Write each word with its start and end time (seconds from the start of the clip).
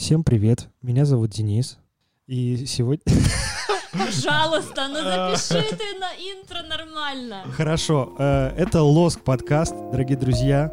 Всем 0.00 0.24
привет, 0.24 0.70
меня 0.80 1.04
зовут 1.04 1.28
Денис. 1.28 1.76
И 2.26 2.64
сегодня... 2.64 3.04
Пожалуйста, 3.92 4.88
ну 4.88 4.94
запиши 5.36 5.76
ты 5.76 5.98
на 5.98 6.14
интро 6.14 6.62
нормально. 6.62 7.44
Хорошо, 7.52 8.14
э, 8.18 8.54
это 8.56 8.80
Лоск 8.80 9.20
подкаст, 9.20 9.74
дорогие 9.92 10.16
друзья. 10.16 10.72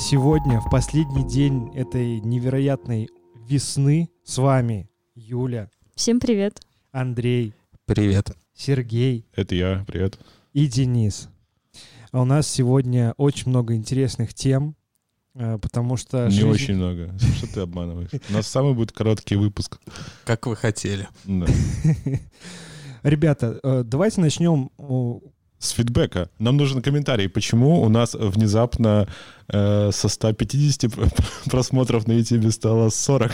Сегодня, 0.00 0.60
в 0.60 0.70
последний 0.70 1.28
день 1.28 1.70
этой 1.74 2.20
невероятной 2.20 3.08
весны, 3.46 4.08
с 4.24 4.38
вами 4.38 4.88
Юля, 5.14 5.70
Всем 5.94 6.18
привет. 6.20 6.60
Андрей, 6.90 7.54
Привет. 7.84 8.30
Сергей 8.54 9.26
Это 9.34 9.54
я, 9.54 9.84
привет. 9.86 10.18
и 10.54 10.66
Денис. 10.66 11.28
А 12.12 12.22
у 12.22 12.24
нас 12.24 12.48
сегодня 12.48 13.12
очень 13.18 13.50
много 13.50 13.74
интересных 13.74 14.32
тем, 14.34 14.74
э, 15.34 15.58
потому 15.60 15.96
что... 15.96 16.24
Не 16.26 16.30
жизнь- 16.30 16.48
очень 16.50 16.76
много. 16.76 17.14
Что 17.36 17.46
ты 17.52 17.60
обманываешь? 17.60 18.10
У 18.28 18.32
нас 18.32 18.46
самый 18.46 18.74
будет 18.74 18.92
короткий 18.92 19.36
выпуск. 19.36 19.78
Как 20.24 20.46
вы 20.46 20.56
хотели. 20.56 21.08
Да. 21.26 21.46
Ребята, 23.02 23.60
э, 23.62 23.82
давайте 23.84 24.20
начнем... 24.20 24.70
С 25.60 25.72
фидбэка. 25.72 26.30
Нам 26.38 26.56
нужен 26.56 26.80
комментарий, 26.80 27.28
почему 27.28 27.82
у 27.82 27.90
нас 27.90 28.14
внезапно 28.14 29.06
э, 29.48 29.90
со 29.92 30.08
150 30.08 30.90
просмотров 31.50 32.06
на 32.06 32.12
YouTube 32.12 32.50
стало 32.50 32.88
40. 32.88 33.32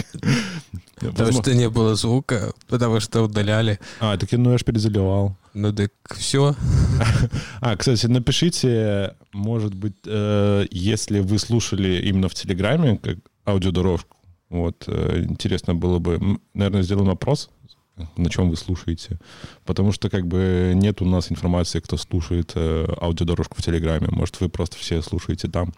Потому 0.96 1.32
что 1.32 1.54
не 1.54 1.70
было 1.70 1.94
звука, 1.94 2.52
потому 2.66 2.98
что 2.98 3.22
удаляли. 3.22 3.78
А, 4.00 4.16
так 4.16 4.32
я, 4.32 4.38
ну 4.38 4.50
я 4.50 4.58
ж 4.58 4.64
перезаливал. 4.64 5.36
Ну 5.54 5.72
так 5.72 5.92
все. 6.16 6.56
А, 7.60 7.76
кстати, 7.76 8.06
напишите, 8.06 9.14
может 9.32 9.74
быть, 9.74 9.94
э, 10.04 10.66
если 10.72 11.20
вы 11.20 11.38
слушали 11.38 12.08
именно 12.08 12.28
в 12.28 12.34
Телеграме, 12.34 12.98
как 12.98 13.18
аудиодорожку, 13.44 14.16
вот, 14.50 14.84
э, 14.88 15.24
интересно 15.28 15.76
было 15.76 16.00
бы, 16.00 16.40
наверное, 16.54 16.82
сделаем 16.82 17.10
опрос, 17.10 17.50
на 18.16 18.30
чем 18.30 18.50
вы 18.50 18.56
слушаете, 18.56 19.18
потому 19.64 19.92
что 19.92 20.10
как 20.10 20.26
бы 20.26 20.72
нет 20.74 21.00
у 21.02 21.04
нас 21.04 21.30
информации, 21.32 21.80
кто 21.80 21.96
слушает 21.96 22.52
э, 22.54 22.86
аудиодорожку 23.00 23.56
в 23.56 23.62
Телеграме, 23.62 24.08
может, 24.10 24.40
вы 24.40 24.48
просто 24.48 24.76
все 24.76 25.02
слушаете 25.02 25.48
там. 25.48 25.72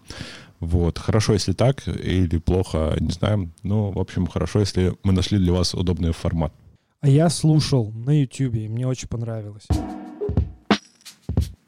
Вот, 0.60 0.98
хорошо, 0.98 1.34
если 1.34 1.52
так, 1.52 1.86
или 1.86 2.38
плохо, 2.38 2.96
не 2.98 3.10
знаю. 3.12 3.52
Ну, 3.62 3.92
в 3.92 3.98
общем, 3.98 4.26
хорошо, 4.26 4.58
если 4.60 4.96
мы 5.04 5.12
нашли 5.12 5.38
для 5.38 5.52
вас 5.52 5.74
удобный 5.74 6.12
формат. 6.12 6.52
А 7.00 7.08
я 7.08 7.30
слушал 7.30 7.92
на 7.92 8.20
YouTube, 8.20 8.56
и 8.56 8.68
мне 8.68 8.86
очень 8.88 9.06
понравилось. 9.06 9.66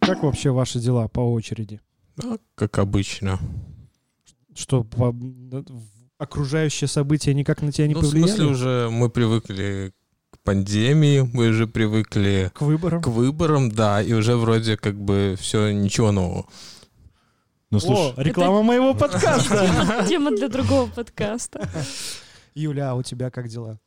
Как 0.00 0.24
вообще 0.24 0.50
ваши 0.50 0.80
дела 0.80 1.06
по 1.06 1.20
очереди? 1.20 1.80
Ну, 2.16 2.38
как 2.56 2.78
обычно. 2.78 3.38
Что, 4.56 4.82
по- 4.82 5.12
в- 5.12 5.64
окружающие 6.18 6.88
события 6.88 7.32
никак 7.32 7.62
на 7.62 7.70
тебя 7.70 7.86
не 7.86 7.94
ну, 7.94 8.00
в 8.00 8.02
повлияли? 8.02 8.28
смысле, 8.28 8.46
уже 8.46 8.88
мы 8.90 9.08
привыкли 9.08 9.92
к 9.94 9.99
пандемии, 10.50 11.20
мы 11.32 11.50
уже 11.50 11.68
привыкли 11.68 12.50
К 12.54 12.62
выборам? 12.62 13.00
к 13.00 13.06
выборам, 13.06 13.70
да, 13.70 14.02
и 14.02 14.12
уже 14.12 14.34
вроде 14.34 14.76
как 14.76 14.96
бы 14.96 15.36
все, 15.38 15.70
ничего 15.70 16.10
нового. 16.10 16.44
Ну, 17.70 17.78
О, 17.78 17.80
слушай, 17.80 18.14
реклама 18.16 18.64
моего 18.64 18.92
подкаста! 18.92 19.64
Тема, 19.64 20.04
тема 20.08 20.30
для 20.32 20.48
другого 20.48 20.90
подкаста. 20.90 21.68
Юля, 22.54 22.90
а 22.90 22.94
у 22.94 23.04
тебя 23.04 23.30
как 23.30 23.46
дела? 23.46 23.78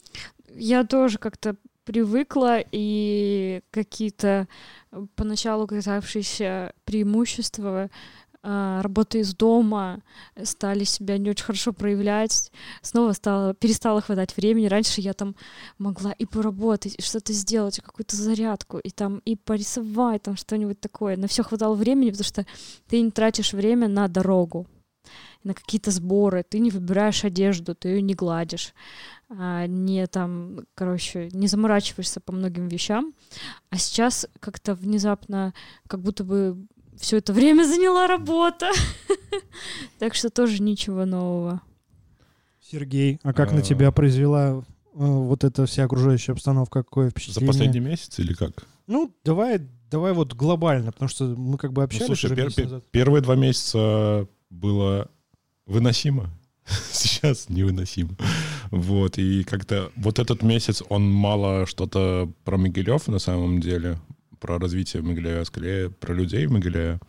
Я 0.55 0.85
тоже 0.85 1.17
как-то 1.17 1.57
привыкла, 1.83 2.59
и 2.71 3.61
какие-то 3.69 4.47
поначалу 5.15 5.67
казавшиеся 5.67 6.71
преимущества 6.85 7.89
работы 8.43 9.19
из 9.19 9.33
дома 9.33 10.01
стали 10.43 10.83
себя 10.83 11.17
не 11.17 11.29
очень 11.29 11.45
хорошо 11.45 11.71
проявлять. 11.71 12.51
Снова 12.81 13.13
стало, 13.13 13.53
перестало 13.53 14.01
хватать 14.01 14.35
времени. 14.35 14.67
Раньше 14.67 15.01
я 15.01 15.13
там 15.13 15.35
могла 15.77 16.11
и 16.11 16.25
поработать, 16.25 16.95
и 16.97 17.01
что-то 17.01 17.31
сделать, 17.31 17.79
какую-то 17.79 18.15
зарядку, 18.15 18.79
и 18.79 18.89
там 18.89 19.19
и 19.19 19.35
порисовать, 19.35 20.23
там 20.23 20.35
что-нибудь 20.35 20.79
такое. 20.79 21.15
На 21.15 21.27
все 21.27 21.43
хватало 21.43 21.75
времени, 21.75 22.11
потому 22.11 22.25
что 22.25 22.45
ты 22.87 23.01
не 23.01 23.11
тратишь 23.11 23.53
время 23.53 23.87
на 23.87 24.09
дорогу, 24.09 24.67
на 25.43 25.53
какие-то 25.53 25.91
сборы, 25.91 26.43
ты 26.43 26.59
не 26.59 26.69
выбираешь 26.69 27.23
одежду, 27.23 27.75
ты 27.75 27.89
ее 27.89 28.01
не 28.01 28.13
гладишь, 28.13 28.73
а, 29.29 29.67
не 29.67 30.05
там, 30.07 30.65
короче, 30.75 31.29
не 31.31 31.47
заморачиваешься 31.47 32.19
по 32.19 32.33
многим 32.33 32.67
вещам. 32.67 33.13
А 33.69 33.77
сейчас 33.77 34.27
как-то 34.39 34.75
внезапно, 34.75 35.53
как 35.87 36.01
будто 36.01 36.23
бы 36.23 36.67
все 36.97 37.17
это 37.17 37.33
время 37.33 37.63
заняла 37.65 38.07
работа. 38.07 38.69
Так 39.99 40.15
что 40.15 40.29
тоже 40.29 40.61
ничего 40.61 41.05
нового. 41.05 41.61
Сергей, 42.61 43.19
а 43.23 43.33
как 43.33 43.51
на 43.51 43.59
А. 43.59 43.61
тебя 43.61 43.91
произвела 43.91 44.59
э, 44.59 44.61
вот 44.93 45.43
эта 45.43 45.65
вся 45.65 45.85
окружающая 45.85 46.33
обстановка? 46.33 46.83
Какое 46.83 47.05
за 47.05 47.11
впечатление? 47.11 47.47
последний 47.47 47.79
месяц 47.79 48.19
или 48.19 48.33
как? 48.33 48.65
Ну, 48.87 49.13
давай, 49.23 49.61
давай 49.89 50.13
вот 50.13 50.33
глобально, 50.33 50.91
потому 50.91 51.09
что 51.09 51.25
мы 51.25 51.57
как 51.57 51.71
бы 51.73 51.81
Ну, 51.81 51.85
общались 51.85 52.05
слушай, 52.07 52.31
пер- 52.31 52.53
пер- 52.53 52.63
назад. 52.63 52.83
первые 52.91 53.21
два 53.21 53.35
месяца 53.35 54.27
было 54.49 55.09
выносимо. 55.65 56.29
Сейчас 56.91 57.49
невыносимо. 57.49 58.15
Вот, 58.71 59.17
и 59.17 59.43
как-то 59.43 59.91
вот 59.95 60.19
этот 60.19 60.41
месяц, 60.43 60.83
он 60.89 61.09
мало 61.09 61.65
что-то 61.65 62.31
про 62.43 62.57
Могилев 62.57 63.07
на 63.07 63.19
самом 63.19 63.59
деле, 63.61 63.99
про 64.43 64.59
развитие 64.59 65.01
Могилева, 65.01 65.45
скорее 65.45 65.89
про 65.89 66.13
людей 66.13 66.45
в 66.47 66.51
Могилеве. 66.51 66.99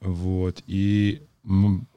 Вот, 0.00 0.62
и 0.68 1.20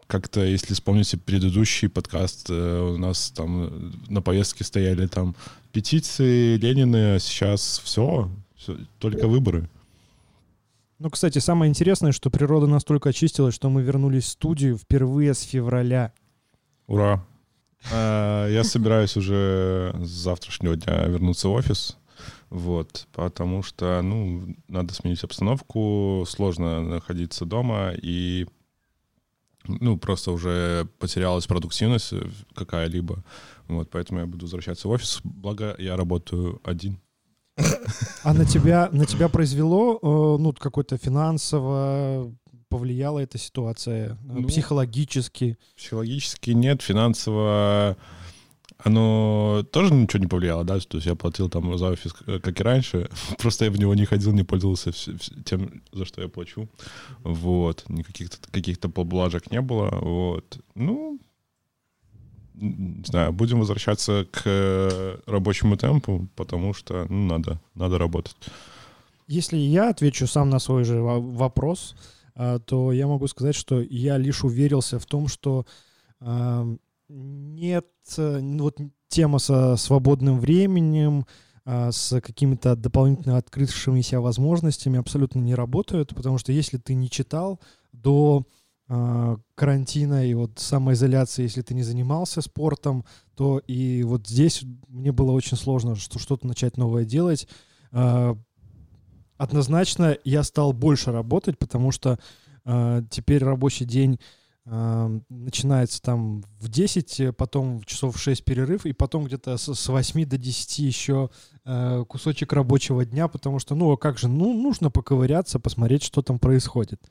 как-то, 0.08 0.44
если 0.44 0.74
вспомните 0.74 1.18
предыдущий 1.18 1.90
подкаст, 1.90 2.48
э, 2.50 2.80
у 2.82 2.98
нас 2.98 3.30
там 3.30 3.94
на 4.10 4.24
повестке 4.24 4.64
стояли 4.64 5.06
там 5.06 5.36
петиции, 5.72 6.58
Ленины, 6.58 7.16
а 7.16 7.20
сейчас 7.20 7.82
все, 7.84 8.32
только 8.98 9.28
выборы. 9.28 9.70
Ну, 10.98 11.12
кстати, 11.12 11.38
самое 11.38 11.70
интересное, 11.70 12.12
что 12.12 12.32
природа 12.32 12.66
настолько 12.66 13.10
очистилась, 13.10 13.54
что 13.54 13.70
мы 13.70 13.84
вернулись 13.84 14.24
в 14.24 14.30
студию 14.30 14.78
впервые 14.78 15.36
с 15.36 15.42
февраля. 15.42 16.14
Ура! 16.88 17.24
А, 17.92 18.48
Я 18.48 18.64
собираюсь 18.64 19.18
уже 19.18 19.94
с 20.02 20.10
завтрашнего 20.10 20.76
дня 20.76 21.06
вернуться 21.06 21.48
в 21.48 21.52
офис. 21.52 21.98
Вот, 22.50 23.08
потому 23.12 23.64
что, 23.64 24.02
ну, 24.02 24.56
надо 24.68 24.94
сменить 24.94 25.24
обстановку, 25.24 26.26
сложно 26.28 26.82
находиться 26.82 27.46
дома, 27.46 27.92
и, 27.96 28.48
ну, 29.68 29.98
просто 29.98 30.32
уже 30.32 30.88
потерялась 31.00 31.48
продуктивность 31.48 32.14
э, 32.14 32.22
какая-либо. 32.54 33.24
Вот, 33.68 33.90
поэтому 33.90 34.20
я 34.20 34.26
буду 34.26 34.46
возвращаться 34.46 34.88
в 34.88 34.92
офис. 34.92 35.20
Благо, 35.24 35.76
я 35.78 35.96
работаю 35.96 36.62
один. 36.64 37.00
А 38.24 38.34
на 38.34 38.46
тебя, 38.46 38.90
на 38.92 39.06
тебя 39.06 39.30
произвело, 39.30 40.00
э, 40.02 40.42
ну, 40.42 40.54
какое-то 40.54 40.98
финансово 40.98 42.32
повлияла 42.70 43.20
эта 43.20 43.38
ситуация, 43.38 44.14
э, 44.14 44.16
Ну, 44.24 44.48
психологически? 44.48 45.58
Психологически 45.76 46.52
нет, 46.52 46.82
финансово 46.82 47.98
оно 48.84 49.64
тоже 49.72 49.94
ничего 49.94 50.20
не 50.22 50.28
повлияло, 50.28 50.64
да, 50.64 50.80
то 50.80 50.98
есть 50.98 51.08
я 51.08 51.16
платил 51.16 51.50
там 51.50 51.78
за 51.78 51.88
офис, 51.90 52.14
э, 52.28 52.40
как 52.40 52.60
и 52.60 52.64
раньше, 52.64 53.10
просто 53.40 53.66
я 53.66 53.72
в 53.72 53.80
него 53.80 53.96
не 53.96 54.06
ходил, 54.06 54.34
не 54.34 54.44
пользовался 54.44 54.92
тем, 55.46 55.82
за 55.92 56.06
что 56.06 56.22
я 56.22 56.28
плачу, 56.28 56.68
вот, 57.24 57.86
никаких 57.90 58.30
каких-то 58.52 58.90
поблажек 58.90 59.52
не 59.52 59.62
было, 59.62 59.90
вот, 60.02 60.60
ну, 60.76 61.20
не 62.56 63.04
знаю, 63.06 63.34
будем 63.34 63.60
возвращаться 63.60 64.26
к 64.32 64.42
э, 64.46 65.18
рабочему 65.26 65.76
темпу, 65.76 66.28
потому 66.36 66.74
что, 66.74 67.06
ну, 67.10 67.26
надо, 67.26 67.60
надо 67.76 67.98
работать. 67.98 68.36
Если 69.28 69.58
я 69.58 69.90
отвечу 69.90 70.28
сам 70.28 70.50
на 70.50 70.60
свой 70.60 70.84
же 70.84 71.02
во- 71.02 71.20
вопрос, 71.20 71.96
а, 72.36 72.60
то 72.60 72.92
я 72.92 73.08
могу 73.08 73.28
сказать, 73.28 73.56
что 73.56 73.82
я 73.82 74.18
лишь 74.18 74.44
уверился 74.44 75.00
в 75.00 75.06
том, 75.06 75.28
что 75.28 75.66
ам, 76.20 76.80
нет, 77.10 77.88
э, 78.18 78.40
вот 78.42 78.78
тема 79.08 79.40
со 79.40 79.76
свободным 79.76 80.40
временем, 80.40 81.26
а, 81.66 81.92
с 81.92 82.20
какими-то 82.20 82.76
дополнительно 82.76 83.38
открывшимися 83.38 84.20
возможностями 84.20 85.00
абсолютно 85.00 85.40
не 85.40 85.56
работают, 85.56 86.14
потому 86.14 86.38
что 86.38 86.52
если 86.52 86.78
ты 86.78 86.94
не 86.94 87.10
читал 87.10 87.62
до 87.94 88.46
а, 88.90 89.38
карантина 89.56 90.28
и 90.28 90.34
вот 90.34 90.60
самоизоляции, 90.60 91.44
если 91.44 91.62
ты 91.62 91.74
не 91.74 91.84
занимался 91.84 92.42
спортом, 92.42 93.06
то 93.36 93.60
и 93.60 94.04
вот 94.04 94.28
здесь 94.28 94.64
мне 94.90 95.14
было 95.14 95.32
очень 95.32 95.56
сложно 95.56 95.96
что- 95.96 96.20
что-то 96.20 96.48
начать 96.48 96.78
новое 96.78 97.06
делать. 97.06 97.48
А, 97.92 98.38
Однозначно 99.36 100.16
я 100.24 100.44
стал 100.44 100.74
больше 100.74 101.12
работать, 101.12 101.58
потому 101.58 101.92
что 101.92 102.18
теперь 103.10 103.44
рабочий 103.44 103.84
день 103.84 104.20
начинается 104.66 106.02
там 106.02 106.44
в 106.60 106.70
10, 106.70 107.20
э, 107.20 107.34
потом 107.34 107.84
часов 107.84 108.16
в 108.16 108.20
6 108.20 108.46
перерыв, 108.46 108.86
и 108.86 108.94
потом 108.94 109.26
где-то 109.26 109.58
с, 109.58 109.74
с 109.74 109.88
8 109.90 110.26
до 110.26 110.38
10 110.38 110.80
еще 110.80 111.30
э, 111.66 112.06
кусочек 112.08 112.54
рабочего 112.54 113.04
дня, 113.04 113.28
потому 113.28 113.60
что, 113.60 113.76
ну, 113.76 113.92
а 113.92 113.98
как 113.98 114.18
же, 114.18 114.30
ну, 114.30 114.54
нужно 114.54 114.90
поковыряться, 114.90 115.60
посмотреть, 115.60 116.04
что 116.04 116.22
там 116.22 116.40
происходит. 116.40 117.02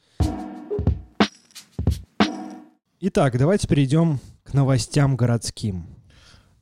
Итак, 3.01 3.37
давайте 3.37 3.69
перейдем 3.69 4.19
к 4.45 4.55
новостям 4.55 5.17
городским. 5.17 5.87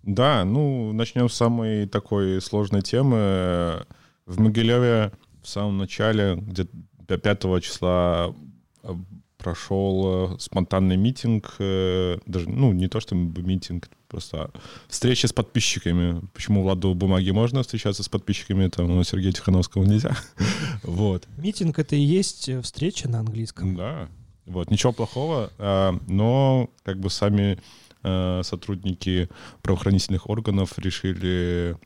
Да, 0.03 0.45
ну, 0.45 0.93
начнем 0.93 1.29
с 1.29 1.35
самой 1.35 1.87
такой 1.87 2.41
сложной 2.41 2.83
темы. 2.83 3.85
В 4.27 4.41
Могилеве 4.41 5.13
в 5.43 5.49
самом 5.49 5.79
начале, 5.79 6.37
где-то 6.37 7.19
5 7.19 7.63
числа 7.63 8.35
прошел 9.41 10.35
э, 10.35 10.39
спонтанный 10.39 10.97
митинг, 10.97 11.55
э, 11.59 12.19
даже, 12.27 12.49
ну, 12.49 12.73
не 12.73 12.89
то, 12.89 13.01
что 13.01 13.15
митинг, 13.15 13.89
просто 14.09 14.51
встреча 14.89 15.29
с 15.29 15.33
подписчиками. 15.33 16.21
Почему 16.35 16.63
Владу 16.63 16.95
Бумаги 16.95 17.31
можно 17.31 17.63
встречаться 17.63 18.03
с 18.03 18.09
подписчиками, 18.09 18.69
там 18.69 18.91
у 18.91 19.05
Сергея 19.05 19.33
Тихановского 19.33 19.85
нельзя. 19.85 20.17
вот. 20.83 21.27
Митинг— 21.39 21.79
это 21.81 21.97
и 21.97 22.01
есть 22.01 22.51
встреча 22.63 23.09
на 23.09 23.21
английском. 23.21 23.77
Да, 23.77 24.09
вот, 24.47 24.71
ничего 24.71 24.93
плохого, 24.93 25.51
но 26.09 26.71
как 26.83 26.99
бы 26.99 27.09
сами 27.11 27.59
Э, 28.03 28.41
сотрудники 28.43 29.29
правоохранительных 29.61 30.31
органов 30.31 30.79
решили 30.79 31.77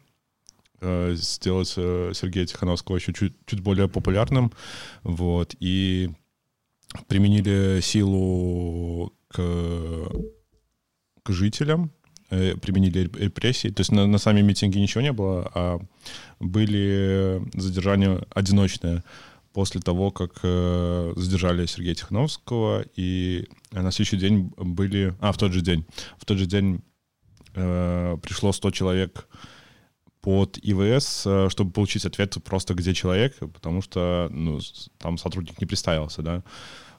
э, 0.81 1.15
сделать 1.17 1.75
э, 1.77 2.13
Сергея 2.15 2.47
Тихановского 2.47 2.97
еще 2.97 3.13
чуть, 3.13 3.35
чуть 3.47 3.61
более 3.61 3.89
популярным, 3.89 4.53
вот, 5.03 5.57
и 5.59 6.11
применили 7.09 7.81
силу 7.83 9.13
к, 9.29 9.37
к 11.23 11.33
жителям, 11.33 11.91
применили 12.29 13.11
репрессии. 13.15 13.69
То 13.69 13.81
есть 13.81 13.93
на, 13.93 14.07
на 14.07 14.19
сами 14.19 14.41
митинги 14.41 14.79
ничего 14.79 15.03
не 15.03 15.13
было, 15.13 15.51
а 15.55 15.81
были 16.41 17.43
задержания 17.55 18.23
одиночные 18.31 19.03
после 19.55 19.81
того, 19.81 20.11
как 20.11 20.41
э, 20.43 21.13
задержали 21.17 21.65
Сергея 21.67 21.95
Тихановского, 21.95 22.85
и 22.97 23.47
на 23.71 23.93
следующий 23.93 24.17
день 24.17 24.53
были... 24.57 25.15
А, 25.21 25.31
в 25.31 25.39
тот 25.39 25.53
же 25.53 25.61
день. 25.61 25.87
В 26.19 26.25
тот 26.25 26.39
же 26.39 26.47
день 26.47 26.83
э, 27.55 28.17
пришло 28.21 28.53
100 28.53 28.71
человек 28.73 29.29
под 30.21 30.59
ИВС, 30.61 31.23
э, 31.27 31.49
чтобы 31.51 31.71
получить 31.71 32.05
ответ 32.05 32.37
просто 32.43 32.75
где 32.75 32.95
человек, 32.95 33.39
потому 33.39 33.81
что 33.81 34.29
ну, 34.33 34.59
там 34.99 35.19
сотрудник 35.19 35.61
не 35.61 35.67
представился, 35.67 36.23
да. 36.23 36.43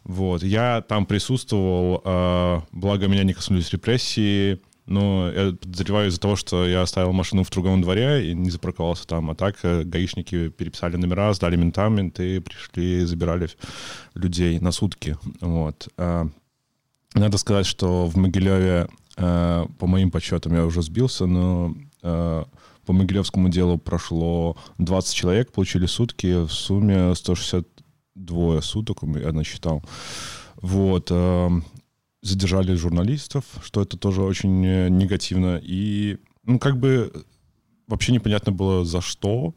Вот. 0.06 0.44
Я 0.44 0.82
там 0.82 1.06
присутствовал, 1.06 2.02
э, 2.06 2.62
благо 2.72 3.08
меня 3.08 3.24
не 3.24 3.34
коснулись 3.34 3.72
репрессии, 3.72 4.62
но 4.86 5.32
я 5.32 5.52
подозреваю 5.54 6.10
из-за 6.10 6.20
того, 6.20 6.36
что 6.36 6.68
я 6.68 6.84
оставил 6.84 7.12
машину 7.12 7.44
в 7.44 7.50
другом 7.50 7.82
дворе 7.82 8.30
и 8.30 8.36
не 8.36 8.52
запарковался 8.52 9.08
там. 9.08 9.32
А 9.32 9.36
так 9.36 9.58
э, 9.64 9.84
гаишники 9.84 10.50
переписали 10.50 10.96
номера, 10.96 11.34
сдали 11.34 11.56
ментам, 11.56 11.96
менты 11.96 12.40
пришли, 12.40 13.04
забирали 13.06 13.50
людей 14.14 14.60
на 14.60 14.72
сутки. 14.72 15.18
Вот. 15.42 15.90
А, 15.98 16.28
надо 17.16 17.38
сказать, 17.40 17.66
что 17.66 18.06
в 18.06 18.16
Могилеве, 18.16 18.88
э, 19.18 19.66
по 19.80 19.88
моим 19.88 20.12
подсчетам, 20.12 20.54
я 20.54 20.66
уже 20.66 20.84
сбился, 20.84 21.26
но 21.26 21.74
э, 22.04 22.44
по 22.86 22.94
Могилевскому 22.94 23.50
делу 23.50 23.80
прошло 23.80 24.56
20 24.78 25.16
человек, 25.16 25.52
получили 25.52 25.88
сутки, 25.88 26.46
в 26.46 26.52
сумме 26.52 27.16
162 28.16 28.62
суток, 28.62 29.04
я 29.04 29.32
насчитал. 29.32 29.84
Вот 30.56 31.12
задержали 32.26 32.74
журналистов, 32.74 33.46
что 33.64 33.82
это 33.82 33.98
тоже 33.98 34.24
очень 34.24 34.66
э, 34.66 34.90
негативно. 34.90 35.62
И, 35.62 36.18
ну, 36.44 36.58
как 36.58 36.80
бы 36.80 37.26
вообще 37.88 38.14
непонятно 38.14 38.52
было, 38.52 38.84
за 38.84 39.00
что 39.00 39.54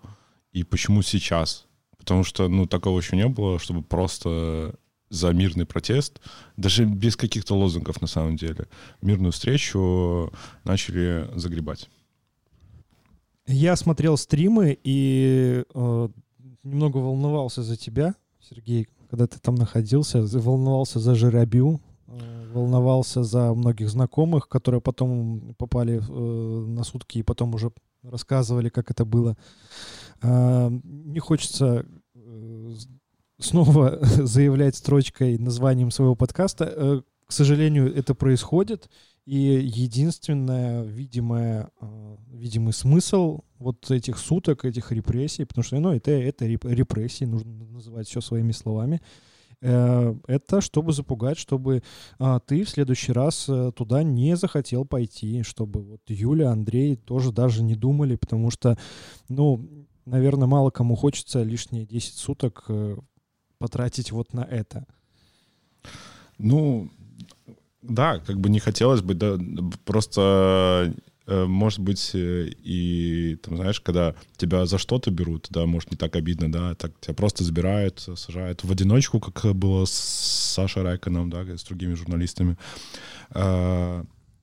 и 0.52 0.64
почему 0.64 1.00
сейчас. 1.02 1.66
Потому 1.96 2.24
что, 2.24 2.46
ну, 2.48 2.66
такого 2.66 3.00
еще 3.00 3.16
не 3.16 3.26
было, 3.26 3.58
чтобы 3.58 3.82
просто 3.82 4.74
за 5.08 5.32
мирный 5.32 5.64
протест, 5.64 6.20
даже 6.58 6.84
без 6.84 7.16
каких-то 7.16 7.54
лозунгов 7.54 8.02
на 8.02 8.06
самом 8.06 8.36
деле, 8.36 8.68
мирную 9.00 9.32
встречу 9.32 10.30
начали 10.64 11.30
загребать. 11.34 11.88
Я 13.46 13.76
смотрел 13.76 14.18
стримы 14.18 14.78
и 14.84 15.64
э, 15.72 16.08
немного 16.62 16.98
волновался 16.98 17.62
за 17.62 17.78
тебя, 17.78 18.14
Сергей, 18.48 18.88
когда 19.10 19.26
ты 19.26 19.38
там 19.38 19.54
находился, 19.54 20.22
волновался 20.22 21.00
за 21.00 21.14
Жиробю, 21.14 21.80
волновался 22.52 23.22
за 23.22 23.52
многих 23.54 23.90
знакомых, 23.90 24.48
которые 24.48 24.80
потом 24.80 25.54
попали 25.58 26.00
э, 26.00 26.66
на 26.66 26.82
сутки 26.82 27.18
и 27.18 27.22
потом 27.22 27.54
уже 27.54 27.70
рассказывали, 28.02 28.68
как 28.68 28.90
это 28.90 29.04
было. 29.04 29.36
Э, 30.22 30.70
не 30.84 31.18
хочется 31.18 31.84
э, 32.14 32.74
снова 33.38 33.98
заявлять 34.02 34.76
строчкой 34.76 35.38
названием 35.38 35.90
своего 35.90 36.14
подкаста. 36.14 36.64
Э, 36.64 37.02
к 37.26 37.32
сожалению, 37.32 37.94
это 37.94 38.14
происходит. 38.14 38.88
И 39.28 39.36
единственное 39.36 40.82
видимое, 40.82 41.70
э, 41.80 42.16
видимый 42.32 42.72
смысл 42.72 43.40
вот 43.58 43.90
этих 43.90 44.18
суток, 44.18 44.64
этих 44.64 44.90
репрессий, 44.90 45.44
потому 45.44 45.64
что 45.64 45.78
ну, 45.78 45.92
это, 45.92 46.10
это 46.10 46.46
репрессии, 46.46 47.24
нужно 47.24 47.52
называть 47.66 48.08
все 48.08 48.20
своими 48.20 48.52
словами, 48.52 49.00
Э, 49.60 50.14
это 50.28 50.60
чтобы 50.60 50.92
запугать, 50.92 51.38
чтобы 51.38 51.82
а, 52.18 52.38
ты 52.38 52.64
в 52.64 52.68
следующий 52.68 53.12
раз 53.12 53.48
э, 53.48 53.72
туда 53.74 54.02
не 54.02 54.36
захотел 54.36 54.84
пойти, 54.84 55.42
чтобы 55.42 55.82
вот 55.82 56.00
Юля, 56.06 56.50
Андрей 56.50 56.96
тоже 56.96 57.32
даже 57.32 57.62
не 57.62 57.74
думали, 57.74 58.14
потому 58.14 58.50
что, 58.50 58.78
ну, 59.28 59.68
наверное, 60.04 60.46
мало 60.46 60.70
кому 60.70 60.94
хочется 60.94 61.42
лишние 61.42 61.86
10 61.86 62.14
суток 62.14 62.66
э, 62.68 62.96
потратить 63.58 64.12
вот 64.12 64.32
на 64.32 64.42
это. 64.42 64.86
Ну, 66.38 66.88
да, 67.88 68.18
как 68.20 68.38
бы 68.38 68.48
не 68.48 68.60
хотелось 68.60 69.02
бы, 69.02 69.14
да, 69.14 69.38
просто 69.84 70.94
Э, 71.28 71.44
может 71.44 71.80
быть, 71.80 72.12
э, 72.14 72.48
и, 72.64 73.36
там, 73.42 73.56
знаешь, 73.56 73.80
когда 73.80 74.14
тебя 74.38 74.64
за 74.64 74.78
что-то 74.78 75.10
берут, 75.10 75.48
да, 75.50 75.66
может, 75.66 75.90
не 75.90 75.98
так 75.98 76.16
обидно, 76.16 76.50
да, 76.50 76.74
так 76.74 76.92
тебя 77.00 77.12
просто 77.12 77.44
забирают, 77.44 78.08
сажают 78.16 78.64
в 78.64 78.72
одиночку, 78.72 79.20
как 79.20 79.54
было 79.54 79.84
с 79.84 79.92
Сашей 79.92 80.82
Райконом, 80.82 81.28
да, 81.28 81.44
с 81.44 81.64
другими 81.64 81.92
журналистами. 81.92 82.56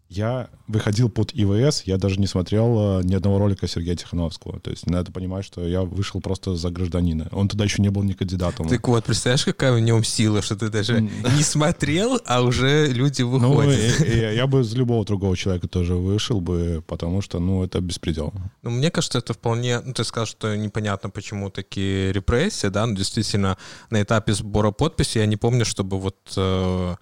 Я 0.07 0.49
выходил 0.67 1.09
под 1.09 1.31
ИВС, 1.33 1.83
я 1.85 1.97
даже 1.97 2.19
не 2.19 2.27
смотрел 2.27 2.99
э, 2.99 3.03
ни 3.03 3.15
одного 3.15 3.39
ролика 3.39 3.67
Сергея 3.67 3.95
Тихановского. 3.95 4.59
То 4.59 4.69
есть 4.69 4.85
надо 4.85 5.11
понимать, 5.11 5.45
что 5.45 5.65
я 5.65 5.81
вышел 5.81 6.21
просто 6.21 6.55
за 6.55 6.69
гражданина. 6.69 7.27
Он 7.31 7.47
тогда 7.47 7.63
еще 7.63 7.81
не 7.81 7.89
был 7.89 8.03
ни 8.03 8.13
кандидатом. 8.13 8.67
Так 8.67 8.87
вот, 8.87 9.03
представляешь, 9.03 9.43
какая 9.43 9.73
в 9.73 9.79
нем 9.79 10.03
сила, 10.03 10.43
что 10.43 10.55
ты 10.55 10.69
даже 10.69 11.01
не 11.01 11.43
смотрел, 11.43 12.19
а 12.25 12.43
уже 12.43 12.87
люди 12.87 13.23
ну, 13.23 13.51
выходят. 13.51 13.95
Ну, 13.99 14.05
и, 14.05 14.35
я 14.35 14.45
бы 14.45 14.63
за 14.63 14.77
любого 14.77 15.03
другого 15.05 15.35
человека 15.35 15.67
тоже 15.67 15.95
вышел 15.95 16.39
бы, 16.39 16.83
потому 16.85 17.21
что, 17.21 17.39
ну, 17.39 17.63
это 17.63 17.81
беспредел. 17.81 18.31
Ну, 18.61 18.69
мне 18.69 18.91
кажется, 18.91 19.17
это 19.17 19.33
вполне... 19.33 19.79
Ну, 19.79 19.93
ты 19.93 20.03
сказал, 20.03 20.27
что 20.27 20.55
непонятно, 20.55 21.09
почему 21.09 21.49
такие 21.49 22.13
репрессии, 22.13 22.67
да, 22.67 22.85
но 22.85 22.91
ну, 22.91 22.97
действительно, 22.97 23.57
на 23.89 24.03
этапе 24.03 24.33
сбора 24.33 24.69
подписи 24.69 25.17
я 25.17 25.25
не 25.25 25.37
помню, 25.37 25.65
чтобы 25.65 25.99
вот 25.99 26.17
э, 26.37 26.95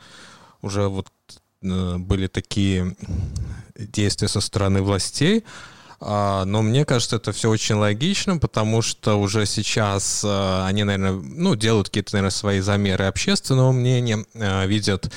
уже 0.62 0.88
вот 0.88 1.07
были 1.63 2.27
такие 2.27 2.96
действия 3.75 4.27
со 4.27 4.41
стороны 4.41 4.82
властей, 4.82 5.43
а, 6.05 6.43
но 6.43 6.62
мне 6.62 6.84
кажется, 6.84 7.15
это 7.15 7.32
все 7.32 7.50
очень 7.50 7.75
логично, 7.75 8.38
потому 8.38 8.82
что 8.82 9.20
уже 9.20 9.46
сейчас 9.46 10.22
э, 10.25 10.65
они, 10.65 10.84
наверное, 10.84 11.13
ну, 11.13 11.55
делают 11.55 11.88
какие-то, 11.88 12.15
наверное, 12.15 12.32
свои 12.32 12.60
замеры 12.60 13.05
общественного 13.05 13.72
мнения, 13.72 14.25
э, 14.34 14.67
видят 14.67 15.12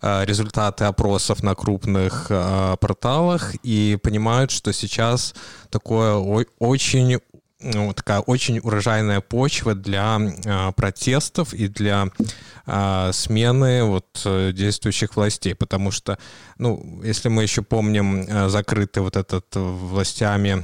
результаты 0.00 0.84
опросов 0.84 1.42
на 1.42 1.56
крупных 1.56 2.28
порталах 2.80 3.56
и 3.64 3.98
понимают, 4.00 4.52
что 4.52 4.72
сейчас 4.72 5.34
такое 5.70 6.14
очень 6.14 7.18
ну, 7.60 7.92
такая 7.92 8.20
очень 8.20 8.60
урожайная 8.60 9.20
почва 9.20 9.74
для 9.74 10.18
э, 10.20 10.72
протестов 10.72 11.52
и 11.52 11.66
для 11.66 12.08
э, 12.66 13.10
смены 13.12 13.82
вот 13.82 14.22
э, 14.24 14.52
действующих 14.52 15.16
властей, 15.16 15.54
потому 15.54 15.90
что, 15.90 16.18
ну, 16.58 17.00
если 17.02 17.28
мы 17.28 17.42
еще 17.42 17.62
помним 17.62 18.22
э, 18.22 18.48
закрытый 18.48 19.02
вот 19.02 19.16
этот 19.16 19.46
властями 19.54 20.62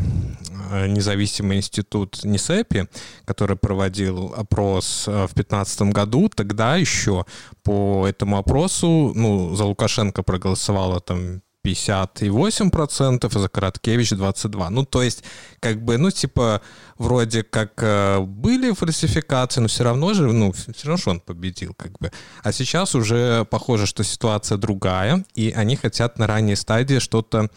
э, 0.70 0.86
независимый 0.86 1.56
институт 1.56 2.20
НИСЭПИ, 2.22 2.88
который 3.24 3.56
проводил 3.56 4.32
опрос 4.36 5.08
э, 5.08 5.10
в 5.26 5.34
2015 5.34 5.82
году, 5.92 6.28
тогда 6.28 6.76
еще 6.76 7.26
по 7.64 8.06
этому 8.06 8.38
опросу, 8.38 9.12
ну, 9.16 9.56
за 9.56 9.64
Лукашенко 9.64 10.22
проголосовало 10.22 11.00
там 11.00 11.42
58%, 11.64 13.30
а 13.34 13.38
за 13.38 13.48
Короткевич 13.48 14.12
22%. 14.12 14.68
Ну, 14.70 14.84
то 14.84 15.02
есть, 15.02 15.24
как 15.60 15.82
бы, 15.82 15.96
ну, 15.98 16.10
типа, 16.10 16.60
вроде 16.98 17.42
как 17.42 17.72
э, 17.82 18.20
были 18.20 18.72
фальсификации, 18.72 19.60
но 19.60 19.68
все 19.68 19.84
равно 19.84 20.12
же, 20.14 20.30
ну, 20.32 20.52
все 20.52 20.72
равно 20.84 20.96
же 20.96 21.10
он 21.10 21.20
победил, 21.20 21.74
как 21.74 21.98
бы. 21.98 22.12
А 22.42 22.52
сейчас 22.52 22.94
уже 22.94 23.46
похоже, 23.46 23.86
что 23.86 24.04
ситуация 24.04 24.58
другая, 24.58 25.24
и 25.34 25.52
они 25.56 25.76
хотят 25.76 26.18
на 26.18 26.26
ранней 26.26 26.56
стадии 26.56 26.98
что-то 26.98 27.48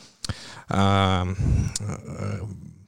э, 0.69 1.25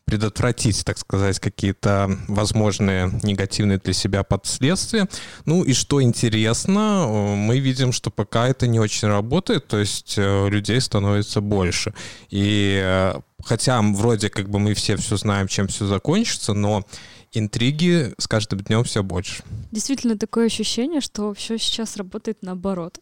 предотвратить, 0.09 0.83
так 0.85 0.97
сказать, 0.97 1.39
какие-то 1.39 2.09
возможные 2.27 3.11
негативные 3.21 3.77
для 3.77 3.93
себя 3.93 4.23
последствия. 4.23 5.07
Ну 5.45 5.63
и 5.63 5.73
что 5.73 6.01
интересно, 6.01 7.05
мы 7.37 7.59
видим, 7.59 7.91
что 7.91 8.09
пока 8.09 8.47
это 8.47 8.65
не 8.65 8.79
очень 8.79 9.07
работает, 9.07 9.67
то 9.67 9.77
есть 9.77 10.15
э, 10.17 10.49
людей 10.49 10.81
становится 10.81 11.41
больше. 11.41 11.93
И 12.31 12.81
э, 12.83 13.19
хотя 13.43 13.79
вроде 13.83 14.31
как 14.31 14.49
бы 14.49 14.57
мы 14.57 14.73
все 14.73 14.95
все 14.95 15.15
знаем, 15.15 15.47
чем 15.47 15.67
все 15.67 15.85
закончится, 15.85 16.53
но 16.53 16.83
интриги 17.31 18.11
с 18.17 18.27
каждым 18.27 18.61
днем 18.61 18.83
все 18.85 19.03
больше. 19.03 19.43
Действительно 19.71 20.17
такое 20.17 20.47
ощущение, 20.47 21.01
что 21.01 21.35
все 21.35 21.59
сейчас 21.59 21.97
работает 21.97 22.39
наоборот. 22.41 22.99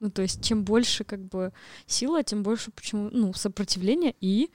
Ну, 0.00 0.10
то 0.10 0.22
есть, 0.22 0.42
чем 0.42 0.64
больше 0.64 1.04
как 1.04 1.20
бы 1.20 1.52
сила, 1.86 2.22
тем 2.22 2.42
больше 2.42 2.70
почему, 2.70 3.10
ну, 3.12 3.34
сопротивления 3.34 4.14
и 4.22 4.48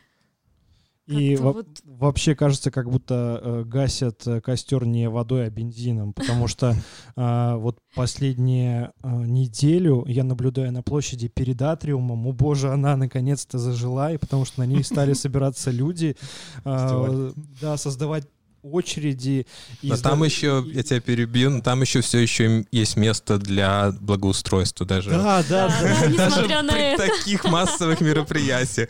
и 1.07 1.35
во- 1.35 1.53
вот... 1.53 1.67
вообще 1.83 2.35
кажется, 2.35 2.71
как 2.71 2.89
будто 2.89 3.39
э, 3.41 3.63
гасят 3.65 4.25
э, 4.27 4.39
костер 4.39 4.85
не 4.85 5.09
водой, 5.09 5.47
а 5.47 5.49
бензином, 5.49 6.13
потому 6.13 6.47
что 6.47 6.75
э, 7.15 7.55
вот 7.57 7.79
последнюю 7.95 8.93
э, 9.03 9.07
неделю 9.07 10.05
я 10.07 10.23
наблюдаю 10.23 10.71
на 10.71 10.83
площади 10.83 11.27
перед 11.27 11.61
атриумом, 11.61 12.27
о 12.27 12.31
боже, 12.33 12.71
она 12.71 12.95
наконец-то 12.95 13.57
зажила, 13.57 14.13
и 14.13 14.17
потому 14.17 14.45
что 14.45 14.59
на 14.59 14.65
ней 14.65 14.83
стали 14.83 15.13
собираться 15.13 15.71
люди, 15.71 16.15
э, 16.65 17.31
да, 17.61 17.77
создавать 17.77 18.27
очереди. 18.63 19.47
Но 19.81 19.97
там 19.97 20.23
еще, 20.23 20.63
я 20.67 20.83
тебя 20.83 20.99
перебью, 20.99 21.49
но 21.49 21.61
там 21.61 21.81
еще 21.81 22.01
все 22.01 22.19
еще 22.19 22.65
есть 22.71 22.95
место 22.95 23.37
для 23.37 23.91
благоустройства 23.99 24.85
даже. 24.85 25.09
Да, 25.09 25.43
да, 25.49 25.67
да. 25.67 26.07
Несмотря 26.07 26.61
на 26.61 26.77
это. 26.77 27.07
таких 27.07 27.43
массовых 27.45 28.01
мероприятиях. 28.01 28.89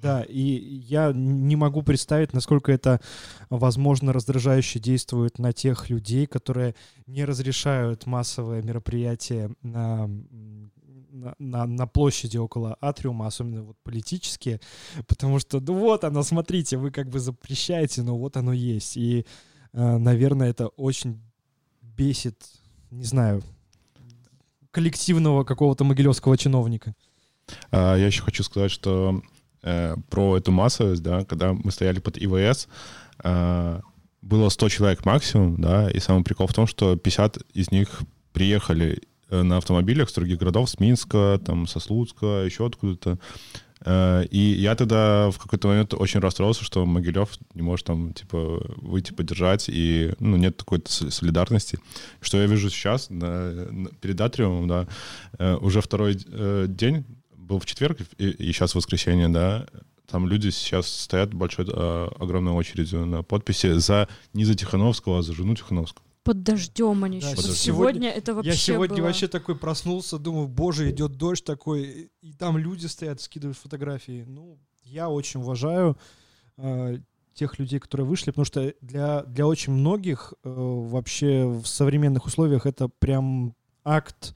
Да, 0.00 0.22
и 0.22 0.40
я 0.40 1.12
не 1.12 1.56
могу 1.56 1.82
представить, 1.82 2.32
насколько 2.32 2.70
это, 2.70 3.00
возможно, 3.50 4.12
раздражающе 4.12 4.78
действует 4.78 5.38
на 5.38 5.52
тех 5.52 5.90
людей, 5.90 6.26
которые 6.26 6.76
не 7.06 7.24
разрешают 7.24 8.06
массовые 8.06 8.62
мероприятия 8.62 9.50
на, 9.62 10.08
на, 11.38 11.66
на 11.66 11.86
площади 11.88 12.36
около 12.36 12.76
атриума, 12.80 13.26
особенно 13.26 13.64
вот 13.64 13.76
политические, 13.82 14.60
потому 15.08 15.40
что, 15.40 15.58
ну 15.58 15.74
вот 15.74 16.04
оно, 16.04 16.22
смотрите, 16.22 16.76
вы 16.76 16.92
как 16.92 17.08
бы 17.08 17.18
запрещаете, 17.18 18.02
но 18.02 18.16
вот 18.16 18.36
оно 18.36 18.52
есть. 18.52 18.96
И, 18.96 19.26
э, 19.72 19.98
наверное, 19.98 20.50
это 20.50 20.68
очень 20.68 21.20
бесит, 21.82 22.46
не 22.92 23.04
знаю, 23.04 23.42
коллективного 24.70 25.42
какого-то 25.42 25.82
могилевского 25.82 26.38
чиновника. 26.38 26.94
А, 27.72 27.96
я 27.96 28.06
еще 28.06 28.22
хочу 28.22 28.44
сказать, 28.44 28.70
что 28.70 29.22
э, 29.62 29.96
про 30.10 30.36
эту 30.36 30.52
массовость, 30.52 31.02
да, 31.02 31.24
когда 31.24 31.52
мы 31.52 31.70
стояли 31.70 32.00
под 32.00 32.18
ИВС, 32.18 32.68
э, 33.24 33.80
было 34.22 34.48
100 34.48 34.68
человек 34.68 35.04
максимум, 35.04 35.60
да, 35.60 35.90
и 35.90 35.98
самый 36.00 36.24
прикол 36.24 36.46
в 36.46 36.54
том, 36.54 36.66
что 36.66 36.96
50 36.96 37.38
из 37.54 37.70
них 37.70 38.00
приехали 38.32 39.02
э, 39.30 39.42
на 39.42 39.56
автомобилях 39.56 40.10
с 40.10 40.12
других 40.12 40.38
городов, 40.38 40.70
с 40.70 40.78
Минска, 40.80 41.40
там, 41.44 41.66
со 41.66 41.80
Слуцка, 41.80 42.44
еще 42.44 42.66
откуда-то. 42.66 43.18
Э, 43.84 44.24
и 44.30 44.38
я 44.38 44.74
тогда 44.74 45.30
в 45.30 45.38
какой-то 45.38 45.68
момент 45.68 45.94
очень 45.94 46.20
расстроился, 46.20 46.64
что 46.64 46.84
Могилев 46.84 47.30
не 47.54 47.62
может 47.62 47.86
там, 47.86 48.12
типа, 48.12 48.60
выйти 48.76 49.12
поддержать, 49.12 49.68
и, 49.68 50.12
ну, 50.18 50.36
нет 50.36 50.56
такой 50.56 50.82
солидарности. 50.86 51.78
Что 52.20 52.38
я 52.38 52.46
вижу 52.46 52.70
сейчас 52.70 53.08
на, 53.10 53.50
на, 53.70 53.88
перед 54.00 54.20
Атриумом, 54.20 54.68
да, 54.68 55.56
уже 55.60 55.80
второй 55.80 56.16
день 56.68 57.04
был 57.48 57.58
в 57.58 57.66
четверг 57.66 57.98
и, 58.18 58.28
и 58.28 58.52
сейчас 58.52 58.74
воскресенье, 58.74 59.28
да, 59.28 59.66
там 60.06 60.26
люди 60.26 60.50
сейчас 60.50 60.88
стоят 60.88 61.34
большой, 61.34 61.66
а, 61.68 62.08
огромной 62.18 62.52
очередью 62.52 63.06
на 63.06 63.22
подписи 63.22 63.78
за 63.78 64.08
не 64.32 64.44
за 64.44 64.54
Тихановского, 64.54 65.18
а 65.18 65.22
за 65.22 65.34
жену 65.34 65.54
Тихановского. 65.54 66.04
Под 66.24 66.42
дождем 66.42 67.04
они 67.04 67.20
да, 67.20 67.30
еще. 67.30 67.42
Сегодня, 67.54 68.10
это 68.10 68.34
вообще 68.34 68.50
Я 68.50 68.56
сегодня 68.56 68.98
было. 68.98 69.06
вообще 69.06 69.28
такой 69.28 69.56
проснулся, 69.56 70.18
думаю, 70.18 70.46
боже, 70.46 70.90
идет 70.90 71.16
дождь 71.16 71.44
такой, 71.44 72.10
и 72.20 72.32
там 72.34 72.58
люди 72.58 72.86
стоят, 72.86 73.20
скидывают 73.20 73.56
фотографии. 73.56 74.24
Ну, 74.26 74.58
я 74.82 75.08
очень 75.08 75.40
уважаю 75.40 75.96
э, 76.58 76.98
тех 77.32 77.58
людей, 77.58 77.78
которые 77.78 78.06
вышли, 78.06 78.30
потому 78.30 78.44
что 78.44 78.74
для, 78.82 79.22
для 79.22 79.46
очень 79.46 79.72
многих 79.72 80.34
э, 80.42 80.50
вообще 80.52 81.46
в 81.46 81.66
современных 81.66 82.26
условиях 82.26 82.66
это 82.66 82.88
прям 82.88 83.54
акт 83.88 84.34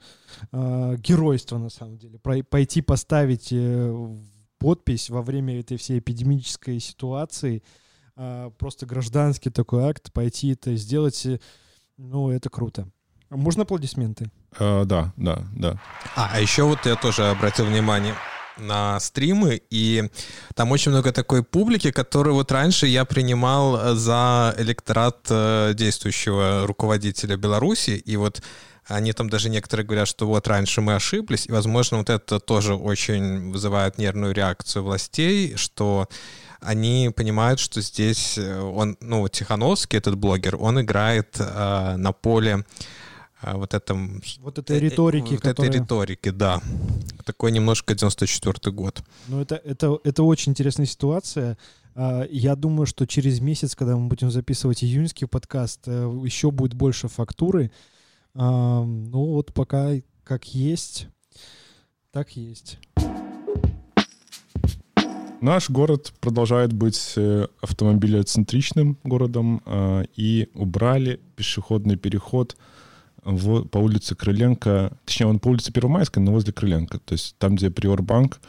э, 0.51 0.95
геройства, 0.97 1.57
на 1.57 1.69
самом 1.69 1.97
деле. 1.97 2.19
Про, 2.19 2.43
пойти 2.43 2.81
поставить 2.81 3.49
э, 3.51 4.15
подпись 4.57 5.09
во 5.09 5.21
время 5.21 5.59
этой 5.59 5.77
всей 5.77 5.99
эпидемической 5.99 6.79
ситуации, 6.79 7.63
э, 8.15 8.51
просто 8.57 8.85
гражданский 8.85 9.49
такой 9.49 9.83
акт, 9.83 10.11
пойти 10.11 10.53
это 10.53 10.75
сделать, 10.75 11.25
э, 11.25 11.39
ну, 11.97 12.31
это 12.31 12.49
круто. 12.49 12.87
Можно 13.29 13.63
аплодисменты? 13.63 14.31
Uh, 14.59 14.85
да, 14.85 15.11
да, 15.17 15.43
да. 15.55 15.81
А, 16.15 16.29
а 16.33 16.39
еще 16.39 16.63
вот 16.63 16.85
я 16.85 16.95
тоже 16.95 17.25
обратил 17.29 17.65
внимание 17.65 18.13
на 18.57 18.99
стримы, 18.99 19.61
и 19.71 20.09
там 20.53 20.71
очень 20.71 20.91
много 20.91 21.11
такой 21.11 21.43
публики, 21.43 21.91
которую 21.91 22.35
вот 22.35 22.51
раньше 22.51 22.85
я 22.85 23.05
принимал 23.05 23.95
за 23.95 24.53
электорат 24.57 25.25
э, 25.29 25.73
действующего 25.73 26.67
руководителя 26.67 27.35
Беларуси, 27.35 27.91
и 27.91 28.15
вот 28.15 28.43
они 28.87 29.13
там 29.13 29.29
даже 29.29 29.49
некоторые 29.49 29.85
говорят, 29.85 30.07
что 30.07 30.27
вот 30.27 30.47
раньше 30.47 30.81
мы 30.81 30.95
ошиблись, 30.95 31.47
и, 31.47 31.51
возможно, 31.51 31.99
вот 31.99 32.09
это 32.09 32.39
тоже 32.39 32.75
очень 32.75 33.51
вызывает 33.51 33.97
нервную 33.97 34.33
реакцию 34.33 34.83
властей, 34.83 35.55
что 35.55 36.07
они 36.59 37.11
понимают, 37.15 37.59
что 37.59 37.81
здесь 37.81 38.37
э, 38.37 38.59
он, 38.59 38.97
ну, 39.01 39.27
Тихановский, 39.27 39.97
этот 39.97 40.15
блогер, 40.15 40.55
он 40.55 40.81
играет 40.81 41.35
э, 41.39 41.95
на 41.97 42.13
поле 42.13 42.65
э, 43.41 43.53
вот 43.53 43.73
этом... 43.73 44.21
Вот 44.39 44.57
этой 44.59 44.79
риторики, 44.79 45.33
Вот 45.33 45.41
которая... 45.41 45.69
этой 45.69 45.81
риторики, 45.81 46.29
да. 46.29 46.61
Такой 47.25 47.51
немножко 47.51 47.93
94 47.93 48.73
год. 48.73 49.03
Ну, 49.27 49.41
это, 49.41 49.55
это, 49.55 49.97
это 50.03 50.23
очень 50.23 50.51
интересная 50.51 50.85
ситуация. 50.85 51.57
А, 51.95 52.25
я 52.29 52.55
думаю, 52.55 52.85
что 52.85 53.05
через 53.05 53.39
месяц, 53.39 53.75
когда 53.75 53.95
мы 53.95 54.07
будем 54.07 54.31
записывать 54.31 54.83
июньский 54.83 55.27
подкаст, 55.27 55.81
э, 55.85 56.21
еще 56.25 56.51
будет 56.51 56.73
больше 56.73 57.07
фактуры, 57.07 57.71
а, 58.35 58.83
ну 58.83 59.25
вот 59.25 59.53
пока 59.53 59.91
как 60.23 60.45
есть, 60.55 61.07
так 62.11 62.35
есть. 62.35 62.79
Наш 65.41 65.69
город 65.69 66.13
продолжает 66.21 66.71
быть 66.71 67.13
э, 67.17 67.47
автомобилецентричным 67.61 68.97
городом, 69.03 69.61
а, 69.65 70.03
и 70.15 70.49
убрали 70.53 71.19
пешеходный 71.35 71.97
переход 71.97 72.55
в, 73.25 73.65
по 73.65 73.77
улице 73.77 74.15
Крыленко, 74.15 74.97
точнее, 75.05 75.27
он 75.27 75.39
по 75.39 75.49
улице 75.49 75.73
Первомайской, 75.73 76.23
но 76.23 76.31
возле 76.31 76.53
Крыленко, 76.53 76.99
то 76.99 77.13
есть 77.13 77.35
там, 77.39 77.55
где 77.55 77.69
Приорбанк. 77.69 78.39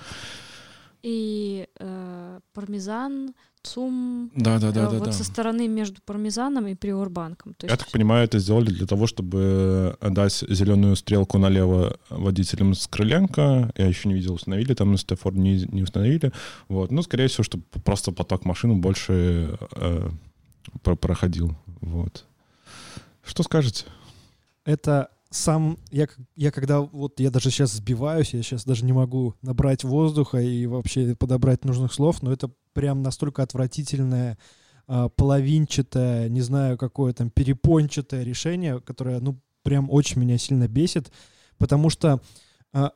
И 1.05 1.69
э, 1.81 2.41
Пармезан, 2.55 3.35
ЦУМ. 3.63 4.31
Да, 4.35 4.59
да, 4.59 4.73
да, 4.73 4.85
э, 4.85 4.91
да. 4.91 4.99
Вот 4.99 5.05
да. 5.05 5.13
со 5.13 5.23
стороны 5.23 5.69
между 5.69 6.01
Пармезаном 6.01 6.67
и 6.67 6.75
Приорбанком. 6.75 7.53
То 7.53 7.67
есть... 7.67 7.73
Я 7.73 7.77
так 7.77 7.93
понимаю, 7.93 8.25
это 8.25 8.39
сделали 8.39 8.71
для 8.71 8.87
того, 8.87 9.07
чтобы 9.07 9.99
дать 10.01 10.33
зеленую 10.49 10.97
стрелку 10.97 11.37
налево 11.37 11.99
водителям 12.09 12.73
с 12.73 12.87
Крыленко. 12.87 13.73
Я 13.77 13.87
еще 13.87 14.09
не 14.09 14.15
видел, 14.15 14.33
установили 14.33 14.73
там 14.73 14.93
на 14.93 14.99
Стефорд, 14.99 15.37
не, 15.37 15.67
не 15.67 15.83
установили. 15.83 16.33
Вот. 16.69 16.91
Ну, 16.91 17.03
скорее 17.03 17.29
всего, 17.29 17.45
чтобы 17.45 17.65
просто 17.85 18.11
поток 18.11 18.47
машин 18.47 18.81
больше 18.81 19.59
э, 19.77 20.09
проходил. 20.81 21.55
Вот. 21.83 22.25
Что 23.23 23.43
скажете? 23.43 23.85
Это 24.65 25.11
сам, 25.35 25.79
я, 25.91 26.07
я 26.37 26.53
когда, 26.53 26.81
вот 26.81 27.19
я 27.19 27.31
даже 27.31 27.51
сейчас 27.51 27.73
сбиваюсь, 27.73 28.35
я 28.35 28.43
сейчас 28.43 28.65
даже 28.65 28.85
не 28.85 28.93
могу 28.93 29.35
набрать 29.43 29.83
воздуха 29.83 30.39
и 30.39 30.67
вообще 30.67 31.17
подобрать 31.17 31.65
нужных 31.65 31.93
слов, 31.93 32.23
но 32.23 32.33
это 32.33 32.51
прям 32.73 33.03
настолько 33.03 33.43
отвратительное, 33.43 34.39
а, 34.87 35.09
половинчатое, 35.09 36.29
не 36.29 36.41
знаю, 36.41 36.79
какое 36.79 37.13
там, 37.13 37.31
перепончатое 37.31 38.23
решение, 38.23 38.81
которое, 38.81 39.19
ну, 39.19 39.41
прям 39.65 39.91
очень 39.91 40.21
меня 40.21 40.39
сильно 40.39 40.69
бесит, 40.69 41.11
потому 41.59 41.91
что 41.91 42.21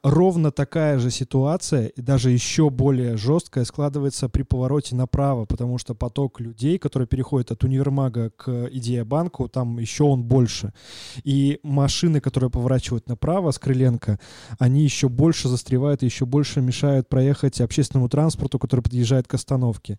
ровно 0.03 0.51
такая 0.51 0.99
же 0.99 1.11
ситуация, 1.11 1.87
и 1.87 2.01
даже 2.01 2.31
еще 2.31 2.69
более 2.69 3.17
жесткая, 3.17 3.65
складывается 3.65 4.29
при 4.29 4.43
повороте 4.43 4.97
направо, 4.97 5.45
потому 5.45 5.79
что 5.79 5.95
поток 5.95 6.41
людей, 6.41 6.79
которые 6.79 7.07
переходят 7.07 7.53
от 7.53 7.63
универмага 7.63 8.31
к 8.31 8.69
Идея-банку, 8.73 9.49
там 9.49 9.79
еще 9.79 10.05
он 10.05 10.25
больше. 10.25 10.73
И 11.23 11.61
машины, 11.63 12.21
которые 12.21 12.51
поворачивают 12.51 13.09
направо 13.09 13.53
с 13.53 13.59
Крыленко, 13.59 14.19
они 14.59 14.83
еще 14.83 15.09
больше 15.09 15.49
застревают 15.49 16.03
и 16.03 16.07
еще 16.07 16.27
больше 16.27 16.61
мешают 16.61 17.09
проехать 17.09 17.61
общественному 17.61 18.09
транспорту, 18.09 18.59
который 18.59 18.81
подъезжает 18.81 19.29
к 19.29 19.35
остановке. 19.35 19.99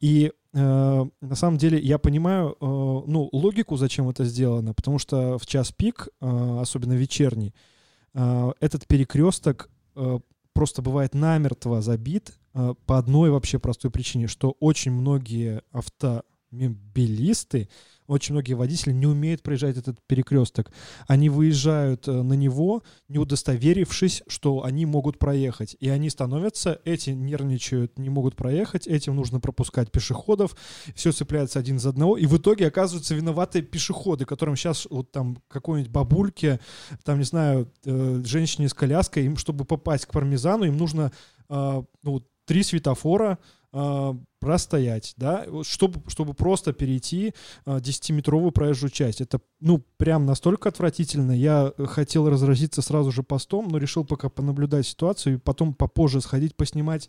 И 0.00 0.32
э, 0.54 1.06
на 1.20 1.34
самом 1.34 1.58
деле 1.58 1.78
я 1.78 1.98
понимаю, 1.98 2.50
э, 2.50 2.54
ну, 2.60 3.28
логику, 3.32 3.76
зачем 3.76 4.08
это 4.08 4.24
сделано, 4.24 4.72
потому 4.72 4.98
что 4.98 5.38
в 5.38 5.46
час 5.46 5.70
пик, 5.72 6.08
э, 6.20 6.58
особенно 6.60 6.94
вечерний, 6.94 7.54
а, 7.54 7.77
этот 8.60 8.86
перекресток 8.86 9.70
э, 9.94 10.18
просто 10.52 10.82
бывает 10.82 11.14
намертво 11.14 11.80
забит 11.82 12.32
э, 12.54 12.74
по 12.86 12.98
одной 12.98 13.30
вообще 13.30 13.58
простой 13.58 13.90
причине, 13.90 14.26
что 14.26 14.56
очень 14.60 14.92
многие 14.92 15.62
автомобилисты 15.70 17.68
очень 18.08 18.32
многие 18.32 18.54
водители 18.54 18.92
не 18.92 19.06
умеют 19.06 19.42
проезжать 19.42 19.76
этот 19.76 19.98
перекресток. 20.06 20.72
Они 21.06 21.28
выезжают 21.28 22.08
э, 22.08 22.22
на 22.22 22.32
него, 22.32 22.82
не 23.08 23.18
удостоверившись, 23.18 24.22
что 24.26 24.64
они 24.64 24.86
могут 24.86 25.18
проехать. 25.18 25.76
И 25.78 25.88
они 25.90 26.08
становятся, 26.08 26.80
эти 26.84 27.10
нервничают, 27.10 27.98
не 27.98 28.08
могут 28.08 28.34
проехать, 28.34 28.86
этим 28.86 29.14
нужно 29.14 29.40
пропускать 29.40 29.92
пешеходов, 29.92 30.56
все 30.94 31.12
цепляется 31.12 31.58
один 31.58 31.78
за 31.78 31.90
одного, 31.90 32.16
и 32.16 32.24
в 32.26 32.36
итоге 32.38 32.66
оказываются 32.66 33.14
виноваты 33.14 33.60
пешеходы, 33.60 34.24
которым 34.24 34.56
сейчас 34.56 34.86
вот 34.90 35.12
там 35.12 35.36
какой-нибудь 35.48 35.92
бабульке, 35.92 36.60
там, 37.04 37.18
не 37.18 37.24
знаю, 37.24 37.70
э, 37.84 38.22
женщине 38.24 38.68
с 38.70 38.74
коляской, 38.74 39.26
им, 39.26 39.36
чтобы 39.36 39.66
попасть 39.66 40.06
к 40.06 40.12
пармезану, 40.12 40.64
им 40.64 40.78
нужно 40.78 41.12
э, 41.50 41.82
ну, 42.02 42.22
три 42.46 42.62
светофора, 42.62 43.38
простоять, 44.40 45.14
да, 45.16 45.46
чтобы, 45.62 46.00
чтобы 46.08 46.34
просто 46.34 46.72
перейти 46.72 47.34
э, 47.66 47.78
10-метровую 47.78 48.52
проезжую 48.52 48.90
часть. 48.90 49.20
Это, 49.20 49.40
ну, 49.60 49.82
прям 49.96 50.26
настолько 50.26 50.68
отвратительно. 50.68 51.32
Я 51.32 51.72
хотел 51.86 52.28
разразиться 52.28 52.82
сразу 52.82 53.10
же 53.12 53.22
постом, 53.22 53.68
но 53.68 53.78
решил 53.78 54.04
пока 54.04 54.28
понаблюдать 54.28 54.86
ситуацию 54.86 55.36
и 55.36 55.38
потом 55.38 55.74
попозже 55.74 56.20
сходить 56.20 56.56
поснимать 56.56 57.08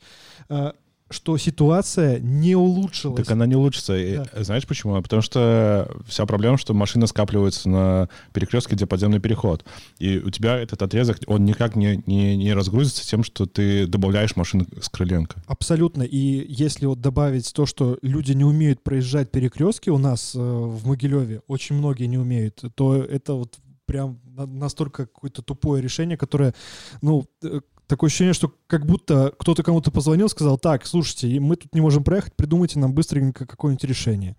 э, 0.49 0.71
что 1.09 1.37
ситуация 1.37 2.19
не 2.19 2.55
улучшилась. 2.55 3.25
Так 3.25 3.31
она 3.31 3.45
не 3.45 3.55
улучшится. 3.55 3.97
Да. 4.33 4.43
знаешь 4.43 4.67
почему? 4.67 5.01
Потому 5.01 5.21
что 5.21 5.89
вся 6.07 6.25
проблема, 6.25 6.57
что 6.57 6.73
машина 6.73 7.07
скапливается 7.07 7.69
на 7.69 8.09
перекрестке, 8.33 8.75
где 8.75 8.85
подземный 8.85 9.19
переход. 9.19 9.65
И 9.97 10.19
у 10.19 10.29
тебя 10.29 10.57
этот 10.57 10.81
отрезок, 10.81 11.19
он 11.27 11.45
никак 11.45 11.75
не, 11.75 12.03
не, 12.05 12.37
не 12.37 12.53
разгрузится 12.53 13.05
тем, 13.05 13.23
что 13.23 13.45
ты 13.45 13.87
добавляешь 13.87 14.35
машины 14.35 14.67
с 14.81 14.89
Крыленко. 14.89 15.41
Абсолютно. 15.47 16.03
И 16.03 16.45
если 16.51 16.85
вот 16.85 17.01
добавить 17.01 17.51
то, 17.53 17.65
что 17.65 17.97
люди 18.01 18.33
не 18.33 18.43
умеют 18.43 18.83
проезжать 18.83 19.31
перекрестки 19.31 19.89
у 19.89 19.97
нас 19.97 20.33
э, 20.35 20.39
в 20.39 20.85
Могилеве, 20.87 21.41
очень 21.47 21.75
многие 21.75 22.05
не 22.05 22.17
умеют, 22.17 22.63
то 22.75 22.95
это 22.95 23.33
вот 23.33 23.57
прям 23.85 24.19
настолько 24.35 25.07
какое-то 25.07 25.41
тупое 25.41 25.81
решение, 25.81 26.15
которое, 26.15 26.53
ну, 27.01 27.25
э, 27.43 27.61
такое 27.89 28.07
ощущение, 28.07 28.33
что 28.33 28.53
как 28.67 28.85
будто 28.85 29.33
кто-то 29.37 29.63
кому-то 29.63 29.91
позвонил, 29.91 30.29
сказал, 30.29 30.57
так, 30.57 30.85
слушайте, 30.85 31.39
мы 31.39 31.55
тут 31.55 31.73
не 31.73 31.81
можем 31.81 32.03
проехать, 32.03 32.35
придумайте 32.35 32.79
нам 32.79 32.93
быстренько 32.93 33.45
какое-нибудь 33.45 33.83
решение. 33.83 34.37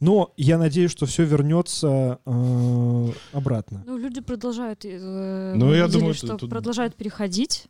Но 0.00 0.32
я 0.36 0.58
надеюсь, 0.58 0.90
что 0.90 1.06
все 1.06 1.24
вернется 1.24 2.18
э, 2.24 3.08
обратно. 3.32 3.84
Ну, 3.86 3.98
люди 3.98 4.20
продолжают, 4.20 4.84
э, 4.84 5.54
ну, 5.54 5.74
я 5.74 5.86
думаю, 5.86 6.14
что 6.14 6.36
тут... 6.36 6.50
продолжают 6.50 6.94
переходить. 6.94 7.66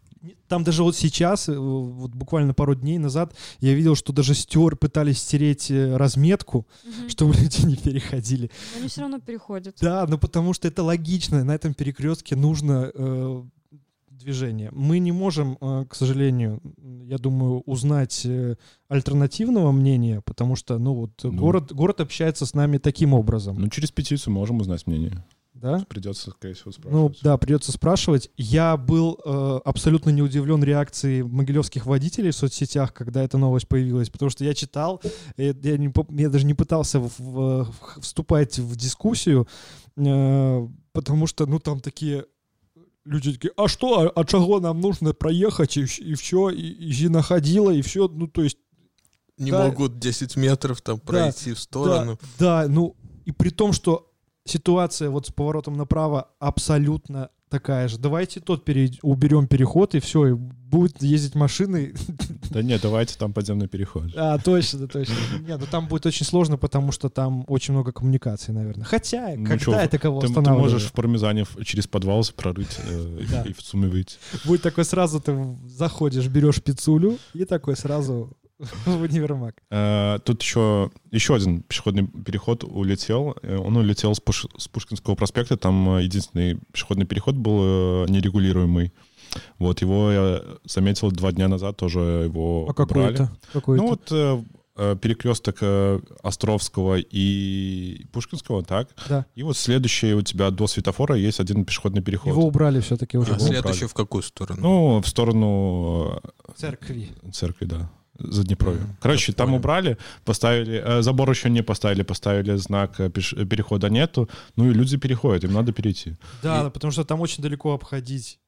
Там 0.46 0.64
даже 0.64 0.82
вот 0.82 0.96
сейчас, 0.96 1.48
э, 1.48 1.56
вот 1.56 2.12
буквально 2.12 2.54
пару 2.54 2.74
дней 2.74 2.98
назад, 2.98 3.34
я 3.60 3.74
видел, 3.74 3.96
что 3.96 4.12
даже 4.12 4.34
стер 4.34 4.76
пытались 4.76 5.18
стереть 5.18 5.70
э, 5.70 5.96
разметку, 5.96 6.58
угу. 6.84 7.08
чтобы 7.08 7.34
люди 7.34 7.66
не 7.66 7.76
переходили. 7.76 8.50
Но 8.74 8.80
они 8.80 8.88
все 8.88 9.00
равно 9.00 9.18
переходят. 9.18 9.76
Да, 9.80 10.06
ну 10.08 10.16
потому 10.18 10.52
что 10.52 10.68
это 10.68 10.82
логично. 10.82 11.42
На 11.44 11.54
этом 11.54 11.74
перекрестке 11.74 12.36
нужно 12.36 12.90
э, 12.94 13.42
движения. 14.18 14.70
Мы 14.72 14.98
не 14.98 15.12
можем, 15.12 15.56
э, 15.60 15.86
к 15.88 15.94
сожалению, 15.94 16.60
я 17.06 17.18
думаю, 17.18 17.62
узнать 17.66 18.22
э, 18.24 18.56
альтернативного 18.88 19.72
мнения, 19.72 20.20
потому 20.24 20.56
что, 20.56 20.78
ну 20.78 20.94
вот, 20.94 21.12
ну, 21.22 21.32
город, 21.32 21.72
город 21.72 22.00
общается 22.00 22.44
с 22.44 22.54
нами 22.54 22.78
таким 22.78 23.14
образом. 23.14 23.56
Ну, 23.60 23.68
через 23.68 23.90
петицию 23.90 24.32
можем 24.34 24.60
узнать 24.60 24.86
мнение. 24.86 25.24
Да? 25.60 25.84
Придется, 25.88 26.30
скорее 26.30 26.54
всего, 26.54 26.70
спрашивать. 26.70 26.94
Ну, 26.94 27.14
да, 27.22 27.36
придется 27.36 27.72
спрашивать. 27.72 28.30
Я 28.36 28.76
был 28.76 29.18
э, 29.24 29.60
абсолютно 29.64 30.10
не 30.10 30.22
удивлен 30.22 30.62
реакцией 30.62 31.22
могилевских 31.22 31.84
водителей 31.84 32.30
в 32.30 32.36
соцсетях, 32.36 32.92
когда 32.92 33.24
эта 33.24 33.38
новость 33.38 33.66
появилась, 33.66 34.08
потому 34.08 34.30
что 34.30 34.44
я 34.44 34.54
читал, 34.54 35.02
я, 35.36 35.54
я, 35.60 35.76
не, 35.76 35.92
я 36.20 36.28
даже 36.28 36.46
не 36.46 36.54
пытался 36.54 37.00
в, 37.00 37.10
в, 37.18 37.74
вступать 38.00 38.58
в 38.58 38.76
дискуссию, 38.76 39.48
э, 39.96 40.68
потому 40.92 41.26
что, 41.26 41.46
ну, 41.46 41.58
там 41.58 41.80
такие 41.80 42.26
люди 43.08 43.32
такие, 43.32 43.52
а 43.56 43.68
что, 43.68 44.00
а, 44.00 44.12
а 44.14 44.24
чего 44.24 44.60
нам 44.60 44.80
нужно 44.80 45.12
проехать, 45.12 45.76
и, 45.76 45.82
и 45.82 46.14
все, 46.14 46.50
и, 46.50 46.60
и 46.60 46.92
Зина 46.92 47.22
ходила, 47.22 47.70
и 47.70 47.82
все, 47.82 48.08
ну, 48.08 48.26
то 48.26 48.42
есть... 48.42 48.58
Не 49.38 49.52
да, 49.52 49.66
могут 49.66 49.98
10 49.98 50.36
метров 50.36 50.80
там 50.80 50.98
пройти 50.98 51.50
да, 51.50 51.56
в 51.56 51.60
сторону. 51.60 52.18
Да, 52.38 52.62
да, 52.62 52.68
ну, 52.68 52.96
и 53.24 53.32
при 53.32 53.50
том, 53.50 53.72
что 53.72 54.07
ситуация 54.48 55.10
вот 55.10 55.26
с 55.26 55.30
поворотом 55.30 55.74
направо 55.74 56.28
абсолютно 56.38 57.30
такая 57.48 57.88
же. 57.88 57.98
Давайте 57.98 58.40
тот 58.40 58.64
пере... 58.64 58.92
уберем 59.02 59.46
переход, 59.46 59.94
и 59.94 60.00
все, 60.00 60.28
и 60.28 60.32
будут 60.32 61.02
ездить 61.02 61.34
машины. 61.34 61.94
Да 62.50 62.62
нет, 62.62 62.80
давайте 62.80 63.18
там 63.18 63.34
подземный 63.34 63.68
переход. 63.68 64.04
А, 64.16 64.38
точно, 64.38 64.88
точно. 64.88 65.14
Нет, 65.46 65.60
ну 65.60 65.66
там 65.70 65.86
будет 65.86 66.06
очень 66.06 66.24
сложно, 66.24 66.56
потому 66.56 66.92
что 66.92 67.10
там 67.10 67.44
очень 67.46 67.74
много 67.74 67.92
коммуникаций, 67.92 68.54
наверное. 68.54 68.86
Хотя, 68.86 69.34
ну, 69.36 69.44
когда 69.44 69.58
что, 69.58 69.72
это 69.74 69.98
кого 69.98 70.22
ты, 70.22 70.32
ты 70.32 70.40
можешь 70.40 70.84
в 70.84 70.92
пармезане 70.92 71.44
через 71.62 71.86
подвал 71.86 72.24
прорыть 72.34 72.78
э, 72.88 73.20
да. 73.30 73.42
и 73.42 73.52
в 73.52 73.60
сумме 73.60 73.88
выйти. 73.88 74.16
Будет 74.46 74.62
такой 74.62 74.86
сразу, 74.86 75.20
ты 75.20 75.36
заходишь, 75.66 76.26
берешь 76.28 76.62
пиццулю, 76.62 77.18
и 77.34 77.44
такой 77.44 77.76
сразу 77.76 78.34
в 78.86 79.02
универмаг. 79.02 79.54
Э, 79.70 80.18
тут 80.24 80.42
еще, 80.42 80.90
еще 81.10 81.34
один 81.34 81.62
пешеходный 81.62 82.06
переход 82.06 82.64
улетел. 82.64 83.36
Э, 83.42 83.56
он 83.56 83.76
улетел 83.76 84.14
с, 84.14 84.20
Пуш, 84.20 84.46
с 84.56 84.68
Пушкинского 84.68 85.14
проспекта. 85.14 85.56
Там 85.56 85.96
э, 85.96 86.02
единственный 86.02 86.58
пешеходный 86.72 87.06
переход 87.06 87.36
был 87.36 88.06
нерегулируемый. 88.06 88.92
Вот, 89.58 89.82
его 89.82 90.10
я 90.10 90.42
заметил 90.64 91.10
два 91.10 91.32
дня 91.32 91.48
назад, 91.48 91.76
тоже 91.76 92.00
его 92.00 92.66
А 92.68 92.72
какой 92.72 93.12
это? 93.12 93.30
Какой 93.52 93.76
ну 93.76 93.88
вот 93.88 94.44
перекресток 95.00 95.58
Островского 96.22 96.98
и 96.98 98.06
Пушкинского, 98.12 98.64
так? 98.64 98.88
Да. 99.08 99.26
И 99.34 99.42
вот 99.42 99.56
следующий 99.56 100.14
у 100.14 100.22
тебя 100.22 100.50
до 100.50 100.68
светофора 100.68 101.16
есть 101.16 101.40
один 101.40 101.64
пешеходный 101.64 102.00
переход. 102.00 102.32
Его 102.32 102.46
убрали 102.46 102.80
все-таки 102.80 103.18
уже. 103.18 103.34
А 103.34 103.38
следующий 103.40 103.86
в 103.86 103.94
какую 103.94 104.22
сторону? 104.22 104.60
Ну, 104.62 105.02
в 105.02 105.08
сторону... 105.08 106.22
Церкви. 106.56 107.10
Церкви, 107.32 107.64
да. 107.66 107.90
Заднепровье. 108.18 108.80
Mm, 108.80 108.94
Короче, 109.00 109.32
там 109.32 109.54
убрали, 109.54 109.96
поставили, 110.24 110.82
э, 110.84 111.02
забор 111.02 111.30
еще 111.30 111.50
не 111.50 111.62
поставили, 111.62 112.02
поставили 112.02 112.56
знак 112.56 112.98
э, 112.98 113.10
пеш, 113.10 113.34
перехода 113.48 113.88
нету, 113.88 114.28
ну 114.56 114.68
и 114.68 114.74
люди 114.74 114.96
переходят, 114.96 115.44
им 115.44 115.52
надо 115.52 115.72
перейти. 115.72 116.16
Да, 116.42 116.66
и... 116.66 116.70
потому 116.70 116.90
что 116.90 117.04
там 117.04 117.20
очень 117.20 117.42
далеко 117.42 117.72
обходить. 117.74 118.40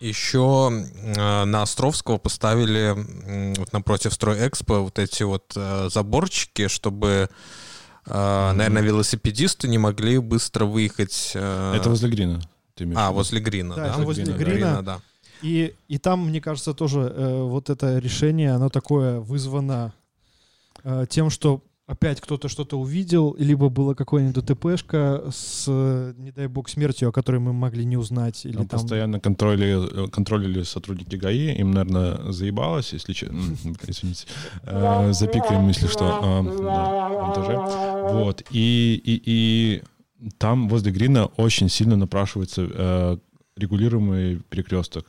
Еще 0.00 0.70
э, 0.70 1.44
на 1.44 1.62
Островского 1.62 2.18
поставили 2.18 2.94
э, 2.94 3.54
вот 3.58 3.72
напротив 3.72 4.12
Стройэкспо 4.12 4.80
вот 4.80 4.98
эти 4.98 5.22
вот 5.24 5.52
э, 5.56 5.88
заборчики, 5.90 6.68
чтобы, 6.68 7.28
э, 8.06 8.10
mm-hmm. 8.10 8.52
наверное, 8.52 8.82
велосипедисты 8.82 9.68
не 9.68 9.78
могли 9.78 10.18
быстро 10.18 10.66
выехать. 10.66 11.32
Э... 11.34 11.74
Это 11.74 11.88
возле 11.88 12.10
Грина. 12.10 12.40
а, 12.94 13.10
возле 13.10 13.40
Грина, 13.40 13.74
да? 13.74 13.96
да? 13.96 14.04
возле 14.04 14.24
Грина, 14.24 14.38
Грина 14.38 14.82
да. 14.82 15.00
И, 15.42 15.74
и 15.88 15.98
там, 15.98 16.28
мне 16.28 16.40
кажется, 16.40 16.74
тоже 16.74 17.00
э, 17.00 17.42
вот 17.42 17.70
это 17.70 17.98
решение, 17.98 18.52
оно 18.52 18.68
такое 18.68 19.20
вызвано 19.20 19.92
э, 20.84 21.06
тем, 21.08 21.30
что 21.30 21.62
опять 21.88 22.20
кто-то 22.20 22.48
что-то 22.48 22.78
увидел, 22.78 23.34
либо 23.38 23.70
было 23.70 23.94
какое-нибудь 23.94 24.44
ДТПшка 24.44 25.24
с, 25.30 25.66
не 26.18 26.30
дай 26.32 26.46
бог, 26.46 26.68
смертью, 26.68 27.08
о 27.08 27.12
которой 27.12 27.38
мы 27.38 27.54
могли 27.54 27.84
не 27.84 27.96
узнать. 27.96 28.44
Или 28.44 28.56
там, 28.56 28.68
там... 28.68 28.80
Постоянно 28.80 29.20
контролили, 29.20 30.04
э, 30.04 30.08
контролили 30.08 30.62
сотрудники 30.62 31.16
ГАИ, 31.16 31.56
им, 31.56 31.70
наверное, 31.72 32.30
заебалось, 32.30 32.92
если 32.92 33.12
извините, 33.12 34.26
э, 34.64 35.12
запикаем, 35.12 35.66
если 35.68 35.86
что, 35.86 36.20
а, 36.22 36.42
Вот, 38.12 38.42
и, 38.50 39.00
и, 39.02 39.22
и 39.24 39.82
там 40.36 40.68
возле 40.68 40.92
Грина 40.92 41.26
очень 41.36 41.70
сильно 41.70 41.96
напрашивается 41.96 42.68
э, 42.70 43.16
регулируемый 43.56 44.42
перекресток 44.50 45.06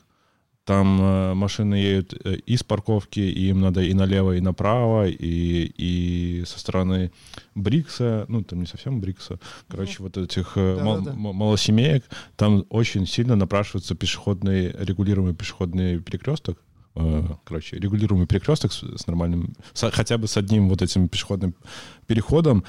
там 0.70 1.02
э, 1.02 1.34
машины 1.34 1.74
едут 1.76 2.14
э, 2.24 2.36
из 2.46 2.62
парковки, 2.64 3.20
и 3.22 3.50
им 3.50 3.60
надо 3.60 3.82
и 3.82 3.94
налево, 3.96 4.36
и 4.38 4.40
направо, 4.42 5.08
и, 5.08 5.72
и 5.78 6.44
со 6.46 6.60
стороны 6.60 7.12
Брикса, 7.56 8.26
ну, 8.28 8.44
там 8.44 8.60
не 8.60 8.68
совсем 8.68 9.02
Брикса, 9.02 9.40
короче, 9.68 10.04
вот 10.04 10.18
этих 10.18 10.54
э, 10.58 10.76
Да, 10.78 10.84
мал- 10.86 10.98
да, 11.02 11.06
да. 11.06 11.12
м- 11.12 11.36
малосемеек, 11.36 12.04
там 12.36 12.66
очень 12.70 13.08
сильно 13.08 13.36
напрашивается 13.36 13.96
пешеходный, 13.96 14.72
регулируемый 14.86 15.34
пешеходный 15.34 16.00
перекресток, 16.00 16.60
короче, 17.46 17.78
регулируемый 17.80 18.28
перекресток 18.28 18.72
с, 18.74 18.84
с 18.84 19.08
нормальным, 19.08 19.54
с- 19.74 19.90
хотя 19.92 20.18
бы 20.18 20.28
с 20.28 20.38
одним 20.38 20.70
вот 20.70 20.82
этим 20.82 21.08
пешеходным 21.08 21.54
переходом, 22.08 22.64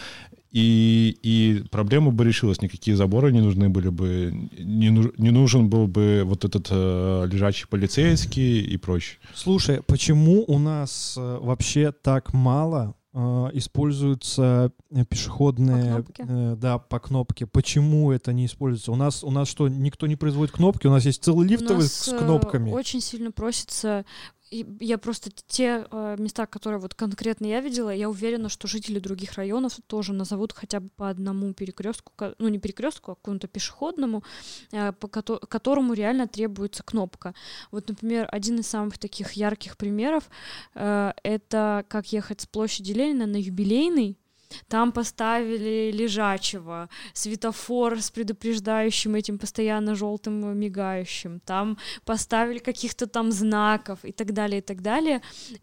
и, 0.52 1.16
и 1.22 1.62
проблема 1.70 2.10
бы 2.10 2.24
решилась, 2.24 2.60
никакие 2.62 2.96
заборы 2.96 3.30
не 3.32 3.40
нужны 3.40 3.68
были 3.68 3.88
бы, 3.88 4.32
не, 4.58 4.90
нуж- 4.90 5.12
не 5.16 5.30
нужен 5.30 5.68
был 5.68 5.86
бы 5.86 6.22
вот 6.24 6.44
этот 6.44 6.68
э, 6.70 7.28
лежачий 7.30 7.66
полицейский 7.66 8.60
и 8.60 8.76
прочее. 8.76 9.18
Слушай, 9.34 9.80
почему 9.86 10.44
у 10.46 10.58
нас 10.58 11.14
э, 11.16 11.38
вообще 11.40 11.92
так 11.92 12.32
мало 12.34 12.94
э, 13.12 13.18
используются 13.52 14.72
э, 14.90 15.04
пешеходные, 15.04 15.84
По 15.96 16.02
кнопке? 16.02 16.24
э, 16.28 16.56
да, 16.60 16.78
по 16.78 16.98
кнопке? 16.98 17.46
Почему 17.46 18.10
это 18.12 18.32
не 18.32 18.46
используется? 18.46 18.92
У 18.92 18.96
нас, 18.96 19.22
у 19.24 19.30
нас 19.30 19.48
что, 19.48 19.68
никто 19.68 20.06
не 20.06 20.16
производит 20.16 20.52
кнопки? 20.54 20.86
У 20.86 20.90
нас 20.90 21.04
есть 21.04 21.22
целый 21.22 21.46
У 21.46 21.50
лифтовый 21.50 21.82
нас, 21.84 21.92
с 21.92 22.08
э, 22.12 22.18
кнопками. 22.18 22.70
Очень 22.70 23.00
сильно 23.00 23.30
просится. 23.32 24.04
Я 24.50 24.98
просто 24.98 25.30
те 25.46 25.86
э, 25.90 26.16
места, 26.18 26.46
которые 26.46 26.80
вот 26.80 26.94
конкретно 26.94 27.46
я 27.46 27.60
видела, 27.60 27.90
я 27.90 28.10
уверена, 28.10 28.48
что 28.48 28.66
жители 28.66 28.98
других 28.98 29.34
районов 29.34 29.78
тоже 29.86 30.12
назовут 30.12 30.52
хотя 30.52 30.80
бы 30.80 30.88
по 30.96 31.08
одному 31.08 31.52
перекрестку, 31.54 32.12
ну 32.38 32.48
не 32.48 32.58
перекрестку, 32.58 33.12
а 33.12 33.14
какому-то 33.14 33.46
пешеходному, 33.46 34.24
э, 34.72 34.92
по 34.92 35.06
кото- 35.06 35.46
которому 35.46 35.94
реально 35.94 36.26
требуется 36.26 36.82
кнопка. 36.82 37.34
Вот, 37.70 37.88
например, 37.88 38.28
один 38.32 38.58
из 38.58 38.66
самых 38.66 38.98
таких 38.98 39.32
ярких 39.32 39.76
примеров 39.76 40.28
э, 40.74 41.12
это 41.22 41.84
как 41.88 42.12
ехать 42.12 42.40
с 42.40 42.46
площади 42.46 42.92
Ленина 42.92 43.26
на 43.26 43.36
юбилейный. 43.36 44.19
Там 44.68 44.92
поставили 44.92 45.90
лежачего, 45.92 46.88
светофор 47.12 48.00
с 48.00 48.10
предупреждающим 48.10 49.14
этим 49.14 49.38
постоянно 49.38 49.94
желтым 49.94 50.58
мигающим. 50.58 51.40
Там 51.40 51.78
поставили 52.04 52.58
каких-то 52.58 53.06
там 53.06 53.32
знаков 53.32 54.04
и 54.04 54.12
так 54.12 54.32
далее, 54.32 54.58
и 54.58 54.62
так 54.62 54.82
далее. 54.82 55.22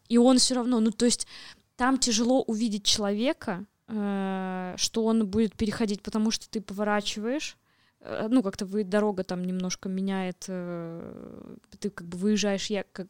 И 0.10 0.18
он 0.18 0.38
все 0.38 0.56
равно, 0.56 0.80
ну 0.80 0.92
то 0.92 1.06
есть 1.06 1.28
там 1.76 1.98
тяжело 1.98 2.42
увидеть 2.44 2.86
человека, 2.86 3.66
э, 3.88 4.74
что 4.78 5.06
он 5.06 5.28
будет 5.28 5.56
переходить, 5.56 6.02
потому 6.02 6.32
что 6.32 6.50
ты 6.50 6.62
поворачиваешь, 6.62 7.58
э, 8.00 8.28
ну 8.30 8.42
как-то 8.42 8.66
вы, 8.66 8.84
дорога 8.84 9.24
там 9.24 9.44
немножко 9.44 9.90
меняет, 9.90 10.46
э, 10.48 11.56
ты 11.80 11.90
как 11.90 12.08
бы 12.08 12.18
выезжаешь 12.18 12.68
я 12.68 12.84
как 12.92 13.08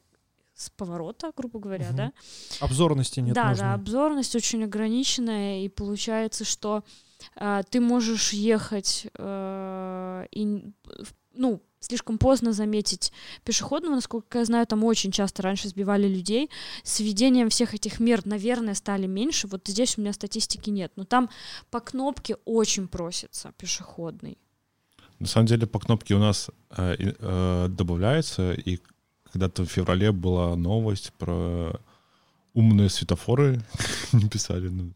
с 0.58 0.72
поворота, 0.72 1.32
грубо 1.38 1.60
говоря, 1.60 1.88
Мгм. 1.88 1.96
да, 1.96 2.12
Обзорности 2.60 3.20
нет 3.20 3.36
да, 3.36 3.50
нужной. 3.50 3.68
да, 3.68 3.74
обзорность 3.76 4.36
очень 4.36 4.64
ограниченная, 4.64 5.64
и 5.64 5.70
получается, 5.70 6.44
что 6.46 6.84
а, 7.36 7.62
ты 7.64 7.80
можешь 7.80 8.34
ехать 8.34 9.08
э, 9.18 10.26
и, 10.32 10.64
ну, 11.34 11.62
слишком 11.80 12.18
поздно 12.18 12.54
заметить 12.54 13.12
пешеходного, 13.44 13.96
насколько 13.96 14.40
я 14.40 14.46
знаю, 14.46 14.66
там 14.66 14.84
очень 14.84 15.12
часто 15.12 15.44
раньше 15.44 15.70
сбивали 15.70 16.08
людей. 16.08 16.50
С 16.84 17.00
введением 17.00 17.50
всех 17.50 17.76
этих 17.76 18.00
мер, 18.00 18.26
наверное, 18.26 18.74
стали 18.74 19.06
меньше. 19.06 19.48
Вот 19.48 19.68
здесь 19.68 19.98
у 19.98 20.02
меня 20.02 20.14
статистики 20.14 20.72
нет, 20.72 20.92
но 20.96 21.06
там 21.06 21.30
по 21.70 21.80
кнопке 21.80 22.38
очень 22.46 22.88
просится 22.88 23.54
пешеходный. 23.58 24.40
На 25.20 25.28
самом 25.28 25.48
деле 25.48 25.66
по 25.68 25.80
кнопке 25.80 26.16
у 26.16 26.20
нас 26.20 26.50
э, 26.72 26.96
э, 27.00 27.68
добавляется, 27.70 28.54
и 28.54 28.80
когда-то 29.38 29.66
в 29.66 29.70
феврале 29.70 30.12
была 30.12 30.56
новость 30.56 31.14
про 31.18 31.80
умные 32.56 32.90
светофоры, 32.90 33.62
не 34.14 34.28
писали, 34.28 34.70
ну, 34.70 34.92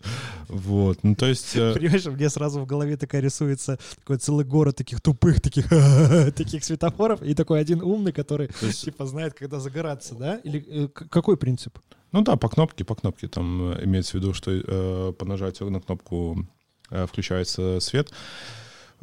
вот, 0.47 1.03
ну 1.03 1.13
то 1.13 1.27
есть... 1.27 1.55
э, 1.55 1.75
Понимаешь, 1.75 2.05
мне 2.05 2.27
сразу 2.31 2.59
в 2.59 2.65
голове 2.65 2.97
такая 2.97 3.21
рисуется 3.21 3.77
такой 3.99 4.17
целый 4.17 4.45
город 4.45 4.77
таких 4.77 4.99
тупых, 4.99 5.41
таких, 5.41 5.69
таких 6.35 6.63
светофоров, 6.63 7.21
и 7.21 7.35
такой 7.35 7.61
один 7.61 7.83
умный, 7.83 8.13
который 8.13 8.47
то 8.47 8.65
есть, 8.65 8.83
типа 8.83 9.05
знает, 9.05 9.35
когда 9.35 9.59
загораться, 9.59 10.15
да? 10.15 10.37
Или 10.37 10.65
э, 10.67 10.87
какой 10.87 11.37
принцип? 11.37 11.77
Ну 12.11 12.23
да, 12.23 12.35
по 12.35 12.49
кнопке, 12.49 12.83
по 12.83 12.95
кнопке. 12.95 13.27
Там 13.27 13.73
э, 13.73 13.85
имеется 13.85 14.13
в 14.13 14.15
виду, 14.15 14.33
что 14.33 14.51
э, 14.51 15.13
по 15.13 15.25
нажатию 15.25 15.69
на 15.69 15.81
кнопку 15.81 16.47
э, 16.89 17.05
включается 17.05 17.79
свет. 17.79 18.11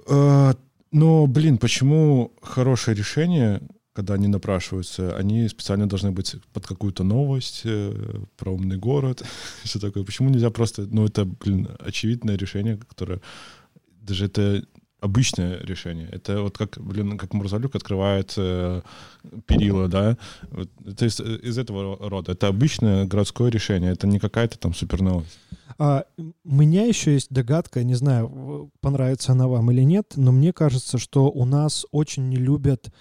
Э, 0.09 0.55
но, 0.91 1.27
блин, 1.29 1.59
почему 1.59 2.33
хорошее 2.43 2.97
решение, 2.97 3.63
когда 3.99 4.15
они 4.15 4.29
напрашиваются, 4.29 5.17
они 5.17 5.49
специально 5.49 5.89
должны 5.89 6.13
быть 6.13 6.37
под 6.53 6.65
какую-то 6.65 7.03
новость 7.03 7.63
э, 7.65 8.21
про 8.37 8.53
умный 8.53 8.77
город, 8.77 9.25
все 9.65 9.81
такое. 9.81 10.05
Почему 10.05 10.31
нельзя 10.31 10.51
просто, 10.51 10.83
ну 10.83 11.05
это, 11.05 11.25
блин, 11.25 11.69
очевидное 11.81 12.39
решение, 12.39 12.77
которое 12.77 13.21
даже 14.01 14.27
это 14.27 14.63
обычное 15.01 15.59
решение. 15.65 16.09
Это 16.13 16.43
вот 16.43 16.57
как, 16.57 16.79
блин, 16.79 17.19
как 17.19 17.35
Мурзалюк 17.35 17.75
открывает 17.75 18.35
э, 18.37 18.83
перила, 19.47 19.89
да. 19.89 20.17
Вот, 20.53 20.71
то 20.97 21.05
есть 21.05 21.21
э, 21.21 21.37
из 21.49 21.59
этого 21.59 21.97
рода. 22.09 22.33
Это 22.33 22.47
обычное 22.47 23.05
городское 23.05 23.51
решение. 23.51 23.91
Это 23.91 24.07
не 24.07 24.21
какая-то 24.21 24.59
там 24.59 24.75
супер 24.75 25.03
новость. 25.03 25.41
А, 25.77 26.05
у 26.45 26.55
меня 26.55 26.85
еще 26.85 27.15
есть 27.15 27.33
догадка, 27.33 27.83
не 27.83 27.95
знаю, 27.95 28.71
понравится 28.81 29.33
она 29.33 29.49
вам 29.49 29.73
или 29.73 29.83
нет, 29.83 30.13
но 30.15 30.31
мне 30.31 30.53
кажется, 30.53 30.99
что 30.99 31.31
у 31.31 31.45
нас 31.45 31.85
очень 31.91 32.29
не 32.29 32.37
любят 32.37 32.93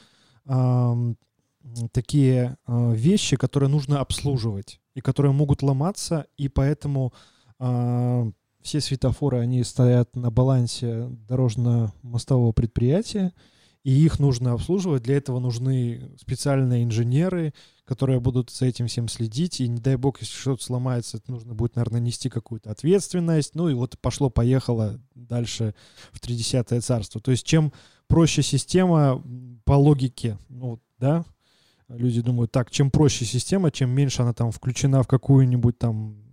такие 1.91 2.57
а, 2.65 2.91
вещи, 2.91 3.35
которые 3.37 3.69
нужно 3.69 3.99
обслуживать 3.99 4.79
и 4.95 5.01
которые 5.01 5.31
могут 5.31 5.61
ломаться, 5.61 6.25
и 6.37 6.47
поэтому 6.49 7.13
а, 7.59 8.29
все 8.61 8.81
светофоры, 8.81 9.39
они 9.39 9.63
стоят 9.63 10.15
на 10.15 10.31
балансе 10.31 11.07
дорожно-мостового 11.27 12.51
предприятия, 12.51 13.33
и 13.83 13.91
их 13.91 14.19
нужно 14.19 14.53
обслуживать. 14.53 15.03
Для 15.03 15.17
этого 15.17 15.39
нужны 15.39 16.11
специальные 16.19 16.83
инженеры, 16.83 17.53
которые 17.85 18.19
будут 18.19 18.49
за 18.49 18.65
этим 18.65 18.87
всем 18.87 19.07
следить. 19.07 19.61
И 19.61 19.67
не 19.67 19.79
дай 19.79 19.95
бог, 19.95 20.19
если 20.19 20.33
что-то 20.33 20.63
сломается, 20.63 21.17
это 21.17 21.31
нужно 21.31 21.53
будет, 21.53 21.75
наверное, 21.75 22.01
нести 22.01 22.29
какую-то 22.29 22.71
ответственность. 22.71 23.55
Ну 23.55 23.69
и 23.69 23.73
вот 23.73 23.97
пошло-поехало 23.99 24.99
дальше 25.15 25.73
в 26.11 26.19
30 26.19 26.83
царство. 26.83 27.21
То 27.21 27.31
есть 27.31 27.45
чем 27.45 27.71
проще 28.07 28.41
система 28.41 29.23
по 29.63 29.73
логике, 29.73 30.37
ну 30.49 30.81
да, 30.97 31.25
люди 31.87 32.21
думают, 32.21 32.51
так, 32.51 32.71
чем 32.71 32.91
проще 32.91 33.25
система, 33.25 33.71
чем 33.71 33.89
меньше 33.91 34.21
она 34.21 34.33
там 34.33 34.51
включена 34.51 35.03
в 35.03 35.07
какую-нибудь 35.07 35.77
там 35.77 36.23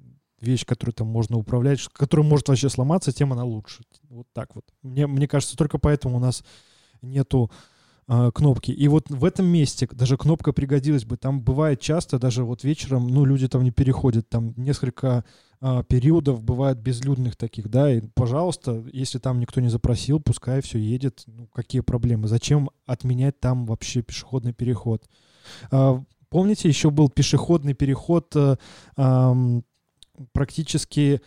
вещь, 0.40 0.64
которую 0.66 0.94
там 0.94 1.06
можно 1.06 1.36
управлять, 1.36 1.80
которая 1.92 2.26
может 2.26 2.48
вообще 2.48 2.68
сломаться, 2.68 3.12
тем 3.12 3.32
она 3.32 3.44
лучше. 3.44 3.82
Вот 4.08 4.26
так 4.32 4.54
вот. 4.54 4.64
Мне, 4.82 5.06
мне 5.06 5.26
кажется, 5.26 5.56
только 5.56 5.78
поэтому 5.78 6.16
у 6.16 6.20
нас 6.20 6.44
нету 7.04 7.50
а, 8.06 8.30
кнопки. 8.30 8.70
И 8.70 8.86
вот 8.88 9.08
в 9.08 9.24
этом 9.24 9.46
месте 9.46 9.88
даже 9.90 10.18
кнопка 10.18 10.52
пригодилась 10.52 11.06
бы. 11.06 11.16
Там 11.16 11.40
бывает 11.40 11.80
часто, 11.80 12.18
даже 12.18 12.44
вот 12.44 12.62
вечером, 12.62 13.08
ну, 13.08 13.24
люди 13.24 13.48
там 13.48 13.64
не 13.64 13.70
переходят, 13.70 14.28
там 14.28 14.52
несколько 14.58 15.24
а, 15.60 15.82
периодов 15.84 16.42
бывает 16.42 16.78
безлюдных 16.78 17.34
таких, 17.34 17.70
да, 17.70 17.90
и, 17.90 18.02
пожалуйста, 18.14 18.84
если 18.92 19.18
там 19.18 19.40
никто 19.40 19.62
не 19.62 19.70
запросил, 19.70 20.20
пускай 20.20 20.60
все 20.60 20.78
едет, 20.78 21.22
ну, 21.26 21.46
какие 21.46 21.80
проблемы? 21.80 22.28
Зачем 22.28 22.68
отменять 22.84 23.40
там 23.40 23.64
вообще 23.64 24.02
пешеходный 24.02 24.52
переход? 24.52 25.08
А, 25.70 26.02
помните, 26.28 26.68
еще 26.68 26.90
был 26.90 27.08
пешеходный 27.08 27.72
переход 27.72 28.36
э, 28.36 28.56
ам, 28.96 29.64
практически 30.32 31.22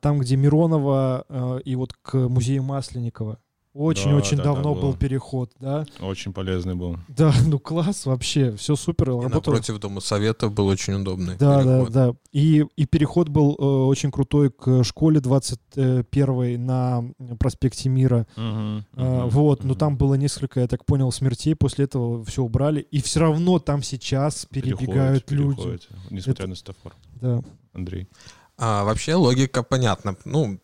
там, 0.00 0.20
где 0.20 0.36
Миронова 0.36 1.24
а, 1.28 1.56
и 1.56 1.74
вот 1.74 1.92
к 1.94 2.14
музею 2.28 2.62
Масленникова. 2.62 3.40
Очень-очень 3.74 4.36
Да, 4.36 4.44
да, 4.44 4.48
да, 4.50 4.54
давно 4.54 4.74
был 4.76 4.94
переход, 4.94 5.50
да. 5.58 5.84
Очень 6.00 6.32
полезный 6.32 6.76
был. 6.76 6.96
Да, 7.08 7.32
ну 7.46 7.58
класс 7.58 8.06
вообще, 8.06 8.54
все 8.56 8.76
супер, 8.76 9.08
И 9.08 9.10
работало. 9.10 9.34
напротив 9.34 9.80
Дома 9.80 10.00
Совета 10.00 10.48
был 10.48 10.68
очень 10.68 10.94
удобный 10.94 11.36
Да, 11.36 11.58
переход. 11.62 11.90
да, 11.92 12.06
да. 12.12 12.16
И, 12.32 12.64
и 12.76 12.86
переход 12.86 13.28
был 13.28 13.56
э, 13.58 13.62
очень 13.64 14.12
крутой 14.12 14.50
к 14.50 14.84
школе 14.84 15.20
21 15.20 16.64
на 16.64 17.04
проспекте 17.38 17.88
Мира. 17.88 18.26
А, 18.36 19.26
вот, 19.26 19.64
но 19.64 19.74
там 19.74 19.96
было 19.96 20.14
несколько, 20.14 20.60
я 20.60 20.68
так 20.68 20.84
понял, 20.84 21.10
смертей. 21.12 21.54
После 21.56 21.86
этого 21.86 22.24
все 22.24 22.42
убрали. 22.42 22.80
И 22.80 23.02
все 23.02 23.20
равно 23.20 23.58
там 23.58 23.82
сейчас 23.82 24.46
перебегают 24.46 25.30
люди. 25.30 25.80
Несмотря 26.10 26.44
Это- 26.44 26.48
на 26.50 26.54
светофор. 26.54 26.94
Да. 27.20 27.42
Андрей. 27.72 28.08
А, 28.56 28.84
вообще 28.84 29.14
логика 29.14 29.64
понятна. 29.64 30.16
Ну, 30.24 30.60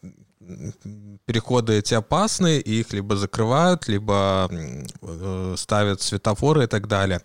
переходы 1.27 1.79
эти 1.79 1.95
опасны, 1.95 2.59
их 2.59 2.93
либо 2.93 3.17
закрывают, 3.17 3.89
либо 3.89 4.49
э, 4.51 5.55
ставят 5.57 6.01
светофоры 6.01 6.65
и 6.65 6.67
так 6.67 6.89
далее. 6.89 7.21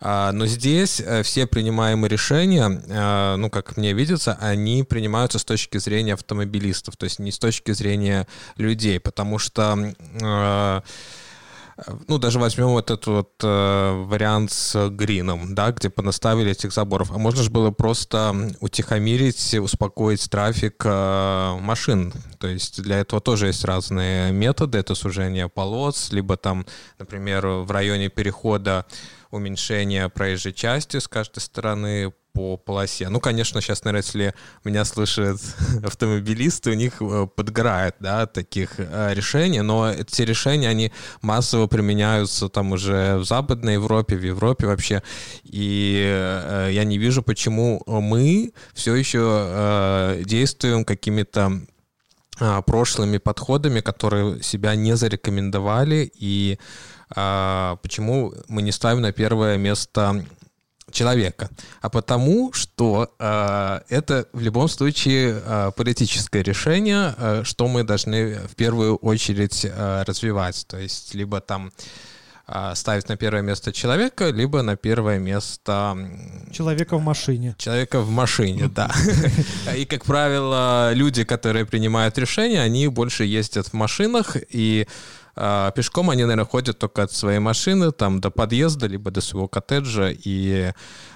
А, 0.00 0.32
но 0.32 0.46
здесь 0.46 1.00
э, 1.00 1.22
все 1.22 1.46
принимаемые 1.46 2.08
решения, 2.08 2.82
э, 2.86 3.36
ну, 3.36 3.50
как 3.50 3.76
мне 3.76 3.92
видится, 3.92 4.38
они 4.40 4.82
принимаются 4.82 5.38
с 5.38 5.44
точки 5.44 5.78
зрения 5.78 6.14
автомобилистов, 6.14 6.96
то 6.96 7.04
есть 7.04 7.18
не 7.18 7.32
с 7.32 7.38
точки 7.38 7.72
зрения 7.72 8.26
людей, 8.56 8.98
потому 8.98 9.38
что 9.38 9.94
ну, 12.08 12.18
даже 12.18 12.38
возьмем 12.38 12.76
этот 12.76 13.06
вот 13.06 13.32
э, 13.42 14.04
вариант 14.06 14.52
с 14.52 14.88
грином, 14.90 15.54
да, 15.54 15.72
где 15.72 15.90
понаставили 15.90 16.52
этих 16.52 16.72
заборов. 16.72 17.10
А 17.10 17.18
можно 17.18 17.42
же 17.42 17.50
было 17.50 17.70
просто 17.70 18.34
утихомирить, 18.60 19.54
успокоить 19.54 20.28
трафик 20.30 20.82
э, 20.84 21.56
машин. 21.60 22.12
То 22.38 22.46
есть 22.46 22.80
для 22.82 22.98
этого 23.00 23.20
тоже 23.20 23.48
есть 23.48 23.64
разные 23.64 24.32
методы. 24.32 24.78
Это 24.78 24.94
сужение 24.94 25.48
полос, 25.48 26.12
либо 26.12 26.36
там, 26.36 26.64
например, 26.98 27.46
в 27.46 27.70
районе 27.70 28.08
перехода 28.08 28.86
уменьшение 29.30 30.08
проезжей 30.08 30.52
части 30.52 30.98
с 30.98 31.08
каждой 31.08 31.40
стороны 31.40 32.12
по 32.34 32.56
полосе. 32.56 33.08
Ну, 33.08 33.20
конечно, 33.20 33.60
сейчас, 33.60 33.84
наверное, 33.84 34.02
если 34.02 34.34
меня 34.64 34.84
слышат 34.84 35.40
автомобилисты, 35.84 36.70
у 36.70 36.74
них 36.74 37.00
э, 37.00 37.28
подгорает, 37.34 37.94
да, 38.00 38.26
таких 38.26 38.72
э, 38.78 39.14
решений, 39.14 39.62
но 39.62 39.90
эти 39.90 40.22
решения, 40.22 40.68
они 40.68 40.92
массово 41.22 41.68
применяются 41.68 42.48
там 42.48 42.72
уже 42.72 43.16
в 43.18 43.24
Западной 43.24 43.74
Европе, 43.74 44.16
в 44.16 44.24
Европе 44.24 44.66
вообще, 44.66 45.02
и 45.44 46.02
э, 46.04 46.70
я 46.72 46.84
не 46.84 46.98
вижу, 46.98 47.22
почему 47.22 47.82
мы 47.86 48.52
все 48.74 48.94
еще 48.96 50.20
действуем 50.24 50.84
какими-то 50.84 51.60
прошлыми 52.66 53.18
подходами, 53.18 53.80
которые 53.80 54.42
себя 54.42 54.74
не 54.74 54.96
зарекомендовали, 54.96 56.10
и 56.18 56.58
почему 57.08 58.34
мы 58.48 58.62
не 58.62 58.72
ставим 58.72 59.02
на 59.02 59.12
первое 59.12 59.56
место 59.56 60.24
человека, 60.90 61.50
а 61.80 61.88
потому 61.88 62.52
что 62.52 63.10
э, 63.18 63.80
это 63.88 64.26
в 64.32 64.40
любом 64.40 64.68
случае 64.68 65.42
э, 65.44 65.70
политическое 65.76 66.42
решение, 66.42 67.14
э, 67.16 67.42
что 67.44 67.68
мы 67.68 67.84
должны 67.84 68.34
в 68.48 68.54
первую 68.54 68.96
очередь 68.96 69.64
э, 69.64 70.02
развивать. 70.06 70.64
То 70.66 70.78
есть 70.78 71.14
либо 71.14 71.40
там 71.40 71.72
э, 72.46 72.72
ставить 72.74 73.08
на 73.08 73.16
первое 73.16 73.42
место 73.42 73.72
человека, 73.72 74.30
либо 74.30 74.62
на 74.62 74.76
первое 74.76 75.18
место... 75.18 75.96
Человека 76.52 76.96
в 76.96 77.02
машине. 77.02 77.54
Человека 77.58 78.00
в 78.00 78.10
машине, 78.10 78.68
да. 78.68 78.90
И, 79.76 79.84
как 79.86 80.04
правило, 80.04 80.92
люди, 80.92 81.24
которые 81.24 81.64
принимают 81.64 82.18
решения, 82.18 82.60
они 82.60 82.88
больше 82.88 83.24
ездят 83.24 83.68
в 83.68 83.72
машинах, 83.72 84.36
и 84.50 84.86
а, 85.36 85.70
пешком 85.72 86.10
они, 86.10 86.22
наверное, 86.22 86.44
ходят 86.44 86.78
только 86.78 87.02
от 87.02 87.12
своей 87.12 87.38
машины, 87.38 87.92
там, 87.92 88.20
до 88.20 88.30
подъезда, 88.30 88.86
либо 88.86 89.10
до 89.10 89.20
своего 89.20 89.48
коттеджа, 89.48 90.10
и 90.12 90.72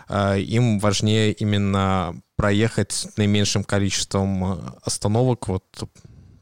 а, 0.08 0.36
им 0.36 0.78
важнее 0.78 1.32
именно 1.32 2.20
проехать 2.36 2.92
с 2.92 3.16
наименьшим 3.16 3.64
количеством 3.64 4.74
остановок, 4.84 5.48
вот 5.48 5.64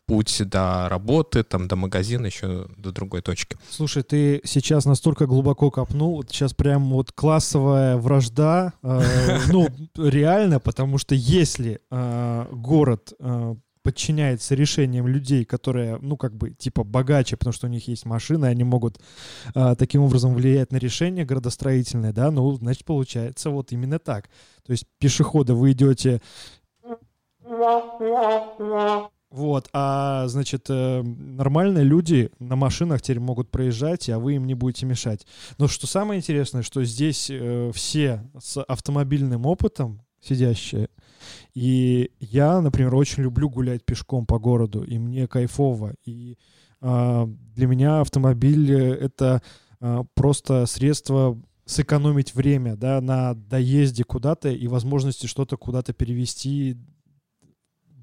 путь 0.07 0.41
до 0.45 0.89
работы, 0.89 1.43
там, 1.43 1.69
до 1.69 1.77
магазина, 1.77 2.27
еще 2.27 2.69
до 2.77 2.93
другой 2.93 3.23
точки. 3.23 3.57
Слушай, 3.69 4.03
ты 4.03 4.41
сейчас 4.45 4.85
настолько 4.85 5.27
глубоко 5.27 5.71
копнул, 5.71 6.25
сейчас 6.25 6.55
прям 6.55 6.91
вот 6.91 7.13
классовая 7.13 7.97
вражда, 7.97 8.73
э, 8.83 9.03
ну, 9.53 9.69
реально, 9.97 10.61
потому 10.61 10.99
что 10.99 11.15
если 11.15 11.81
э, 11.91 12.47
город 12.53 13.13
э, 13.19 13.57
подчиняется 13.87 14.57
решениям 14.57 15.07
людей, 15.07 15.45
которые, 15.45 15.99
ну, 16.03 16.17
как 16.17 16.35
бы, 16.35 16.51
типа, 16.51 16.83
богаче, 16.83 17.37
потому 17.37 17.53
что 17.53 17.69
у 17.69 17.71
них 17.71 17.87
есть 17.87 18.05
машины, 18.05 18.47
они 18.47 18.65
могут 18.65 18.99
а, 19.55 19.77
таким 19.77 20.03
образом 20.03 20.35
влиять 20.35 20.73
на 20.73 20.79
решения 20.79 21.25
градостроительные, 21.25 22.13
да, 22.13 22.33
ну, 22.33 22.51
значит, 22.57 22.85
получается 22.85 23.51
вот 23.51 23.71
именно 23.71 24.01
так. 24.01 24.29
То 24.67 24.73
есть 24.73 24.87
пешеходы 24.99 25.55
вы 25.55 25.71
идете... 25.71 26.21
Вот, 29.31 29.69
а, 29.73 30.27
значит, 30.27 30.67
э, 30.69 31.03
нормальные 31.03 31.85
люди 31.85 32.33
на 32.41 32.57
машинах 32.57 33.03
теперь 33.03 33.21
могут 33.21 33.53
проезжать, 33.53 34.11
а 34.11 34.19
вы 34.19 34.35
им 34.35 34.47
не 34.47 34.55
будете 34.55 34.85
мешать. 34.87 35.27
Но 35.59 35.69
что 35.69 35.87
самое 35.87 36.19
интересное, 36.19 36.63
что 36.63 36.83
здесь 36.83 37.29
э, 37.31 37.71
все 37.73 38.29
с 38.37 38.61
автомобильным 38.61 39.47
опытом 39.47 40.06
сидящие, 40.27 40.89
и 41.55 42.11
я, 42.21 42.61
например, 42.61 42.95
очень 42.95 43.23
люблю 43.23 43.49
гулять 43.49 43.85
пешком 43.85 44.27
по 44.27 44.39
городу, 44.39 44.83
и 44.83 44.99
мне 44.99 45.27
кайфово. 45.27 45.95
И 46.05 46.39
э, 46.81 47.27
для 47.55 47.67
меня 47.67 48.01
автомобиль 48.01 48.73
это 48.73 49.43
э, 49.81 50.05
просто 50.15 50.67
средство 50.67 51.41
сэкономить 51.65 52.35
время, 52.35 52.77
да, 52.77 53.01
на 53.01 53.35
доезде 53.35 54.05
куда-то 54.05 54.51
и 54.51 54.69
возможности 54.69 55.27
что-то 55.27 55.57
куда-то 55.57 55.93
перевести 55.93 56.77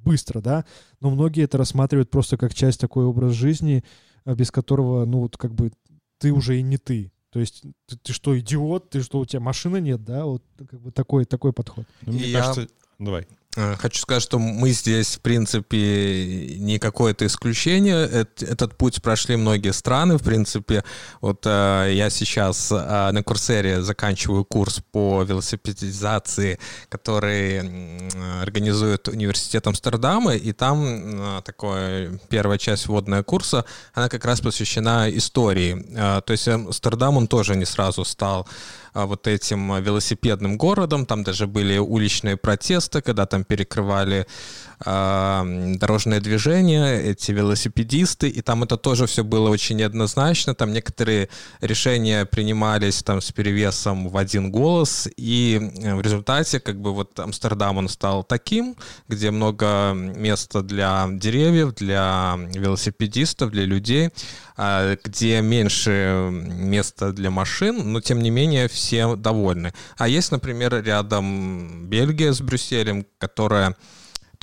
быстро, 0.03 0.41
да. 0.41 0.65
Но 0.99 1.09
многие 1.09 1.45
это 1.45 1.57
рассматривают 1.57 2.09
просто 2.09 2.37
как 2.37 2.53
часть 2.53 2.79
такой 2.79 3.05
образ 3.05 3.31
жизни, 3.33 3.83
а, 4.25 4.35
без 4.35 4.51
которого, 4.51 5.05
ну, 5.05 5.21
вот 5.21 5.37
как 5.37 5.53
бы 5.53 5.71
ты 6.17 6.33
уже 6.33 6.59
и 6.59 6.61
не 6.61 6.77
ты. 6.77 7.12
То 7.33 7.39
есть 7.39 7.63
ты, 7.87 7.97
ты 7.97 8.13
что, 8.13 8.37
идиот? 8.37 8.91
Ты 8.91 9.01
что, 9.01 9.19
у 9.19 9.25
тебя 9.25 9.39
машины 9.39 9.81
нет, 9.81 10.03
да? 10.05 10.25
Вот 10.25 10.43
как 10.69 10.79
бы 10.79 10.91
такой, 10.91 11.25
такой 11.25 11.51
подход. 11.51 11.85
Ну, 12.03 12.13
мне 12.13 12.27
я... 12.27 12.39
кажется, 12.39 12.67
давай. 12.99 13.27
Э, 13.55 13.75
хочу 13.77 13.99
сказать, 13.99 14.23
что 14.23 14.39
мы 14.39 14.71
здесь, 14.71 15.17
в 15.17 15.21
принципе, 15.21 16.55
не 16.57 16.79
какое-то 16.79 17.25
исключение. 17.25 18.25
Этот 18.39 18.75
путь 18.75 19.01
прошли 19.01 19.35
многие 19.35 19.73
страны, 19.73 20.17
в 20.17 20.23
принципе. 20.23 20.83
Вот 21.21 21.45
э, 21.45 21.91
я 21.93 22.09
сейчас 22.09 22.71
э, 22.71 23.11
на 23.11 23.23
Курсере 23.23 23.81
заканчиваю 23.81 24.43
курс 24.43 24.81
по 24.91 25.23
велосипедизации, 25.23 26.59
который 26.89 27.61
организует 28.41 29.07
университет 29.07 29.67
Амстердама, 29.67 30.35
и 30.35 30.51
там 30.51 31.41
такое 31.43 32.19
первая 32.29 32.57
часть 32.57 32.87
вводная 32.87 33.23
курса, 33.23 33.65
она 33.93 34.09
как 34.09 34.25
раз 34.25 34.41
посвящена 34.41 35.09
истории. 35.09 35.85
То 35.93 36.31
есть 36.31 36.47
Амстердам, 36.47 37.17
он 37.17 37.27
тоже 37.27 37.55
не 37.55 37.65
сразу 37.65 38.03
стал 38.05 38.47
вот 38.93 39.27
этим 39.27 39.81
велосипедным 39.81 40.57
городом. 40.57 41.05
Там 41.05 41.23
даже 41.23 41.47
были 41.47 41.77
уличные 41.77 42.37
протесты, 42.37 43.01
когда 43.01 43.25
там 43.25 43.43
перекрывали 43.43 44.27
дорожное 44.85 46.19
движение, 46.19 47.01
эти 47.03 47.31
велосипедисты, 47.31 48.27
и 48.27 48.41
там 48.41 48.63
это 48.63 48.77
тоже 48.77 49.05
все 49.05 49.23
было 49.23 49.49
очень 49.49 49.77
неоднозначно. 49.77 50.55
Там 50.55 50.73
некоторые 50.73 51.29
решения 51.61 52.25
принимались 52.25 53.03
там 53.03 53.21
с 53.21 53.31
перевесом 53.31 54.09
в 54.09 54.17
один 54.17 54.51
голос, 54.51 55.07
и 55.15 55.71
в 55.75 56.01
результате 56.01 56.59
как 56.59 56.81
бы 56.81 56.93
вот 56.93 57.19
Амстердам 57.19 57.77
он 57.77 57.89
стал 57.89 58.23
таким, 58.23 58.75
где 59.07 59.31
много 59.31 59.93
места 59.93 60.61
для 60.61 61.07
деревьев, 61.11 61.75
для 61.75 62.37
велосипедистов, 62.53 63.51
для 63.51 63.65
людей, 63.65 64.09
а, 64.55 64.97
где 65.03 65.41
меньше 65.41 66.29
места 66.31 67.11
для 67.11 67.31
машин, 67.31 67.91
но 67.91 68.01
тем 68.01 68.21
не 68.21 68.29
менее 68.29 68.67
все 68.67 69.15
довольны. 69.15 69.73
А 69.97 70.07
есть, 70.07 70.31
например, 70.31 70.83
рядом 70.83 71.87
Бельгия 71.87 72.33
с 72.33 72.41
Брюсселем, 72.41 73.05
которая 73.17 73.75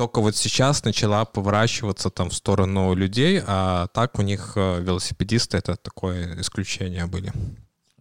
только 0.01 0.23
вот 0.23 0.35
сейчас 0.37 0.85
начала 0.85 1.25
поворачиваться 1.27 2.09
там 2.09 2.31
в 2.31 2.35
сторону 2.35 2.95
людей, 2.95 3.43
а 3.47 3.87
так 3.93 4.19
у 4.19 4.23
них 4.23 4.53
э, 4.57 4.81
велосипедисты 4.81 5.59
это 5.59 5.77
такое 5.77 6.41
исключение 6.41 7.05
были. 7.05 7.31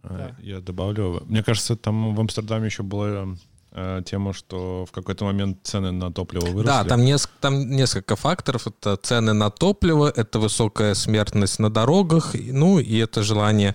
Да. 0.02 0.34
Я 0.38 0.60
добавлю. 0.60 1.22
Мне 1.26 1.42
кажется, 1.42 1.76
там 1.76 2.14
в 2.14 2.20
Амстердаме 2.20 2.64
еще 2.66 2.82
была 2.82 3.36
э, 3.72 4.02
тема, 4.06 4.32
что 4.32 4.86
в 4.86 4.92
какой-то 4.92 5.26
момент 5.26 5.58
цены 5.62 5.90
на 5.92 6.10
топливо 6.10 6.46
выросли. 6.46 6.66
Да, 6.66 6.84
там, 6.84 7.00
неск- 7.02 7.28
там 7.40 7.70
несколько 7.70 8.16
факторов. 8.16 8.66
Это 8.66 8.96
цены 8.96 9.34
на 9.34 9.50
топливо, 9.50 10.10
это 10.16 10.38
высокая 10.38 10.94
смертность 10.94 11.58
на 11.58 11.68
дорогах, 11.68 12.34
ну 12.34 12.78
и 12.78 12.96
это 12.96 13.22
желание 13.22 13.74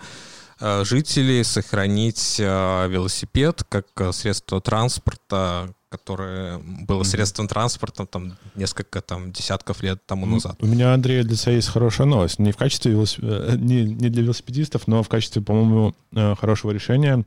жителей 0.60 1.44
сохранить 1.44 2.40
велосипед 2.40 3.64
как 3.68 4.14
средство 4.14 4.62
транспорта, 4.62 5.74
которое 5.98 6.60
было 6.60 7.04
средством 7.04 7.48
транспорта 7.48 8.06
там 8.06 8.38
несколько 8.56 9.02
там 9.02 9.32
десятков 9.32 9.82
лет 9.82 10.06
тому 10.06 10.26
назад. 10.26 10.58
У 10.60 10.66
меня, 10.66 10.94
Андрей, 10.94 11.24
для 11.24 11.38
тебя 11.38 11.54
есть 11.54 11.70
хорошая 11.70 12.08
новость. 12.08 12.40
Не 12.40 12.52
в 12.52 12.58
качестве 12.58 12.92
велосип... 12.92 13.24
Э, 13.24 13.56
не, 13.58 13.84
не 13.84 14.10
для 14.10 14.24
велосипедистов, 14.24 14.88
но 14.88 15.04
в 15.04 15.10
качестве, 15.10 15.42
по-моему, 15.42 15.96
э, 16.14 16.36
хорошего 16.36 16.72
решения 16.72 17.24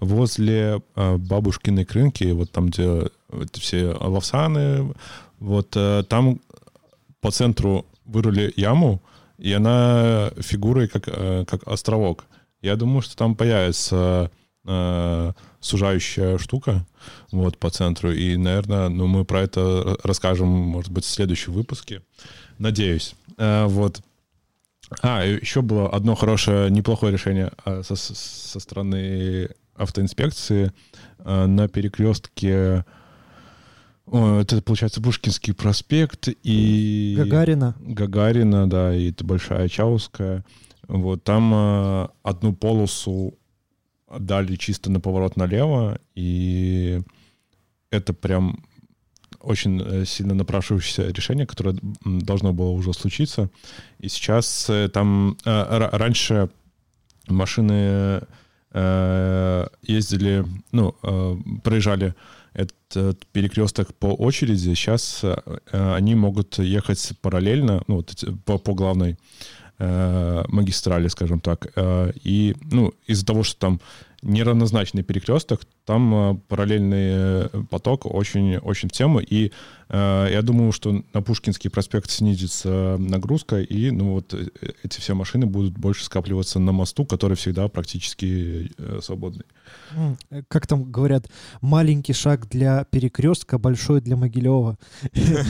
возле 0.00 0.82
э, 0.94 1.16
бабушкиной 1.16 1.84
крынки, 1.84 2.24
вот 2.32 2.52
там, 2.52 2.68
где 2.68 3.08
все 3.54 3.96
лавсаны, 3.98 4.94
вот 5.40 5.70
там 6.08 6.40
по 7.20 7.30
центру 7.30 7.86
вырыли 8.04 8.52
яму, 8.56 9.02
и 9.38 9.52
она 9.52 10.30
фигурой 10.38 10.86
как, 10.86 11.04
как 11.04 11.66
островок. 11.66 12.24
Я 12.62 12.76
думаю, 12.76 13.02
что 13.02 13.16
там 13.16 13.34
появится 13.34 14.30
э, 14.64 15.32
сужающая 15.60 16.38
штука 16.38 16.86
вот 17.32 17.58
по 17.58 17.70
центру. 17.70 18.12
И, 18.12 18.36
наверное, 18.36 18.88
ну, 18.88 19.06
мы 19.06 19.24
про 19.24 19.42
это 19.42 19.98
расскажем, 20.04 20.48
может 20.48 20.92
быть, 20.92 21.04
в 21.04 21.10
следующем 21.10 21.52
выпуске. 21.52 22.02
Надеюсь. 22.58 23.14
Э, 23.36 23.66
вот. 23.66 24.00
А, 25.02 25.24
еще 25.24 25.62
было 25.62 25.88
одно 25.88 26.14
хорошее, 26.14 26.70
неплохое 26.70 27.12
решение 27.12 27.50
э, 27.64 27.82
со, 27.82 27.96
со 27.96 28.60
стороны 28.60 29.48
автоинспекции 29.74 30.72
э, 31.18 31.46
на 31.46 31.66
перекрестке 31.66 32.84
о, 34.06 34.40
это, 34.40 34.60
получается, 34.60 35.00
Пушкинский 35.00 35.54
проспект 35.54 36.28
и... 36.42 37.14
Гагарина. 37.16 37.74
Гагарина, 37.80 38.68
да, 38.68 38.94
и 38.94 39.10
это 39.10 39.24
Большая 39.24 39.68
Чауская 39.68 40.44
Вот 40.88 41.24
там 41.24 41.52
э, 41.54 42.08
одну 42.22 42.52
полосу 42.52 43.38
дали 44.18 44.56
чисто 44.56 44.90
на 44.90 45.00
поворот 45.00 45.36
налево, 45.36 45.98
и 46.14 47.00
это 47.90 48.12
прям 48.12 48.64
очень 49.42 49.82
э, 49.82 50.04
сильно 50.04 50.34
напрашивающееся 50.34 51.10
решение, 51.10 51.46
которое 51.46 51.76
должно 52.04 52.52
было 52.52 52.70
уже 52.70 52.92
случиться. 52.92 53.50
И 53.98 54.08
сейчас 54.08 54.68
э, 54.70 54.88
там 54.88 55.36
э, 55.44 55.88
раньше 55.92 56.48
машины 57.28 58.22
ездили, 58.74 60.46
ну, 60.72 60.92
проезжали 61.62 62.14
этот 62.54 63.26
перекресток 63.26 63.94
по 63.94 64.06
очереди. 64.06 64.72
Сейчас 64.72 65.22
они 65.70 66.14
могут 66.14 66.58
ехать 66.58 67.12
параллельно, 67.20 67.82
ну, 67.86 67.96
вот 67.96 68.24
по, 68.46 68.56
по 68.56 68.72
главной 68.72 69.18
магистрали, 69.78 71.08
скажем 71.08 71.40
так. 71.40 71.66
И, 72.24 72.54
ну, 72.70 72.94
из-за 73.06 73.26
того, 73.26 73.42
что 73.42 73.58
там 73.58 73.80
неравнозначный 74.22 75.02
перекресток, 75.02 75.62
там 75.84 76.14
э, 76.14 76.34
параллельный 76.48 77.10
э, 77.12 77.48
поток 77.68 78.06
очень, 78.06 78.56
очень 78.58 78.88
в 78.88 78.92
тему. 78.92 79.20
И 79.20 79.52
э, 79.88 80.28
я 80.30 80.42
думаю, 80.42 80.70
что 80.72 81.02
на 81.12 81.22
Пушкинский 81.22 81.70
проспект 81.70 82.10
снизится 82.10 82.96
нагрузка, 82.98 83.60
и 83.60 83.90
ну, 83.90 84.12
вот 84.14 84.32
э, 84.32 84.48
эти 84.84 85.00
все 85.00 85.14
машины 85.14 85.46
будут 85.46 85.76
больше 85.76 86.04
скапливаться 86.04 86.60
на 86.60 86.70
мосту, 86.72 87.04
который 87.04 87.36
всегда 87.36 87.66
практически 87.68 88.70
э, 88.78 89.00
свободный. 89.02 89.44
Как 90.48 90.66
там 90.68 90.90
говорят, 90.90 91.28
маленький 91.60 92.12
шаг 92.12 92.48
для 92.48 92.84
перекрестка, 92.84 93.58
большой 93.58 94.00
для 94.00 94.16
Могилева. 94.16 94.78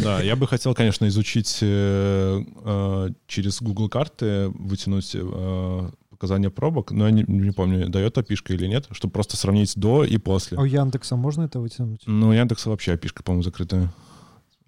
Да, 0.03 0.23
я 0.23 0.35
бы 0.35 0.49
хотел, 0.49 0.75
конечно, 0.75 1.07
изучить 1.09 1.59
э, 1.61 3.11
через 3.27 3.61
Google 3.61 3.89
карты, 3.91 4.49
вытянуть 4.49 5.15
показания 6.23 6.51
пробок, 6.51 6.93
но 6.93 7.07
я 7.07 7.11
не, 7.11 7.25
не 7.27 7.51
помню, 7.51 7.89
дает 7.89 8.17
опишка 8.17 8.55
или 8.55 8.69
нет, 8.69 8.87
чтобы 8.93 9.13
просто 9.13 9.37
сравнить 9.37 9.73
до 9.75 10.05
и 10.05 10.19
после. 10.19 10.57
А 10.57 10.61
у 10.61 10.65
Яндекса 10.65 11.17
можно 11.17 11.43
это 11.43 11.59
вытянуть? 11.59 12.03
Ну, 12.07 12.29
у 12.29 12.33
Яндекса 12.33 12.71
вообще 12.71 12.93
опишка, 12.93 13.25
по-моему, 13.25 13.43
закрытая. 13.43 13.93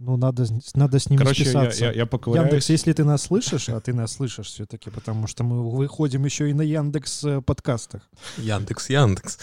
Ну, 0.01 0.17
надо, 0.17 0.47
надо 0.75 0.99
с 0.99 1.09
ними 1.09 1.21
Короче, 1.21 1.45
списаться. 1.45 1.85
Я, 1.85 1.91
я, 1.93 1.99
я 1.99 2.07
поковыряюсь. 2.07 2.49
Яндекс, 2.51 2.71
если 2.71 2.93
ты 2.93 3.05
нас 3.05 3.23
слышишь, 3.23 3.69
а 3.69 3.81
ты 3.81 3.95
нас 3.95 4.15
слышишь 4.15 4.49
все-таки, 4.49 4.91
потому 4.91 5.29
что 5.29 5.45
мы 5.45 5.71
выходим 5.71 6.25
еще 6.25 6.51
и 6.51 6.55
на 6.55 6.63
Яндекс 6.63 7.25
э, 7.25 7.41
подкастах. 7.41 8.03
Яндекс, 8.39 8.91
Яндекс. 8.91 9.39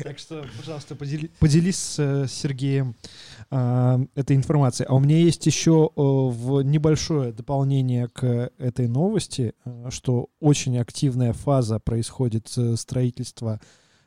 Так 0.04 0.18
что, 0.18 0.44
пожалуйста, 0.58 0.94
поделись 0.94 1.78
с 1.78 1.98
э, 1.98 2.26
Сергеем 2.28 2.94
а, 3.50 4.00
этой 4.14 4.36
информацией. 4.36 4.86
А 4.88 4.94
у 4.94 5.00
меня 5.00 5.16
есть 5.16 5.46
еще 5.46 5.90
э, 5.90 6.00
в 6.00 6.62
небольшое 6.62 7.32
дополнение 7.32 8.08
к 8.08 8.50
этой 8.58 8.88
новости, 8.88 9.54
что 9.88 10.28
очень 10.40 10.78
активная 10.78 11.32
фаза 11.32 11.78
происходит 11.78 12.48
строительства 12.76 13.60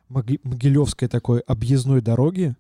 Могилевской 0.10 1.08
такой 1.08 1.40
объездной 1.42 2.02
дороги, 2.02 2.56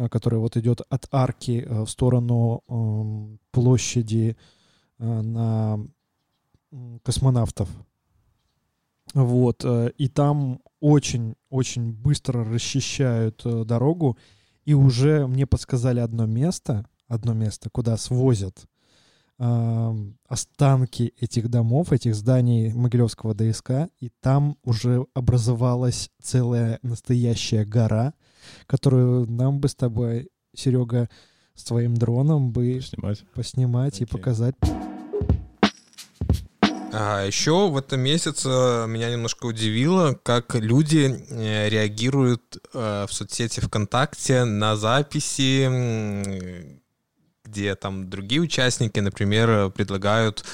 Э, 0.00 0.08
которая 0.08 0.40
вот 0.40 0.56
идет 0.56 0.80
от 0.88 1.06
арки 1.12 1.64
э, 1.66 1.82
в 1.82 1.88
сторону 1.88 2.62
эм, 2.68 3.38
площади 3.50 4.36
э, 4.98 5.04
на 5.04 5.78
космонавтов. 7.02 7.68
Вот. 9.12 9.64
И 9.98 10.06
там 10.06 10.60
очень-очень 10.78 11.92
быстро 11.92 12.44
расчищают 12.44 13.42
дорогу. 13.66 14.16
И 14.70 14.74
уже 14.74 15.26
мне 15.26 15.46
подсказали 15.46 16.00
одно 16.00 16.26
место, 16.26 16.86
одно 17.08 17.34
место, 17.34 17.70
куда 17.70 17.96
свозят 17.96 18.66
э, 19.38 19.94
останки 20.28 21.12
этих 21.18 21.48
домов, 21.48 21.92
этих 21.92 22.14
зданий 22.14 22.72
Могилевского 22.72 23.34
ДСК. 23.34 23.88
И 23.98 24.10
там 24.20 24.56
уже 24.62 25.06
образовалась 25.14 26.10
целая 26.22 26.78
настоящая 26.82 27.64
гора— 27.64 28.14
которую 28.66 29.30
нам 29.30 29.60
бы 29.60 29.68
с 29.68 29.74
тобой, 29.74 30.28
Серега, 30.54 31.08
с 31.54 31.64
твоим 31.64 31.94
дроном 31.94 32.52
бы 32.52 32.76
поснимать, 32.76 33.24
поснимать 33.34 34.00
okay. 34.00 34.04
и 34.04 34.06
показать. 34.06 34.54
А 36.92 37.24
еще 37.24 37.68
в 37.68 37.76
этом 37.76 38.00
месяце 38.00 38.48
меня 38.88 39.10
немножко 39.10 39.46
удивило, 39.46 40.18
как 40.22 40.54
люди 40.56 41.24
э, 41.30 41.68
реагируют 41.68 42.58
э, 42.74 43.06
в 43.08 43.12
соцсети 43.12 43.60
ВКонтакте 43.60 44.44
на 44.44 44.76
записи, 44.76 46.80
где 47.44 47.74
там 47.76 48.10
другие 48.10 48.40
участники, 48.40 48.98
например, 49.00 49.70
предлагают 49.70 50.44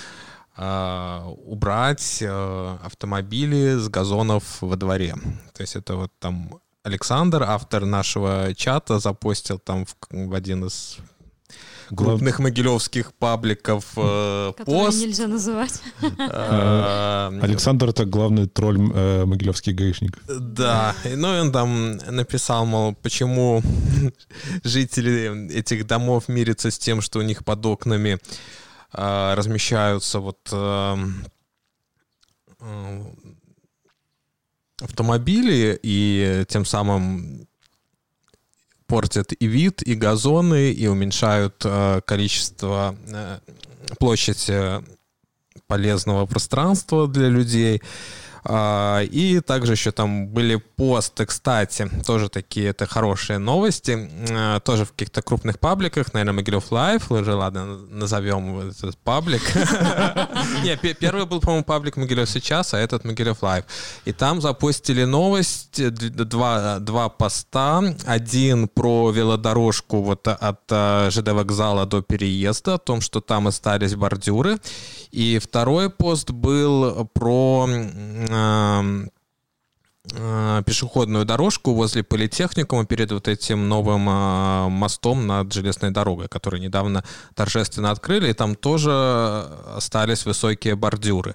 а, 0.58 1.26
убрать 1.44 2.18
э, 2.22 2.78
автомобили 2.82 3.76
с 3.76 3.90
газонов 3.90 4.62
во 4.62 4.74
дворе. 4.76 5.14
То 5.52 5.60
есть 5.60 5.76
это 5.76 5.96
вот 5.96 6.12
там 6.18 6.60
Александр, 6.82 7.42
автор 7.42 7.84
нашего 7.84 8.54
чата, 8.54 8.98
запостил 8.98 9.58
там 9.58 9.84
в, 9.84 9.94
в 10.10 10.32
один 10.32 10.64
из 10.64 10.96
крупных 11.94 12.38
могилевских 12.38 13.12
пабликов 13.14 13.84
э, 13.96 14.52
пост. 14.64 15.00
нельзя 15.00 15.26
называть. 15.26 15.80
Э, 16.00 17.38
Александр— 17.42 17.88
это 17.90 18.04
главный 18.04 18.46
тролль 18.46 18.78
э, 18.78 19.24
могилевский 19.24 19.72
гаишник. 19.72 20.18
Да, 20.28 20.94
ну 21.04 21.36
и 21.36 21.40
он 21.40 21.52
там 21.52 21.96
написал, 21.96 22.66
мол, 22.66 22.94
почему 23.02 23.62
жители 24.64 25.52
этих 25.52 25.86
домов 25.86 26.28
мирятся 26.28 26.70
с 26.70 26.78
тем, 26.78 27.00
что 27.00 27.18
у 27.18 27.22
них 27.22 27.44
под 27.44 27.64
окнами 27.66 28.18
э, 28.92 29.34
размещаются 29.34 30.20
вот 30.20 30.38
э, 30.52 30.96
автомобили 34.80 35.78
и 35.82 36.44
тем 36.48 36.64
самым 36.64 37.46
портят 38.86 39.32
и 39.38 39.46
вид, 39.46 39.82
и 39.82 39.94
газоны, 39.94 40.70
и 40.70 40.86
уменьшают 40.86 41.62
э, 41.64 42.00
количество, 42.06 42.96
э, 43.08 43.38
площадь 43.98 44.48
э, 44.48 44.82
полезного 45.66 46.26
пространства 46.26 47.08
для 47.08 47.28
людей. 47.28 47.82
А, 48.48 49.00
и 49.02 49.40
также 49.40 49.72
еще 49.72 49.90
там 49.90 50.28
были 50.28 50.56
посты, 50.56 51.26
кстати, 51.26 51.90
тоже 52.06 52.28
такие, 52.28 52.68
это 52.68 52.86
хорошие 52.86 53.38
новости, 53.38 54.08
а, 54.30 54.60
тоже 54.60 54.84
в 54.84 54.92
каких-то 54.92 55.20
крупных 55.20 55.58
пабликах, 55.58 56.12
наверное, 56.12 56.34
Могилев 56.34 56.70
Life, 56.70 57.10
уже, 57.10 57.34
ладно, 57.34 57.76
назовем 57.90 58.68
этот 58.68 58.96
паблик. 58.98 59.42
Не, 60.62 60.76
первый 60.76 61.26
был, 61.26 61.40
по-моему, 61.40 61.64
паблик 61.64 61.96
Могилев 61.96 62.30
сейчас, 62.30 62.72
а 62.72 62.78
этот 62.78 63.04
Могилев 63.04 63.42
Life. 63.42 63.64
И 64.04 64.12
там 64.12 64.40
запустили 64.40 65.02
новость, 65.02 65.80
два, 65.92 66.78
два 66.78 67.08
поста, 67.08 67.82
один 68.06 68.68
про 68.68 69.10
велодорожку 69.10 70.02
вот 70.02 70.28
от 70.28 70.60
а, 70.70 71.10
ЖД 71.10 71.30
вокзала 71.30 71.84
до 71.86 72.00
переезда, 72.00 72.74
о 72.74 72.78
том, 72.78 73.00
что 73.00 73.20
там 73.20 73.48
остались 73.48 73.96
бордюры, 73.96 74.58
и 75.10 75.40
второй 75.42 75.90
пост 75.90 76.30
был 76.30 77.06
про 77.12 77.68
пешеходную 80.64 81.24
дорожку 81.24 81.74
возле 81.74 82.02
политехникума 82.02 82.86
перед 82.86 83.10
вот 83.10 83.26
этим 83.26 83.68
новым 83.68 84.08
э, 84.08 84.68
мостом 84.68 85.26
над 85.26 85.52
железной 85.52 85.90
дорогой, 85.90 86.28
который 86.28 86.60
недавно 86.60 87.02
торжественно 87.34 87.90
открыли, 87.90 88.30
и 88.30 88.32
там 88.32 88.54
тоже 88.54 88.92
остались 89.74 90.24
высокие 90.24 90.76
бордюры. 90.76 91.34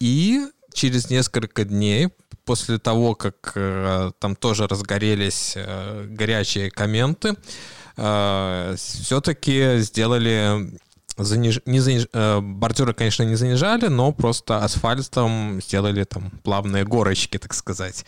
И 0.00 0.48
через 0.74 1.10
несколько 1.10 1.64
дней 1.64 2.08
после 2.44 2.78
того, 2.78 3.14
как 3.14 3.52
э, 3.54 4.10
там 4.18 4.34
тоже 4.34 4.66
разгорелись 4.66 5.52
э, 5.54 6.06
горячие 6.08 6.70
комменты, 6.70 7.34
э, 7.96 8.74
все-таки 8.78 9.78
сделали 9.78 10.78
заниж... 11.18 11.60
не 11.66 11.80
заниж... 11.80 12.06
Э, 12.12 12.40
бордюры, 12.40 12.94
конечно, 12.94 13.22
не 13.22 13.36
занижали, 13.36 13.88
но 13.88 14.12
просто 14.12 14.58
асфальтом 14.58 15.60
сделали 15.62 16.04
там 16.04 16.30
плавные 16.42 16.84
горочки, 16.84 17.38
так 17.38 17.54
сказать. 17.54 18.04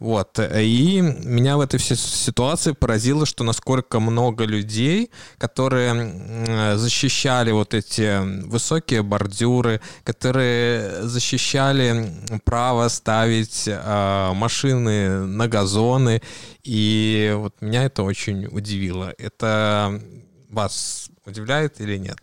Вот. 0.00 0.38
И 0.38 1.00
меня 1.02 1.58
в 1.58 1.60
этой 1.60 1.78
всей 1.78 1.96
ситуации 1.96 2.72
поразило, 2.72 3.26
что 3.26 3.44
насколько 3.44 4.00
много 4.00 4.44
людей, 4.44 5.10
которые 5.36 6.76
защищали 6.78 7.52
вот 7.52 7.74
эти 7.74 8.18
высокие 8.46 9.02
бордюры, 9.02 9.82
которые 10.02 11.02
защищали 11.02 12.14
право 12.44 12.88
ставить 12.88 13.64
э, 13.66 14.32
машины 14.32 15.26
на 15.26 15.48
газоны. 15.48 16.22
И 16.64 17.34
вот 17.36 17.60
меня 17.60 17.84
это 17.84 18.02
очень 18.02 18.46
удивило. 18.46 19.14
Это 19.18 20.00
вас 20.48 21.09
удивляет 21.26 21.80
или 21.80 21.96
нет? 21.96 22.18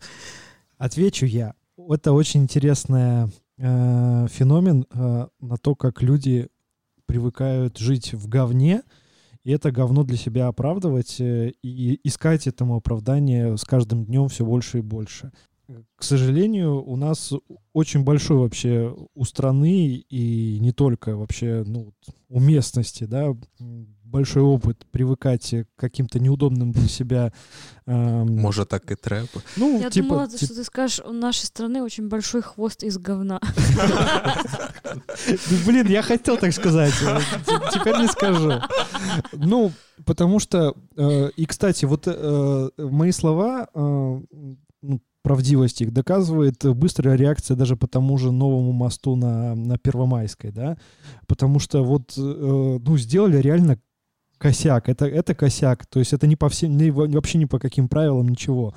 Отвечу 0.77 1.25
я. 1.25 1.53
Это 1.77 2.13
очень 2.13 2.43
интересный 2.43 3.29
э, 3.57 4.27
феномен 4.29 4.85
э, 4.89 5.27
на 5.39 5.57
то, 5.57 5.75
как 5.75 6.01
люди 6.01 6.49
привыкают 7.05 7.77
жить 7.77 8.13
в 8.13 8.27
говне, 8.27 8.83
и 9.43 9.51
это 9.51 9.71
говно 9.71 10.03
для 10.03 10.17
себя 10.17 10.47
оправдывать 10.47 11.19
э, 11.19 11.53
и 11.63 11.99
искать 12.03 12.47
этому 12.47 12.75
оправдание 12.75 13.57
с 13.57 13.63
каждым 13.63 14.05
днем 14.05 14.27
все 14.27 14.45
больше 14.45 14.79
и 14.79 14.81
больше. 14.81 15.31
к 15.95 16.03
сожалению, 16.03 16.83
у 16.83 16.95
нас 16.95 17.33
очень 17.73 18.03
большой 18.03 18.37
вообще 18.37 18.95
у 19.13 19.23
страны 19.23 20.03
и 20.09 20.59
не 20.59 20.71
только 20.71 21.15
вообще 21.15 21.63
ну, 21.65 21.93
у 22.29 22.39
местности, 22.39 23.05
да, 23.05 23.35
большой 24.07 24.43
опыт 24.43 24.85
привыкать 24.91 25.49
к 25.49 25.79
каким-то 25.79 26.19
неудобным 26.19 26.71
для 26.71 26.87
себя... 26.87 27.33
Эм... 27.85 28.37
Может, 28.37 28.69
так 28.69 28.89
и 28.91 28.95
трэп? 28.95 29.29
Ну, 29.55 29.81
Я 29.81 29.89
типа, 29.89 30.07
думала, 30.07 30.27
тип... 30.27 30.45
что 30.45 30.55
ты 30.55 30.63
скажешь, 30.63 31.01
у 31.05 31.11
нашей 31.11 31.45
страны 31.45 31.83
очень 31.83 32.07
большой 32.07 32.41
хвост 32.41 32.83
из 32.83 32.97
говна. 32.97 33.39
Блин, 35.65 35.87
я 35.87 36.01
хотел 36.01 36.37
так 36.37 36.53
сказать. 36.53 36.93
Теперь 37.73 37.97
не 37.97 38.07
скажу. 38.07 38.53
Ну, 39.33 39.71
потому 40.05 40.39
что... 40.39 40.75
Э, 40.95 41.29
и, 41.35 41.45
кстати, 41.45 41.85
вот 41.85 42.03
э, 42.07 42.69
мои 42.77 43.11
слова 43.11 43.67
э, 43.73 44.21
ну, 44.81 45.01
правдивость 45.27 45.81
их 45.81 45.91
доказывает 45.91 46.63
быстрая 46.63 47.17
реакция 47.17 47.57
даже 47.57 47.75
по 47.75 47.87
тому 47.87 48.17
же 48.17 48.31
новому 48.31 48.71
мосту 48.71 49.17
на, 49.17 49.55
на 49.55 49.77
Первомайской, 49.77 50.51
да, 50.51 50.77
потому 51.27 51.59
что 51.59 51.83
вот, 51.83 52.13
э, 52.17 52.21
ну, 52.21 52.97
сделали 52.97 53.37
реально 53.37 53.77
косяк, 54.37 54.89
это, 54.89 55.05
это 55.05 55.35
косяк, 55.35 55.85
то 55.85 55.99
есть 55.99 56.13
это 56.13 56.27
не 56.27 56.35
по 56.35 56.49
всем, 56.49 56.77
не, 56.77 56.91
вообще 56.91 57.37
ни 57.37 57.45
по 57.45 57.59
каким 57.59 57.87
правилам, 57.87 58.29
ничего. 58.29 58.73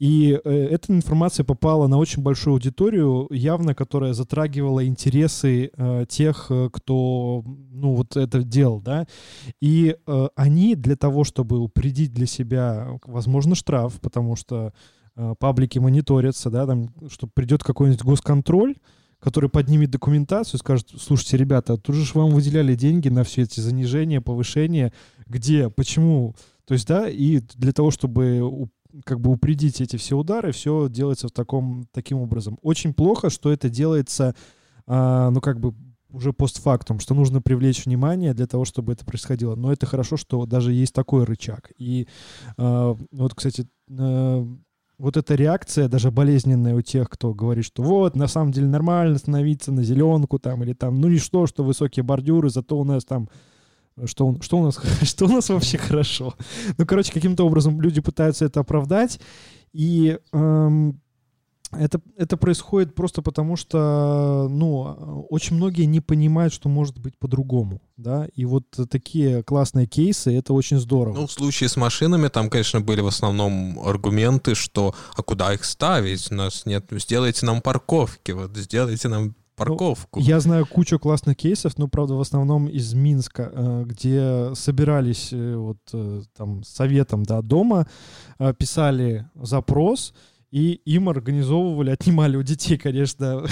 И 0.00 0.40
э, 0.42 0.50
эта 0.50 0.94
информация 0.94 1.44
попала 1.44 1.86
на 1.86 1.98
очень 1.98 2.22
большую 2.22 2.54
аудиторию, 2.54 3.26
явно, 3.30 3.74
которая 3.74 4.14
затрагивала 4.14 4.86
интересы 4.86 5.70
э, 5.76 6.06
тех, 6.08 6.46
э, 6.48 6.70
кто, 6.72 7.44
ну, 7.44 7.96
вот 7.96 8.16
это 8.16 8.42
делал, 8.42 8.80
да. 8.80 9.06
И 9.60 9.94
э, 10.06 10.28
они 10.36 10.74
для 10.74 10.96
того, 10.96 11.24
чтобы 11.24 11.58
упредить 11.58 12.14
для 12.14 12.24
себя, 12.24 12.98
возможно, 13.04 13.54
штраф, 13.54 14.00
потому 14.00 14.36
что 14.36 14.72
э, 15.16 15.34
паблики 15.38 15.78
мониторятся, 15.78 16.48
да, 16.48 16.66
там, 16.66 16.94
что 17.10 17.26
придет 17.26 17.62
какой-нибудь 17.62 18.02
госконтроль, 18.02 18.76
который 19.20 19.50
поднимет 19.50 19.90
документацию 19.90 20.56
и 20.56 20.60
скажет, 20.60 20.88
слушайте, 20.98 21.36
ребята, 21.36 21.76
тут 21.76 21.94
же 21.94 22.10
вам 22.14 22.30
выделяли 22.30 22.74
деньги 22.74 23.08
на 23.08 23.22
все 23.22 23.42
эти 23.42 23.60
занижения, 23.60 24.20
повышения, 24.20 24.92
где, 25.26 25.68
почему? 25.68 26.34
То 26.64 26.74
есть, 26.74 26.88
да, 26.88 27.08
и 27.08 27.40
для 27.54 27.72
того, 27.72 27.90
чтобы 27.90 28.68
как 29.04 29.20
бы 29.20 29.30
упредить 29.30 29.80
эти 29.80 29.96
все 29.96 30.16
удары, 30.16 30.52
все 30.52 30.88
делается 30.88 31.28
в 31.28 31.32
таком, 31.32 31.86
таким 31.92 32.18
образом. 32.18 32.58
Очень 32.62 32.94
плохо, 32.94 33.30
что 33.30 33.52
это 33.52 33.68
делается, 33.68 34.34
а, 34.86 35.30
ну, 35.30 35.40
как 35.40 35.60
бы 35.60 35.74
уже 36.12 36.32
постфактум, 36.32 36.98
что 36.98 37.14
нужно 37.14 37.40
привлечь 37.40 37.84
внимание 37.84 38.34
для 38.34 38.46
того, 38.46 38.64
чтобы 38.64 38.92
это 38.92 39.04
происходило. 39.04 39.54
Но 39.54 39.72
это 39.72 39.86
хорошо, 39.86 40.16
что 40.16 40.44
даже 40.44 40.72
есть 40.72 40.92
такой 40.92 41.24
рычаг. 41.24 41.70
И 41.78 42.08
а, 42.56 42.96
вот, 43.12 43.34
кстати, 43.34 43.68
а, 43.90 44.46
вот 45.00 45.16
эта 45.16 45.34
реакция, 45.34 45.88
даже 45.88 46.10
болезненная 46.10 46.74
у 46.74 46.82
тех, 46.82 47.08
кто 47.08 47.32
говорит, 47.32 47.64
что 47.64 47.82
вот, 47.82 48.16
на 48.16 48.28
самом 48.28 48.52
деле 48.52 48.66
нормально 48.66 49.16
становиться 49.16 49.72
на 49.72 49.82
зеленку 49.82 50.38
там, 50.38 50.62
или 50.62 50.74
там, 50.74 51.00
ну 51.00 51.08
и 51.08 51.16
что, 51.16 51.46
что 51.46 51.64
высокие 51.64 52.02
бордюры, 52.02 52.50
зато 52.50 52.78
у 52.78 52.84
нас 52.84 53.04
там 53.04 53.28
что, 54.04 54.36
что, 54.40 54.58
у 54.58 54.64
нас, 54.64 54.78
что 55.02 55.24
у 55.24 55.28
нас 55.28 55.48
вообще 55.48 55.78
хорошо. 55.78 56.34
Ну, 56.76 56.86
короче, 56.86 57.12
каким-то 57.12 57.46
образом 57.46 57.80
люди 57.80 58.00
пытаются 58.00 58.44
это 58.44 58.60
оправдать, 58.60 59.20
и 59.72 60.18
эм, 60.32 60.99
это, 61.72 62.00
это 62.16 62.36
происходит 62.36 62.94
просто 62.94 63.22
потому, 63.22 63.56
что, 63.56 64.48
ну, 64.50 65.26
очень 65.30 65.56
многие 65.56 65.84
не 65.84 66.00
понимают, 66.00 66.52
что 66.52 66.68
может 66.68 66.98
быть 66.98 67.18
по-другому, 67.18 67.80
да, 67.96 68.26
и 68.34 68.44
вот 68.44 68.64
такие 68.90 69.42
классные 69.42 69.86
кейсы, 69.86 70.36
это 70.36 70.52
очень 70.52 70.78
здорово. 70.78 71.14
Ну, 71.14 71.26
в 71.26 71.32
случае 71.32 71.68
с 71.68 71.76
машинами 71.76 72.28
там, 72.28 72.50
конечно, 72.50 72.80
были 72.80 73.00
в 73.00 73.06
основном 73.06 73.78
аргументы, 73.80 74.54
что, 74.54 74.94
а 75.16 75.22
куда 75.22 75.54
их 75.54 75.64
ставить, 75.64 76.30
у 76.32 76.34
нас 76.34 76.66
нет, 76.66 76.86
сделайте 76.90 77.46
нам 77.46 77.60
парковки, 77.62 78.32
вот 78.32 78.56
сделайте 78.56 79.08
нам 79.08 79.34
парковку. 79.60 80.20
Ну, 80.20 80.26
я 80.26 80.40
знаю 80.40 80.66
кучу 80.66 80.98
классных 80.98 81.36
кейсов, 81.36 81.78
но, 81.78 81.88
правда, 81.88 82.14
в 82.14 82.20
основном 82.20 82.66
из 82.66 82.94
Минска, 82.94 83.50
э, 83.52 83.84
где 83.86 84.54
собирались 84.54 85.32
э, 85.32 85.56
вот 85.56 85.78
э, 85.92 86.22
там 86.36 86.64
советом 86.64 87.24
да, 87.24 87.42
дома, 87.42 87.86
писали 88.58 89.28
запрос, 89.34 90.14
и 90.50 90.80
им 90.84 91.08
организовывали, 91.08 91.90
отнимали 91.90 92.36
у 92.36 92.42
детей, 92.42 92.76
конечно, 92.76 93.46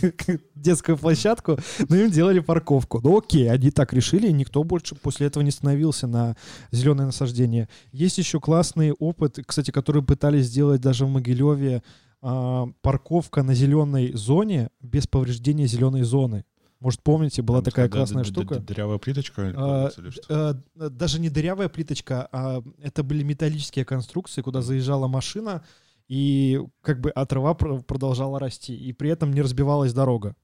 детскую 0.54 0.98
площадку, 0.98 1.58
но 1.88 1.96
им 1.96 2.10
делали 2.10 2.40
парковку. 2.40 3.00
Ну 3.02 3.18
окей, 3.18 3.50
они 3.50 3.70
так 3.70 3.92
решили, 3.92 4.28
и 4.28 4.32
никто 4.32 4.64
больше 4.64 4.94
после 4.96 5.28
этого 5.28 5.42
не 5.42 5.50
становился 5.50 6.06
на 6.06 6.36
зеленое 6.72 7.06
насаждение. 7.06 7.68
Есть 7.92 8.18
еще 8.18 8.40
классный 8.40 8.92
опыт, 8.92 9.38
кстати, 9.46 9.70
который 9.70 10.02
пытались 10.02 10.46
сделать 10.46 10.80
даже 10.80 11.06
в 11.06 11.10
Могилеве, 11.10 11.82
а, 12.22 12.66
парковка 12.82 13.42
на 13.42 13.54
зеленой 13.54 14.12
зоне 14.12 14.70
без 14.80 15.06
повреждения 15.06 15.66
зеленой 15.66 16.02
зоны. 16.02 16.44
Может, 16.80 17.02
помните, 17.02 17.42
была 17.42 17.60
такая 17.60 17.88
классная 17.88 18.24
штука. 18.24 18.58
Дырявая 18.58 18.98
плиточка? 18.98 19.52
А, 19.54 19.90
а, 20.28 20.54
даже 20.74 21.20
не 21.20 21.28
дырявая 21.28 21.68
плиточка, 21.68 22.28
а 22.32 22.62
это 22.82 23.02
были 23.02 23.22
металлические 23.22 23.84
конструкции, 23.84 24.40
куда 24.40 24.62
заезжала 24.62 25.06
машина, 25.06 25.62
и 26.10 26.60
как 26.82 27.00
бы 27.00 27.10
а 27.10 27.24
трава 27.24 27.54
продолжала 27.54 28.40
расти, 28.40 28.74
и 28.74 28.92
при 28.92 29.10
этом 29.10 29.32
не 29.32 29.42
разбивалась 29.42 29.92
дорога. 29.92 30.34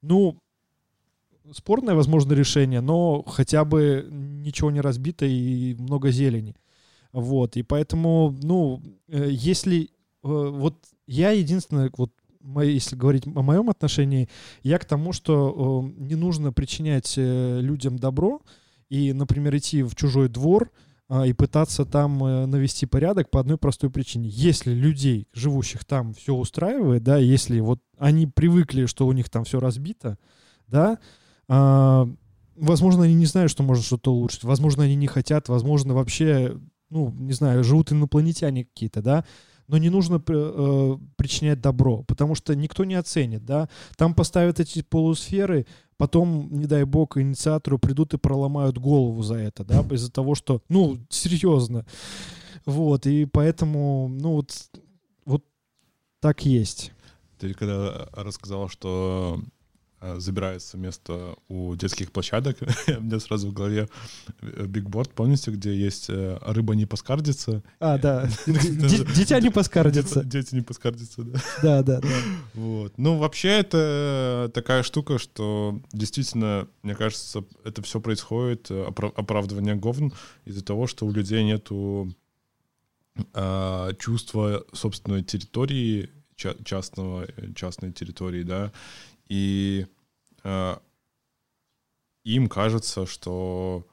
Ну, 0.00 0.38
спорное, 1.52 1.96
возможно, 1.96 2.34
решение, 2.34 2.80
но 2.80 3.24
хотя 3.24 3.64
бы 3.64 4.06
ничего 4.08 4.70
не 4.70 4.80
разбито 4.80 5.26
и 5.26 5.74
много 5.74 6.12
зелени. 6.12 6.54
Вот, 7.12 7.56
и 7.56 7.64
поэтому, 7.64 8.32
ну, 8.44 8.80
э, 9.08 9.26
если 9.32 9.82
э, 9.82 9.88
вот 10.22 10.76
я 11.08 11.32
единственное, 11.32 11.90
вот 11.96 12.12
если 12.62 12.94
говорить 12.94 13.26
о 13.26 13.42
моем 13.42 13.70
отношении, 13.70 14.28
я 14.62 14.78
к 14.78 14.84
тому, 14.84 15.12
что 15.12 15.84
э, 15.84 16.00
не 16.00 16.14
нужно 16.14 16.52
причинять 16.52 17.14
людям 17.16 17.98
добро 17.98 18.40
и, 18.88 19.12
например, 19.12 19.56
идти 19.56 19.82
в 19.82 19.96
чужой 19.96 20.28
двор, 20.28 20.70
и 21.24 21.32
пытаться 21.32 21.86
там 21.86 22.22
э, 22.22 22.46
навести 22.46 22.84
порядок 22.84 23.30
по 23.30 23.40
одной 23.40 23.56
простой 23.56 23.90
причине. 23.90 24.28
Если 24.28 24.72
людей, 24.72 25.26
живущих 25.32 25.84
там, 25.84 26.12
все 26.12 26.34
устраивает, 26.34 27.02
да, 27.02 27.16
если 27.16 27.60
вот 27.60 27.80
они 27.96 28.26
привыкли, 28.26 28.86
что 28.86 29.06
у 29.06 29.12
них 29.12 29.30
там 29.30 29.44
все 29.44 29.58
разбито, 29.58 30.18
да, 30.66 30.98
а, 31.48 32.06
возможно, 32.56 33.04
они 33.04 33.14
не 33.14 33.24
знают, 33.24 33.50
что 33.50 33.62
можно 33.62 33.82
что-то 33.82 34.12
улучшить, 34.12 34.44
возможно, 34.44 34.84
они 34.84 34.96
не 34.96 35.06
хотят, 35.06 35.48
возможно, 35.48 35.94
вообще, 35.94 36.60
ну, 36.90 37.10
не 37.10 37.32
знаю, 37.32 37.64
живут 37.64 37.90
инопланетяне 37.90 38.66
какие-то, 38.66 39.00
да, 39.00 39.24
но 39.66 39.78
не 39.78 39.90
нужно 39.90 40.22
э, 40.26 40.96
причинять 41.16 41.60
добро, 41.60 42.02
потому 42.02 42.34
что 42.34 42.54
никто 42.54 42.84
не 42.84 42.94
оценит, 42.94 43.44
да. 43.44 43.68
Там 43.96 44.14
поставят 44.14 44.60
эти 44.60 44.82
полусферы, 44.82 45.66
потом, 45.98 46.48
не 46.50 46.66
дай 46.66 46.84
бог, 46.84 47.18
инициатору 47.18 47.78
придут 47.78 48.14
и 48.14 48.18
проломают 48.18 48.78
голову 48.78 49.22
за 49.22 49.34
это, 49.34 49.64
да, 49.64 49.80
из-за 49.94 50.10
того, 50.10 50.34
что, 50.34 50.62
ну, 50.68 50.98
серьезно. 51.10 51.84
Вот, 52.64 53.06
и 53.06 53.26
поэтому, 53.26 54.08
ну, 54.08 54.32
вот, 54.36 54.70
вот 55.26 55.44
так 56.20 56.46
есть. 56.46 56.92
Ты 57.38 57.52
когда 57.54 58.08
рассказала, 58.12 58.68
что 58.68 59.40
забирается 60.00 60.76
место 60.76 61.36
у 61.48 61.74
детских 61.74 62.12
площадок. 62.12 62.58
У 62.88 63.00
меня 63.00 63.20
сразу 63.20 63.48
в 63.48 63.52
голове 63.52 63.88
бигборд, 64.40 65.10
помните, 65.10 65.50
где 65.50 65.74
есть 65.74 66.06
э, 66.08 66.38
«Рыба 66.42 66.74
не 66.74 66.86
поскардится»? 66.86 67.62
А, 67.80 67.98
да. 67.98 68.28
Дитя 68.46 69.40
не 69.40 69.50
поскардится. 69.50 70.24
Дети 70.24 70.54
не 70.54 70.62
поскардятся, 70.62 71.22
да. 71.22 71.40
Да, 71.62 71.82
да, 71.82 72.00
да. 72.00 72.08
Вот. 72.54 72.96
Ну, 72.96 73.16
вообще, 73.16 73.48
это 73.48 74.50
такая 74.54 74.82
штука, 74.82 75.18
что 75.18 75.80
действительно, 75.92 76.68
мне 76.82 76.94
кажется, 76.94 77.44
это 77.64 77.82
все 77.82 78.00
происходит, 78.00 78.70
э, 78.70 78.84
оправдывание 78.84 79.74
говн, 79.74 80.12
из-за 80.44 80.64
того, 80.64 80.86
что 80.86 81.06
у 81.06 81.12
людей 81.12 81.44
нету 81.44 82.14
а, 83.34 83.92
чувства 83.94 84.64
собственной 84.72 85.22
территории, 85.22 86.10
частного, 86.64 87.26
частной 87.54 87.92
территории, 87.92 88.42
да, 88.44 88.72
и 89.28 89.86
э, 90.44 90.76
им 92.24 92.48
кажется, 92.48 93.06
что 93.06 93.86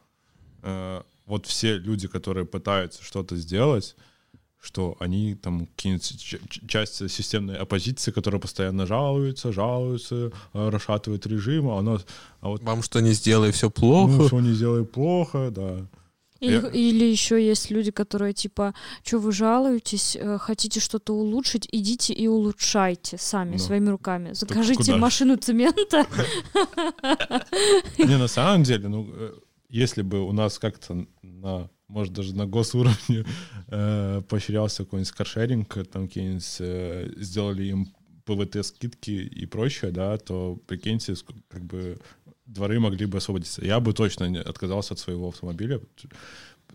э, 0.62 1.02
вот 1.26 1.46
все 1.46 1.78
люди, 1.78 2.08
которые 2.08 2.46
пытаются 2.46 3.04
что-то 3.04 3.36
сделать, 3.36 3.96
что 4.62 4.98
они 5.00 5.36
там 5.36 5.68
какие-нибудь 5.68 6.68
часть 6.68 7.10
системной 7.12 7.58
оппозиции, 7.58 8.12
которая 8.12 8.42
постоянно 8.42 8.88
жалуется, 8.88 9.54
жалуется, 9.54 10.32
э, 10.54 10.70
расшатывает 10.70 11.26
режим, 11.28 11.70
а, 11.70 11.80
она, 11.80 12.00
а 12.42 12.50
вот... 12.50 12.64
Вам 12.64 12.82
что 12.82 13.00
не 13.00 13.12
сделай, 13.12 13.52
все 13.52 13.70
плохо. 13.70 14.14
Ну, 14.14 14.28
что 14.28 14.40
не 14.42 14.54
сделай 14.54 14.86
плохо, 14.86 15.52
да. 15.52 15.88
Или, 16.46 16.54
я... 16.54 16.70
или 16.70 17.06
еще 17.06 17.46
есть 17.46 17.72
люди, 17.72 17.92
которые 17.92 18.34
типа, 18.34 18.74
что 19.04 19.20
вы 19.20 19.32
жалуетесь, 19.32 20.16
э, 20.16 20.38
хотите 20.38 20.80
что-то 20.80 21.14
улучшить, 21.14 21.68
идите 21.72 22.14
и 22.14 22.28
улучшайте 22.28 23.18
сами 23.18 23.54
ну, 23.54 23.58
своими 23.60 23.90
руками. 23.90 24.34
Закажите 24.34 24.96
машину 24.96 25.38
цемента. 25.38 26.06
Не, 27.98 28.18
на 28.18 28.28
самом 28.28 28.64
деле, 28.64 28.88
ну, 28.88 29.08
э, 29.12 29.34
если 29.70 30.02
бы 30.02 30.22
у 30.22 30.32
нас 30.32 30.60
как-то 30.60 31.06
на 31.22 31.70
может, 31.88 32.14
даже 32.14 32.36
на 32.36 32.48
госуровне 32.48 33.26
э, 33.68 34.22
поощрялся 34.28 34.84
какой-нибудь 34.84 35.12
каршеринг, 35.12 35.88
там 35.92 36.08
какие-нибудь 36.08 36.56
э, 36.60 37.12
сделали 37.18 37.66
им 37.66 37.94
ПВТ-скидки 38.26 39.12
и 39.12 39.46
прочее, 39.46 39.92
да, 39.92 40.18
то, 40.18 40.60
прикиньте, 40.68 41.14
как 41.48 41.64
бы 41.64 42.00
дворы 42.46 42.80
могли 42.80 43.06
бы 43.06 43.18
освободиться. 43.18 43.66
Я 43.66 43.80
бы 43.80 43.94
точно 43.94 44.26
не 44.26 44.40
отказался 44.40 44.94
от 44.94 45.00
своего 45.00 45.30
автомобиля, 45.30 45.82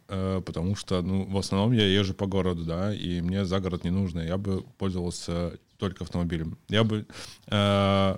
э, 0.09 0.43
потому 0.45 0.77
что, 0.77 1.03
ну, 1.03 1.25
в 1.25 1.39
основном 1.39 1.73
я 1.73 1.87
езжу 1.87 2.15
по 2.15 2.27
городу, 2.27 2.65
да, 2.65 2.95
и 2.95 3.21
мне 3.21 3.45
за 3.45 3.61
город 3.61 3.85
не 3.85 3.91
нужно. 3.91 4.21
Я 4.21 4.37
бы 4.37 4.63
пользовался 4.79 5.59
только 5.79 6.05
автомобилем. 6.05 6.59
Я 6.69 6.85
бы... 6.85 7.07
Э, 7.47 8.17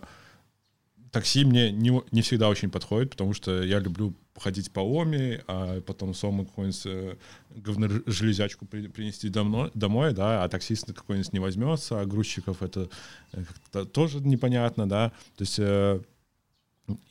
такси 1.10 1.44
мне 1.44 1.70
не, 1.70 2.02
не 2.10 2.22
всегда 2.22 2.48
очень 2.48 2.70
подходит, 2.70 3.10
потому 3.10 3.34
что 3.34 3.62
я 3.62 3.78
люблю 3.78 4.14
ходить 4.38 4.72
по 4.72 4.80
Оми, 4.80 5.40
а 5.46 5.82
потом 5.82 6.14
Сому 6.14 6.46
какую-нибудь 6.46 6.86
э, 6.86 7.16
говножелезячку 7.50 8.64
при, 8.64 8.88
принести 8.88 9.28
домой, 9.28 9.70
домой, 9.74 10.14
да, 10.14 10.42
а 10.42 10.48
таксист 10.48 10.86
какой-нибудь 10.86 11.32
не 11.34 11.38
возьмется, 11.38 12.00
а 12.00 12.06
грузчиков 12.06 12.62
это 12.62 12.88
э, 13.32 13.84
тоже 13.84 14.20
непонятно, 14.20 14.88
да. 14.88 15.12
То 15.36 15.44
есть 15.44 15.60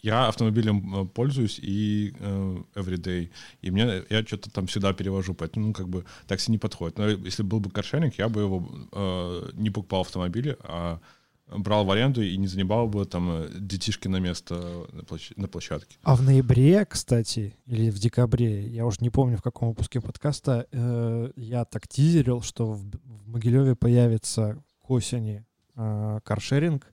я 0.01 0.28
автомобилем 0.28 1.03
э, 1.03 1.05
пользуюсь 1.05 1.59
и 1.59 2.13
э, 2.19 2.57
everyday, 2.76 3.30
и 3.61 3.72
мне 3.72 4.03
я 4.09 4.24
что-то 4.24 4.49
там 4.49 4.67
всегда 4.67 4.93
перевожу, 4.93 5.34
поэтому 5.34 5.67
ну 5.67 5.74
как 5.74 5.88
бы 5.88 6.05
такси 6.28 6.51
не 6.51 6.57
подходит. 6.57 6.97
Но 6.97 7.07
если 7.07 7.43
был 7.43 7.59
бы 7.59 7.69
каршеринг, 7.69 8.15
я 8.15 8.30
бы 8.30 8.41
его 8.41 8.69
э, 8.91 9.51
не 9.53 9.69
покупал 9.69 10.01
автомобили, 10.01 10.57
а 10.63 10.99
брал 11.57 11.86
в 11.86 11.91
аренду 11.91 12.22
и 12.22 12.38
не 12.38 12.47
занимал 12.47 12.88
бы 12.88 13.05
там 13.05 13.30
э, 13.32 13.49
детишки 13.59 14.07
на 14.07 14.17
место 14.17 14.88
на 15.36 15.47
площадке. 15.47 15.97
А 16.03 16.15
в 16.15 16.22
ноябре, 16.22 16.86
кстати, 16.86 17.55
или 17.65 17.89
в 17.89 17.99
декабре, 17.99 18.67
я 18.67 18.86
уже 18.86 18.97
не 19.01 19.09
помню, 19.09 19.38
в 19.38 19.41
каком 19.41 19.69
выпуске 19.69 20.01
подкаста, 20.01 20.67
э, 20.72 21.32
я 21.36 21.65
так 21.65 21.88
тизерил, 21.88 22.41
что 22.41 22.72
в, 22.72 22.84
в 23.03 23.28
Могилеве 23.28 23.76
появится 23.76 24.61
к 24.82 24.89
осени 24.89 25.45
э, 25.76 26.19
каршеринг, 26.24 26.88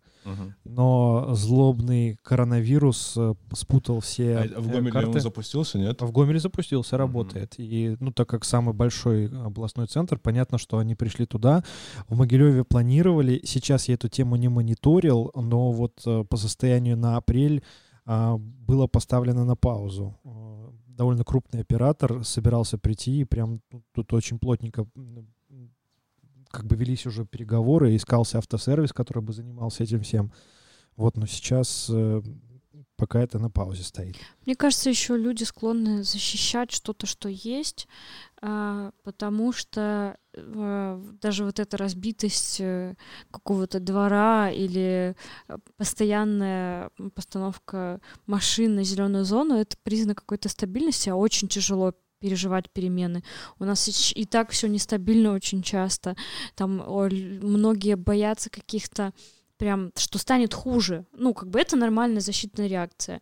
Но 0.65 1.35
злобный 1.35 2.19
коронавирус 2.23 3.15
э, 3.17 3.35
спутал 3.53 4.01
все 4.01 4.39
А 4.39 4.61
в 4.61 4.69
Гомеле 4.69 4.93
карты. 4.93 5.11
он 5.11 5.21
запустился, 5.21 5.79
нет? 5.79 6.01
А 6.03 6.07
В 6.07 6.13
Гомеле 6.13 6.39
запустился, 6.39 6.97
работает. 6.97 7.55
И, 7.59 7.97
ну, 8.01 8.13
так 8.13 8.29
как 8.29 8.45
самый 8.45 8.75
большой 8.75 9.27
областной 9.29 9.87
центр, 9.87 10.19
понятно, 10.19 10.59
что 10.59 10.79
они 10.79 10.95
пришли 10.95 11.27
туда. 11.27 11.65
В 12.09 12.17
Могилеве 12.17 12.65
планировали. 12.65 13.41
Сейчас 13.45 13.89
я 13.89 13.95
эту 13.95 14.09
тему 14.09 14.37
не 14.37 14.49
мониторил, 14.49 15.31
но 15.35 15.71
вот 15.73 16.03
э, 16.07 16.25
по 16.29 16.37
состоянию 16.37 16.97
на 16.97 17.17
апрель 17.17 17.63
а, 18.11 18.39
было 18.39 18.87
поставлено 18.87 19.45
на 19.45 19.55
паузу. 19.55 20.19
Э, 20.25 20.71
Довольно 20.87 21.23
крупный 21.23 21.61
оператор 21.61 22.25
собирался 22.25 22.77
прийти, 22.77 23.21
и 23.21 23.25
прям 23.25 23.61
тут, 23.71 23.85
тут 23.93 24.13
очень 24.15 24.41
плотненько 24.41 24.85
как 26.51 26.67
бы 26.67 26.77
велись 26.77 27.07
уже 27.07 27.25
переговоры, 27.25 27.95
искался 27.95 28.39
автосервис, 28.39 28.93
который 28.93 29.23
бы 29.23 29.33
занимался 29.33 29.85
этим 29.85 30.03
всем. 30.03 30.33
Вот, 30.97 31.17
но 31.17 31.27
сейчас 31.27 31.89
э, 31.91 32.23
пока 32.99 33.21
это 33.21 33.39
на 33.39 33.49
паузе 33.49 33.85
стоит. 33.85 34.17
Мне 34.45 34.57
кажется, 34.57 34.91
еще 34.91 35.17
люди 35.17 35.45
склонны 35.45 36.03
защищать 36.03 36.73
что-то, 36.73 37.07
что 37.07 37.29
есть, 37.29 37.87
а, 38.43 38.91
потому 39.05 39.53
что 39.53 40.19
э, 40.35 41.03
даже 41.23 41.45
вот 41.45 41.61
эта 41.61 41.77
разбитость 41.77 42.61
э, 42.61 42.97
какого-то 43.31 43.79
двора 43.79 44.51
или 44.51 45.15
постоянная 45.77 46.91
постановка 47.15 48.01
машин 48.27 48.75
на 48.75 48.83
зеленую 48.83 49.25
зону 49.25 49.55
это 49.55 49.77
признак 49.85 50.19
какой-то 50.19 50.49
стабильности, 50.49 51.09
а 51.09 51.17
очень 51.17 51.47
тяжело 51.47 51.95
переживать 52.21 52.71
перемены. 52.71 53.23
У 53.59 53.65
нас 53.65 54.13
и, 54.15 54.25
так 54.25 54.51
все 54.51 54.69
нестабильно 54.69 55.33
очень 55.33 55.63
часто. 55.63 56.17
Там 56.55 56.83
многие 56.87 57.97
боятся 57.97 58.51
каких-то 58.51 59.13
прям, 59.59 59.93
что 59.97 60.19
станет 60.19 60.55
хуже. 60.55 61.05
Ну, 61.13 61.35
как 61.35 61.51
бы 61.51 61.61
это 61.61 61.77
нормальная 61.77 62.21
защитная 62.21 62.69
реакция. 62.69 63.21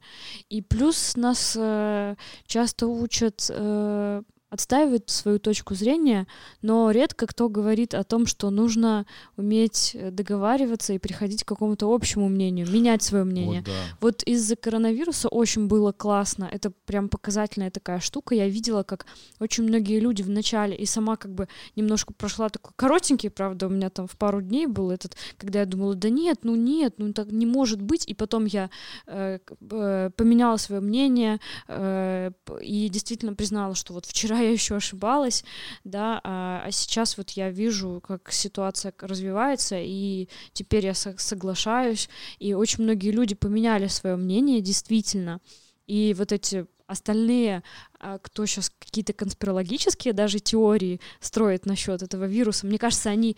И 0.50 0.62
плюс 0.62 1.16
нас 1.16 1.56
э, 1.58 2.14
часто 2.46 2.86
учат 2.86 3.46
э, 3.50 4.22
отстаивать 4.48 5.10
свою 5.10 5.38
точку 5.38 5.74
зрения, 5.74 6.26
но 6.62 6.90
редко 6.90 7.26
кто 7.26 7.48
говорит 7.48 7.94
о 7.94 8.04
том, 8.04 8.26
что 8.26 8.50
нужно 8.50 9.04
уметь 9.36 9.92
э, 9.94 10.10
договариваться 10.10 10.92
и 10.92 10.98
приходить 10.98 11.42
к 11.42 11.48
какому-то 11.48 11.92
общему 11.92 12.28
мнению, 12.28 12.70
менять 12.70 13.02
свое 13.02 13.24
мнение. 13.24 13.60
Вот, 13.60 13.66
да. 13.66 13.72
Вот 14.00 14.22
из-за 14.22 14.54
коронавируса 14.54 15.28
очень 15.28 15.66
было 15.66 15.90
классно. 15.90 16.48
Это 16.50 16.70
прям 16.84 17.08
показательная 17.08 17.70
такая 17.70 17.98
штука. 17.98 18.34
Я 18.36 18.48
видела, 18.48 18.84
как 18.84 19.06
очень 19.40 19.64
многие 19.64 19.98
люди 19.98 20.22
в 20.22 20.30
начале, 20.30 20.76
и 20.76 20.86
сама 20.86 21.16
как 21.16 21.34
бы 21.34 21.48
немножко 21.74 22.12
прошла 22.14 22.48
такой 22.48 22.72
коротенький, 22.76 23.30
правда, 23.30 23.66
у 23.66 23.70
меня 23.70 23.90
там 23.90 24.06
в 24.06 24.16
пару 24.16 24.40
дней 24.40 24.66
был 24.66 24.92
этот, 24.92 25.16
когда 25.38 25.60
я 25.60 25.66
думала, 25.66 25.94
да 25.96 26.08
нет, 26.08 26.40
ну 26.42 26.54
нет, 26.54 26.94
ну 26.98 27.12
так 27.12 27.32
не 27.32 27.46
может 27.46 27.82
быть. 27.82 28.06
И 28.06 28.14
потом 28.14 28.44
я 28.44 28.70
э, 29.06 29.40
э, 29.70 30.10
поменяла 30.16 30.56
свое 30.56 30.80
мнение 30.80 31.40
э, 31.66 32.30
и 32.62 32.88
действительно 32.88 33.34
признала, 33.34 33.74
что 33.74 33.92
вот 33.92 34.06
вчера 34.06 34.35
я 34.40 34.50
еще 34.50 34.76
ошибалась, 34.76 35.44
да, 35.84 36.20
а, 36.24 36.62
а 36.64 36.70
сейчас 36.70 37.16
вот 37.16 37.30
я 37.30 37.50
вижу, 37.50 38.02
как 38.06 38.32
ситуация 38.32 38.92
развивается, 39.00 39.76
и 39.78 40.28
теперь 40.52 40.86
я 40.86 40.94
со- 40.94 41.18
соглашаюсь, 41.18 42.08
и 42.38 42.54
очень 42.54 42.84
многие 42.84 43.10
люди 43.10 43.34
поменяли 43.34 43.86
свое 43.86 44.16
мнение, 44.16 44.60
действительно. 44.60 45.40
И 45.86 46.14
вот 46.18 46.32
эти 46.32 46.66
остальные, 46.86 47.62
а, 47.98 48.18
кто 48.18 48.46
сейчас 48.46 48.70
какие-то 48.78 49.12
конспирологические 49.12 50.12
даже 50.12 50.40
теории 50.40 51.00
строит 51.20 51.66
насчет 51.66 52.02
этого 52.02 52.24
вируса, 52.24 52.66
мне 52.66 52.78
кажется, 52.78 53.10
они 53.10 53.36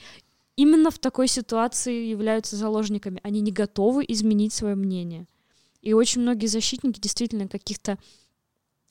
именно 0.56 0.90
в 0.90 0.98
такой 0.98 1.28
ситуации 1.28 2.06
являются 2.06 2.56
заложниками. 2.56 3.20
Они 3.22 3.40
не 3.40 3.52
готовы 3.52 4.04
изменить 4.08 4.52
свое 4.52 4.74
мнение. 4.74 5.26
И 5.82 5.92
очень 5.92 6.22
многие 6.22 6.46
защитники 6.46 6.98
действительно 6.98 7.46
каких-то 7.46 7.96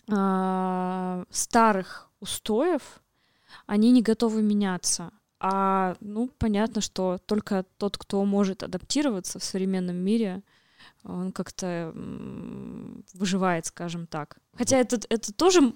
а, 0.10 1.24
старых 1.30 2.10
устоев, 2.20 3.02
они 3.66 3.92
не 3.92 4.02
готовы 4.02 4.42
меняться. 4.42 5.12
А, 5.40 5.96
ну, 6.00 6.30
понятно, 6.38 6.82
что 6.82 7.20
только 7.26 7.66
тот, 7.78 7.98
кто 7.98 8.24
может 8.26 8.64
адаптироваться 8.64 9.40
в 9.40 9.44
современном 9.44 9.98
мире, 9.98 10.44
он 11.04 11.32
как-то 11.32 11.94
выживает, 13.14 13.66
скажем 13.66 14.08
так. 14.08 14.38
Хотя 14.54 14.78
это, 14.78 15.00
это 15.10 15.34
тоже 15.34 15.74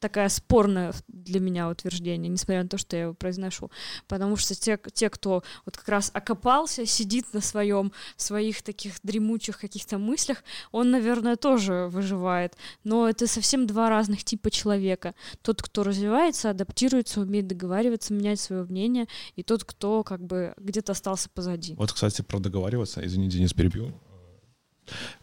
такая 0.00 0.28
спорное 0.28 0.92
для 1.08 1.40
меня 1.40 1.68
утверждение, 1.68 2.28
несмотря 2.28 2.62
на 2.62 2.68
то, 2.68 2.78
что 2.78 2.96
я 2.96 3.02
его 3.02 3.14
произношу. 3.14 3.70
Потому 4.08 4.36
что 4.36 4.54
те, 4.54 4.78
те 4.92 5.10
кто 5.10 5.42
вот 5.64 5.76
как 5.76 5.88
раз 5.88 6.10
окопался, 6.12 6.86
сидит 6.86 7.32
на 7.32 7.40
своем, 7.40 7.92
своих 8.16 8.62
таких 8.62 8.94
дремучих 9.02 9.58
каких-то 9.58 9.98
мыслях, 9.98 10.42
он, 10.72 10.90
наверное, 10.90 11.36
тоже 11.36 11.88
выживает. 11.90 12.56
Но 12.84 13.08
это 13.08 13.26
совсем 13.26 13.66
два 13.66 13.88
разных 13.88 14.24
типа 14.24 14.50
человека. 14.50 15.14
Тот, 15.42 15.62
кто 15.62 15.82
развивается, 15.82 16.50
адаптируется, 16.50 17.20
умеет 17.20 17.46
договариваться, 17.46 18.14
менять 18.14 18.40
свое 18.40 18.64
мнение, 18.64 19.06
и 19.34 19.42
тот, 19.42 19.64
кто 19.64 20.02
как 20.02 20.24
бы 20.24 20.54
где-то 20.56 20.92
остался 20.92 21.28
позади. 21.28 21.74
Вот, 21.74 21.92
кстати, 21.92 22.22
про 22.22 22.38
договариваться, 22.38 23.04
извини, 23.04 23.28
Денис, 23.28 23.52
перебью. 23.52 23.92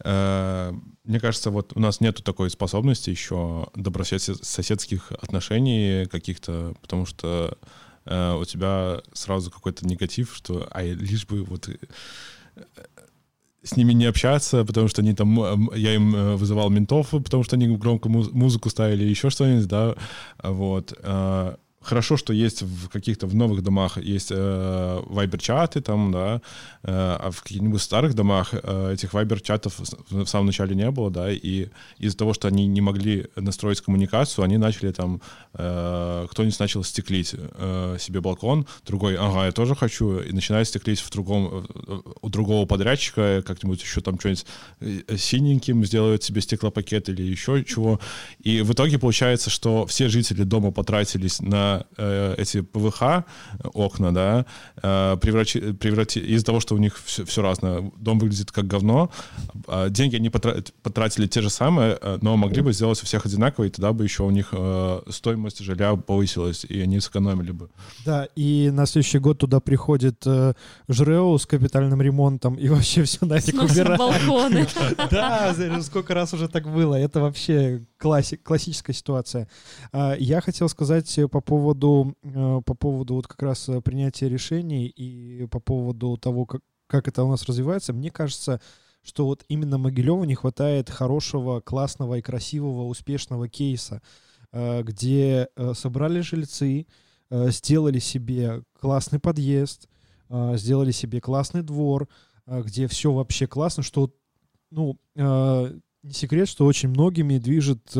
Э, 0.03 0.73
Мне 1.03 1.19
кажется, 1.19 1.51
вот 1.51 1.73
у 1.75 1.79
нас 1.79 2.01
нету 2.01 2.23
такой 2.23 2.49
способности 2.49 3.09
еще 3.09 3.67
добрососедских 3.75 5.11
отношений 5.11 6.05
каких-то, 6.05 6.73
потому 6.81 7.05
что 7.05 7.57
э, 8.05 8.35
у 8.35 8.45
тебя 8.45 9.01
сразу 9.13 9.51
какой-то 9.51 9.85
негатив, 9.87 10.33
что 10.35 10.67
а 10.71 10.83
лишь 10.83 11.25
бы 11.25 11.43
вот 11.43 11.69
э, 11.69 11.77
с 13.63 13.77
ними 13.77 13.93
не 13.93 14.05
общаться, 14.05 14.65
потому 14.65 14.87
что 14.89 15.01
они 15.01 15.13
там, 15.13 15.73
я 15.73 15.95
им 15.95 16.35
вызывал 16.35 16.69
ментов, 16.69 17.09
потому 17.11 17.43
что 17.43 17.55
они 17.55 17.67
громко 17.77 18.09
муз- 18.09 18.31
музыку 18.31 18.69
ставили, 18.69 19.05
еще 19.05 19.29
что-нибудь, 19.29 19.67
да, 19.67 19.95
вот. 20.43 20.93
Хорошо, 21.83 22.17
что 22.17 22.33
есть 22.33 22.61
в 22.61 22.89
каких-то 22.89 23.27
в 23.27 23.35
новых 23.35 23.61
домах 23.61 23.97
есть 23.97 24.31
э, 24.31 25.01
вайбер-чаты 25.05 25.81
там, 25.81 26.11
да, 26.11 26.41
э, 26.83 26.91
а 26.91 27.29
в 27.31 27.41
каких-нибудь 27.43 27.81
старых 27.81 28.13
домах 28.13 28.53
э, 28.53 28.93
этих 28.93 29.13
вайбер-чатов 29.13 29.73
с- 29.83 29.95
в 30.09 30.25
самом 30.25 30.47
начале 30.47 30.75
не 30.75 30.89
было, 30.91 31.09
да, 31.11 31.31
и 31.31 31.67
из-за 31.99 32.17
того, 32.17 32.33
что 32.33 32.47
они 32.47 32.67
не 32.67 32.81
могли 32.81 33.27
настроить 33.35 33.81
коммуникацию, 33.81 34.45
они 34.45 34.57
начали 34.57 34.91
там, 34.91 35.21
э, 35.53 36.27
кто-нибудь 36.31 36.59
начал 36.59 36.83
стеклить 36.83 37.35
э, 37.35 37.97
себе 37.99 38.21
балкон, 38.21 38.65
другой, 38.85 39.15
ага, 39.15 39.45
я 39.45 39.51
тоже 39.51 39.75
хочу, 39.75 40.19
и 40.19 40.31
начинает 40.31 40.67
стеклить 40.67 40.99
в 40.99 41.09
другом, 41.11 41.65
э, 41.87 41.99
у 42.21 42.29
другого 42.29 42.65
подрядчика, 42.65 43.43
как-нибудь 43.45 43.81
еще 43.81 44.01
там 44.01 44.19
что-нибудь 44.19 44.45
э, 44.79 45.17
синеньким 45.17 45.83
сделают 45.85 46.23
себе 46.23 46.41
стеклопакет 46.41 47.09
или 47.09 47.21
еще 47.21 47.63
чего. 47.63 47.99
И 48.43 48.61
в 48.61 48.71
итоге 48.73 48.99
получается, 48.99 49.49
что 49.49 49.85
все 49.85 50.09
жители 50.09 50.43
дома 50.43 50.71
потратились 50.71 51.41
на 51.41 51.72
э, 51.97 52.35
эти 52.37 52.61
ПВХ 52.61 53.25
окна, 53.73 54.13
да, 54.13 54.45
э, 54.81 55.17
преврати, 55.21 55.73
преврати, 55.73 56.19
из-за 56.19 56.45
того, 56.45 56.59
что 56.59 56.75
у 56.75 56.77
них 56.77 56.99
все, 57.05 57.25
все 57.25 57.41
разное, 57.41 57.91
дом 57.97 58.19
выглядит 58.19 58.51
как 58.51 58.67
говно, 58.67 59.09
а 59.67 59.89
деньги 59.89 60.15
они 60.15 60.29
потратили 60.29 61.27
те 61.27 61.41
же 61.41 61.49
самые, 61.49 61.97
э, 62.01 62.17
но 62.21 62.37
могли 62.37 62.61
бы 62.61 62.73
сделать 62.73 63.01
у 63.01 63.05
всех 63.05 63.25
одинаково, 63.25 63.65
и 63.65 63.69
тогда 63.69 63.93
бы 63.93 64.03
еще 64.03 64.23
у 64.23 64.31
них 64.31 64.49
э, 64.51 65.01
стоимость 65.09 65.59
жилья 65.59 65.95
повысилась, 65.95 66.65
и 66.65 66.81
они 66.81 66.99
сэкономили 66.99 67.51
бы. 67.51 67.69
Да, 68.05 68.27
и 68.35 68.69
на 68.73 68.85
следующий 68.85 69.19
год 69.19 69.39
туда 69.39 69.59
приходит 69.59 70.23
э, 70.25 70.53
ЖРЭО 70.87 71.37
с 71.37 71.45
капитальным 71.45 72.01
ремонтом, 72.01 72.55
и 72.55 72.69
вообще 72.69 73.03
все 73.03 73.25
на 73.25 73.35
этих 73.35 73.61
убирает. 73.61 73.99
балконы. 73.99 74.67
Да, 75.11 75.53
сколько 75.81 76.13
раз 76.13 76.33
уже 76.33 76.47
так 76.47 76.67
было. 76.67 76.95
Это 76.95 77.19
вообще 77.19 77.85
классическая 78.43 78.93
ситуация. 78.93 79.47
А, 79.91 80.15
я 80.17 80.41
хотел 80.41 80.67
сказать 80.69 81.19
по 81.31 81.41
поводу, 81.41 82.15
э, 82.23 82.61
по 82.65 82.73
поводу 82.73 83.15
вот 83.15 83.27
как 83.27 83.41
раз 83.41 83.69
принятия 83.83 84.27
решений 84.27 84.87
и 84.87 85.45
по 85.47 85.59
поводу 85.59 86.17
того, 86.17 86.45
как, 86.45 86.61
как 86.87 87.07
это 87.07 87.23
у 87.23 87.29
нас 87.29 87.45
развивается. 87.45 87.93
Мне 87.93 88.11
кажется, 88.11 88.59
что 89.03 89.25
вот 89.25 89.45
именно 89.47 89.77
Могилеву 89.77 90.25
не 90.25 90.35
хватает 90.35 90.89
хорошего, 90.89 91.61
классного 91.61 92.15
и 92.15 92.21
красивого, 92.21 92.87
успешного 92.87 93.47
кейса, 93.47 94.01
э, 94.51 94.83
где 94.83 95.47
э, 95.55 95.73
собрали 95.73 96.19
жильцы, 96.19 96.87
сделали 97.31 97.97
себе 97.97 98.61
классный 98.79 99.17
подъезд, 99.17 99.89
сделали 100.29 100.91
себе 100.91 101.19
классный 101.19 101.63
двор, 101.63 102.07
где 102.45 102.87
все 102.87 103.11
вообще 103.11 103.47
классно, 103.47 103.81
что 103.81 104.13
ну, 104.69 104.99
не 106.03 106.11
секрет, 106.11 106.49
что 106.49 106.65
очень 106.65 106.89
многими 106.89 107.37
движет 107.37 107.91
э, 107.95 107.99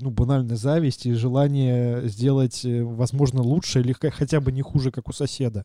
ну, 0.00 0.10
банальная 0.10 0.56
зависть 0.56 1.06
и 1.06 1.12
желание 1.12 2.06
сделать, 2.08 2.64
э, 2.64 2.82
возможно, 2.82 3.42
лучше 3.42 3.80
или 3.80 3.92
хотя 3.92 4.40
бы 4.40 4.50
не 4.50 4.62
хуже, 4.62 4.90
как 4.90 5.08
у 5.08 5.12
соседа. 5.12 5.64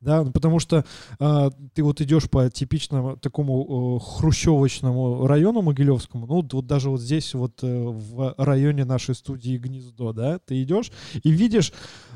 Да, 0.00 0.22
ну, 0.24 0.30
потому 0.30 0.58
что 0.58 0.84
э, 1.18 1.50
ты 1.74 1.82
вот 1.82 2.00
идешь 2.00 2.28
по 2.28 2.50
типичному 2.50 3.16
такому 3.16 3.98
э, 3.98 4.04
хрущевочному 4.04 5.26
району 5.26 5.62
Могилевскому, 5.62 6.26
ну 6.26 6.46
вот 6.50 6.66
даже 6.66 6.90
вот 6.90 7.00
здесь 7.00 7.32
вот 7.34 7.62
э, 7.62 7.66
в 7.66 8.34
районе 8.36 8.84
нашей 8.84 9.14
студии 9.14 9.56
Гнездо, 9.56 10.12
да, 10.12 10.38
ты 10.38 10.62
идешь 10.62 10.92
и 11.22 11.30
видишь, 11.30 11.72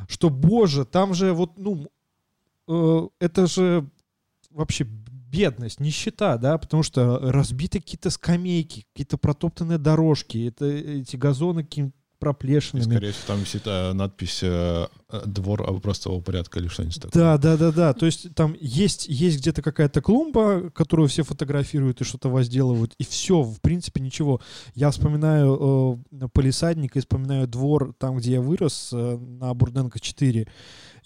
что, 0.08 0.28
боже, 0.28 0.84
там 0.84 1.14
же 1.14 1.32
вот, 1.32 1.58
ну, 1.58 1.88
э, 2.68 3.08
это 3.18 3.46
же 3.46 3.88
вообще 4.50 4.86
бедность, 5.30 5.80
нищета, 5.80 6.36
да, 6.36 6.58
потому 6.58 6.82
что 6.82 7.18
разбиты 7.22 7.80
какие-то 7.80 8.10
скамейки, 8.10 8.86
какие-то 8.92 9.18
протоптанные 9.18 9.78
дорожки, 9.78 10.48
это 10.48 10.66
эти 10.66 11.16
газоны 11.16 11.62
каким 11.62 11.92
проплешинами. 12.20 12.82
И, 12.82 12.84
скорее 12.84 13.12
всего, 13.12 13.26
там 13.26 13.40
висит 13.40 13.62
э, 13.64 13.92
надпись 13.94 14.40
э, 14.42 14.86
«Двор 15.26 15.62
образцового 15.62 16.20
порядка» 16.20 16.60
или 16.60 16.68
что-нибудь 16.68 17.00
такое. 17.00 17.22
Да, 17.22 17.38
да, 17.38 17.56
да, 17.56 17.72
да. 17.72 17.94
То 17.94 18.06
есть 18.06 18.34
там 18.34 18.54
есть, 18.60 19.08
есть 19.08 19.40
где-то 19.40 19.62
какая-то 19.62 20.02
клумба, 20.02 20.70
которую 20.70 21.08
все 21.08 21.24
фотографируют 21.24 22.02
и 22.02 22.04
что-то 22.04 22.28
возделывают, 22.28 22.94
и 22.98 23.04
все, 23.04 23.42
в 23.42 23.60
принципе, 23.60 24.00
ничего. 24.02 24.40
Я 24.74 24.90
вспоминаю 24.90 26.04
э, 26.12 26.28
полисадник 26.32 26.94
и 26.96 27.00
вспоминаю 27.00 27.48
двор 27.48 27.94
там, 27.98 28.18
где 28.18 28.32
я 28.32 28.40
вырос, 28.42 28.90
э, 28.92 29.16
на 29.16 29.52
Бурденко 29.54 29.98
4. 29.98 30.46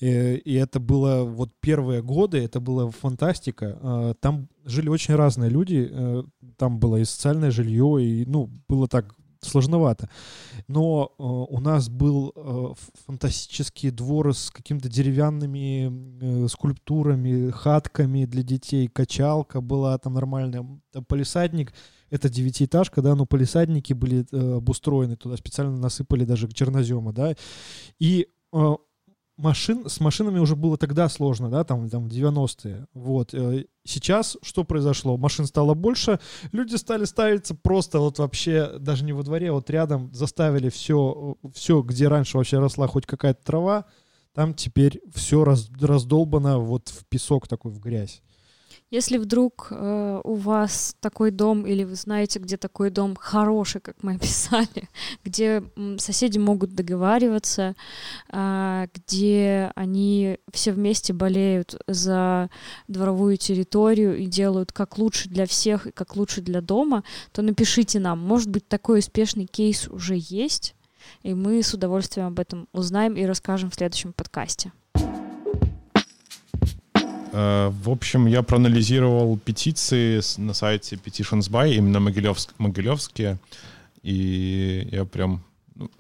И, 0.01 0.07
и 0.09 0.55
это 0.55 0.81
было 0.81 1.25
вот 1.25 1.51
первые 1.61 2.03
годы, 2.03 2.39
это 2.39 2.61
была 2.61 2.91
фантастика. 2.91 3.79
А, 3.81 4.15
там 4.15 4.49
жили 4.65 4.89
очень 4.89 5.15
разные 5.15 5.51
люди, 5.51 5.89
э, 5.91 6.25
там 6.57 6.79
было 6.79 6.97
и 6.97 7.05
социальное 7.05 7.51
жилье, 7.51 7.99
и, 8.03 8.25
ну, 8.27 8.51
было 8.69 8.89
так 8.89 9.15
сложновато. 9.45 10.09
Но 10.69 11.13
э, 11.19 11.23
у 11.23 11.61
нас 11.61 11.89
был 11.89 12.33
э, 12.35 12.75
фантастический 13.07 13.91
двор 13.91 14.35
с 14.35 14.51
какими-то 14.51 14.89
деревянными 14.89 16.47
скульптурами, 16.49 17.51
хатками 17.51 18.25
для 18.25 18.43
детей, 18.43 18.89
качалка 18.89 19.61
была 19.61 19.99
там 19.99 20.15
нормальная, 20.15 20.67
полисадник. 21.07 21.73
Это 22.11 22.29
девятиэтажка, 22.29 23.03
да, 23.03 23.15
но 23.15 23.27
полисадники 23.27 23.93
были 23.93 24.25
э, 24.31 24.57
обустроены, 24.57 25.17
туда. 25.17 25.37
Специально 25.37 25.77
насыпали 25.77 26.25
даже 26.25 26.49
чернозема, 26.49 27.13
да, 27.13 27.35
и 27.99 28.29
э, 28.53 28.75
машин, 29.37 29.89
с 29.89 30.01
машинами 30.01 30.39
уже 30.39 30.57
было 30.57 30.77
тогда 30.77 31.09
сложно, 31.09 31.51
да, 31.51 31.65
там, 31.65 31.89
там 31.89 32.07
90-е. 32.07 32.87
Вот. 32.95 33.35
Э, 33.35 33.65
сейчас 33.85 34.37
что 34.43 34.65
произошло? 34.65 35.17
Машин 35.17 35.47
стало 35.47 35.75
больше, 35.75 36.21
люди 36.53 36.77
стали 36.77 37.05
ставиться 37.05 37.55
просто 37.55 37.99
вот 37.99 38.19
вообще, 38.19 38.79
даже 38.79 39.05
не 39.05 39.13
во 39.13 39.23
дворе, 39.23 39.51
а 39.51 39.55
вот 39.55 39.71
рядом 39.71 40.13
заставили 40.15 40.69
все, 40.69 41.37
все, 41.53 41.83
где 41.83 42.09
раньше 42.09 42.37
вообще 42.37 42.59
росла 42.59 42.87
хоть 42.87 43.07
какая-то 43.07 43.45
трава, 43.45 43.85
там 44.35 44.55
теперь 44.55 45.01
все 45.15 45.45
раз, 45.45 45.71
раздолбано 45.81 46.59
вот 46.59 46.89
в 46.89 47.07
песок 47.07 47.49
такой, 47.49 47.73
в 47.73 47.81
грязь. 47.81 48.23
Если 48.91 49.19
вдруг 49.19 49.69
э, 49.71 50.21
у 50.23 50.35
вас 50.35 50.95
такой 51.01 51.31
дом, 51.31 51.67
или 51.67 51.83
вы 51.85 51.97
знаете, 51.97 52.39
где 52.39 52.57
такой 52.57 52.91
дом 52.91 53.17
хороший, 53.17 53.81
как 53.81 54.03
мы 54.03 54.15
описали, 54.17 54.89
где 55.25 55.65
соседи 55.99 56.39
могут 56.39 56.75
договариваться, 56.75 57.75
э, 58.31 58.87
где 58.95 59.73
они 59.75 60.39
все 60.53 60.73
вместе 60.73 61.13
болеют 61.13 61.77
за 61.89 62.51
дворовую 62.87 63.37
территорию 63.37 64.17
и 64.17 64.27
делают 64.27 64.73
как 64.73 64.99
лучше 64.99 65.29
для 65.29 65.47
всех 65.47 65.87
и 65.87 65.91
как 65.91 66.15
лучше 66.15 66.41
для 66.41 66.61
дома, 66.61 67.03
то 67.33 67.43
напишите 67.43 67.99
нам. 67.99 68.21
Может 68.21 68.51
быть, 68.51 68.69
такой 68.69 69.01
успешный 69.01 69.47
кейс 69.47 69.89
уже 69.89 70.15
есть, 70.17 70.77
и 71.23 71.35
мы 71.35 71.63
с 71.63 71.75
удовольствием 71.75 72.29
об 72.29 72.39
этом 72.39 72.69
узнаем 72.73 73.17
и 73.17 73.25
расскажем 73.25 73.71
в 73.71 73.75
следующем 73.75 74.13
подкасте. 74.13 74.73
Э, 77.35 77.71
в 77.83 77.91
общем, 77.91 78.27
я 78.27 78.43
проанализировал 78.43 79.37
петиции 79.37 80.21
на 80.41 80.55
сайте 80.55 80.95
Petitions 80.95 81.51
By, 81.51 81.75
именно 81.75 81.99
Могилевск, 81.99 82.55
Могилевские, 82.59 83.41
и 84.05 84.89
я 84.93 85.05
прям 85.05 85.43
ну, 85.75 85.91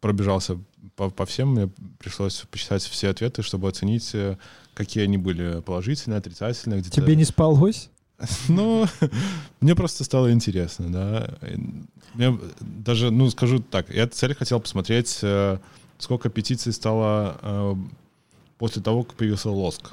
пробежался 0.00 0.58
по, 0.96 1.08
по 1.08 1.24
всем, 1.24 1.50
мне 1.50 1.70
пришлось 2.00 2.44
почитать 2.50 2.82
все 2.82 3.10
ответы, 3.10 3.42
чтобы 3.42 3.68
оценить, 3.68 4.10
э, 4.14 4.36
какие 4.74 5.04
они 5.04 5.18
были, 5.18 5.60
положительные, 5.60 6.18
отрицательные. 6.18 6.80
Где-то... 6.80 6.96
Тебе 6.96 7.14
не 7.14 7.24
спалось? 7.24 7.88
Ну, 8.48 8.86
мне 9.60 9.76
просто 9.76 10.02
стало 10.02 10.32
интересно, 10.32 10.92
да. 10.92 11.38
Мне 12.14 12.38
даже, 12.60 13.12
ну, 13.12 13.30
скажу 13.30 13.60
так, 13.60 13.88
я 13.94 14.08
цель 14.08 14.34
хотел 14.34 14.58
посмотреть, 14.58 15.20
э, 15.22 15.58
сколько 15.98 16.28
петиций 16.28 16.72
стало 16.72 17.78
после 18.58 18.82
того, 18.82 19.04
как 19.04 19.14
появился 19.14 19.48
лоск 19.50 19.92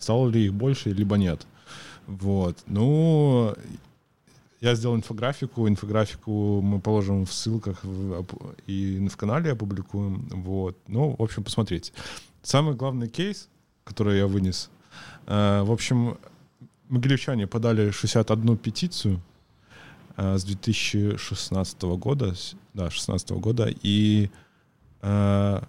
стало 0.00 0.28
ли 0.28 0.46
их 0.46 0.54
больше, 0.54 0.90
либо 0.90 1.16
нет. 1.16 1.46
Вот. 2.08 2.56
Ну, 2.66 3.54
я 4.60 4.74
сделал 4.74 4.96
инфографику. 4.96 5.68
Инфографику 5.68 6.60
мы 6.60 6.80
положим 6.80 7.24
в 7.24 7.32
ссылках 7.32 7.84
и 8.66 9.08
в 9.08 9.16
канале 9.16 9.52
опубликуем. 9.52 10.28
Вот. 10.30 10.76
Ну, 10.88 11.14
в 11.16 11.22
общем, 11.22 11.44
посмотрите. 11.44 11.92
Самый 12.42 12.74
главный 12.74 13.08
кейс, 13.08 13.48
который 13.84 14.18
я 14.18 14.26
вынес, 14.26 14.70
э, 15.26 15.62
в 15.62 15.70
общем, 15.70 16.18
могилевчане 16.88 17.46
подали 17.46 17.90
61 17.90 18.56
петицию 18.56 19.20
э, 20.16 20.36
с 20.36 20.44
2016 20.44 21.82
года, 21.82 22.34
да, 22.74 22.90
16 22.90 23.30
года, 23.32 23.72
и 23.82 24.30
э, 25.02 25.60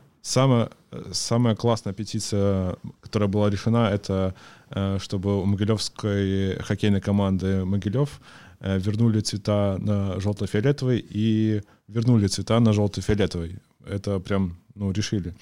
Самая, 1.12 1.56
классная 1.56 1.94
петиция, 1.94 2.76
которая 3.02 3.30
была 3.30 3.50
решена, 3.50 3.90
это 3.90 4.34
э, 4.70 4.98
чтобы 5.00 5.42
у 5.42 5.46
Могилевской 5.46 6.58
хоккейной 6.60 7.00
команды 7.00 7.64
Могилев 7.64 8.20
э, 8.60 8.78
вернули 8.78 9.22
цвета 9.22 9.78
на 9.80 10.20
желто-фиолетовый 10.20 11.06
и 11.14 11.62
вернули 11.88 12.28
цвета 12.28 12.60
на 12.60 12.74
желто-фиолетовый. 12.74 13.60
Это 13.88 14.20
прям, 14.20 14.58
ну, 14.76 14.92
решили. 14.92 15.34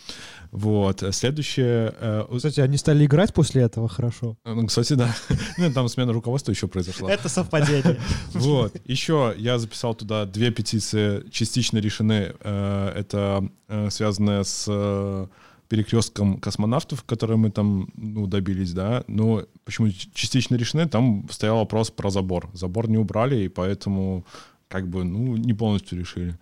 Вот. 0.52 1.04
Следующее... 1.12 1.94
Э, 2.00 2.26
кстати, 2.36 2.60
они 2.62 2.78
стали 2.78 3.06
играть 3.06 3.34
после 3.34 3.64
этого 3.64 3.88
хорошо. 3.88 4.38
Ну, 4.46 4.68
кстати, 4.68 4.94
да. 4.94 5.16
Ну, 5.58 5.72
там 5.72 5.88
смена 5.90 6.14
руководства 6.14 6.52
еще 6.52 6.68
произошла. 6.68 7.12
Это 7.12 7.30
совпадение. 7.30 8.00
Вот. 8.34 8.76
Еще 8.86 9.34
я 9.38 9.60
записал 9.60 9.96
туда 9.96 10.26
две 10.26 10.52
петиции, 10.52 11.28
частично 11.30 11.80
решены. 11.80 12.34
Э, 12.42 12.94
это 12.96 13.48
э, 13.68 13.90
связанное 13.90 14.44
с 14.44 15.30
перекрестком 15.70 16.40
космонавтов, 16.40 17.04
которые 17.04 17.38
мы 17.38 17.52
там 17.52 17.90
ну, 17.96 18.26
добились, 18.26 18.74
да, 18.74 19.04
но 19.08 19.46
почему 19.66 19.92
частично 20.14 20.56
решены, 20.56 20.88
там 20.88 21.28
стоял 21.30 21.58
вопрос 21.58 21.92
про 21.92 22.10
забор. 22.10 22.50
Забор 22.54 22.90
не 22.90 22.98
убрали, 22.98 23.44
и 23.44 23.50
поэтому 23.50 24.26
как 24.68 24.88
бы, 24.88 25.04
ну, 25.04 25.38
не 25.38 25.54
полностью 25.54 26.00
решили. 26.00 26.38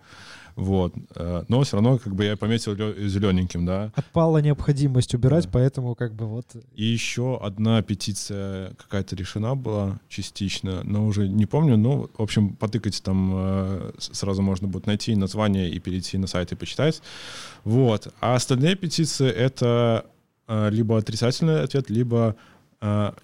Вот. 0.58 0.92
Э, 1.14 1.44
но 1.46 1.62
все 1.62 1.76
равно 1.76 1.98
как 1.98 2.16
бы 2.16 2.24
я 2.24 2.36
пометил 2.36 2.74
зелененьким, 2.74 3.64
да. 3.64 3.92
Отпала 3.94 4.38
необходимость 4.38 5.14
убирать, 5.14 5.44
да. 5.44 5.50
поэтому 5.52 5.94
как 5.94 6.14
бы 6.14 6.26
вот... 6.26 6.46
И 6.74 6.84
еще 6.84 7.38
одна 7.40 7.80
петиция 7.80 8.74
какая-то 8.74 9.14
решена 9.14 9.54
была 9.54 10.00
частично, 10.08 10.82
но 10.82 11.06
уже 11.06 11.28
не 11.28 11.46
помню. 11.46 11.76
Ну, 11.76 12.10
в 12.12 12.22
общем, 12.22 12.56
потыкать 12.56 13.00
там 13.04 13.30
э, 13.34 13.92
сразу 13.98 14.42
можно 14.42 14.66
будет 14.66 14.86
найти 14.86 15.14
название 15.14 15.70
и 15.70 15.78
перейти 15.78 16.18
на 16.18 16.26
сайт 16.26 16.50
и 16.50 16.56
почитать. 16.56 17.02
Вот. 17.62 18.12
А 18.20 18.34
остальные 18.34 18.74
петиции— 18.74 19.30
это 19.30 20.06
э, 20.48 20.70
либо 20.70 20.98
отрицательный 20.98 21.62
ответ, 21.62 21.88
либо 21.88 22.34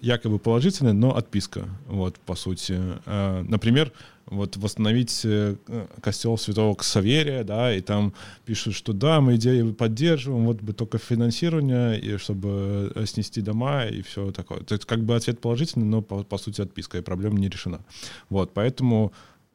якобы 0.01 0.37
положительный, 0.37 0.91
но 0.91 1.15
отписка, 1.15 1.69
вот, 1.87 2.19
по 2.19 2.35
сути. 2.35 2.77
Например, 3.05 3.93
вот 4.27 4.57
восстановить 4.57 5.21
э, 5.23 5.55
костел 6.01 6.37
святого 6.37 6.73
Ксаверия, 6.75 7.43
да, 7.43 7.73
и 7.73 7.81
там 7.81 8.13
пишут, 8.45 8.73
что 8.73 8.93
да, 8.93 9.21
мы 9.21 9.35
идеи 9.35 9.71
поддерживаем, 9.71 10.45
вот 10.45 10.61
бы 10.61 10.73
только 10.73 10.97
финансирование, 10.97 11.99
и 11.99 12.17
чтобы 12.17 12.91
э, 12.95 13.05
снести 13.05 13.41
дома 13.41 13.85
и 13.85 14.01
все 14.01 14.31
такое. 14.31 14.61
То 14.61 14.73
есть 14.73 14.85
как 14.85 15.03
бы 15.03 15.15
ответ 15.15 15.39
положительный, 15.39 15.85
но 15.85 16.01
по, 16.01 16.23
по 16.23 16.37
сути 16.37 16.61
отписка, 16.61 16.97
и 16.97 17.01
проблема 17.01 17.37
не 17.39 17.49
решена. 17.49 17.85
Вот, 18.29 18.53
поэтому, 18.53 19.13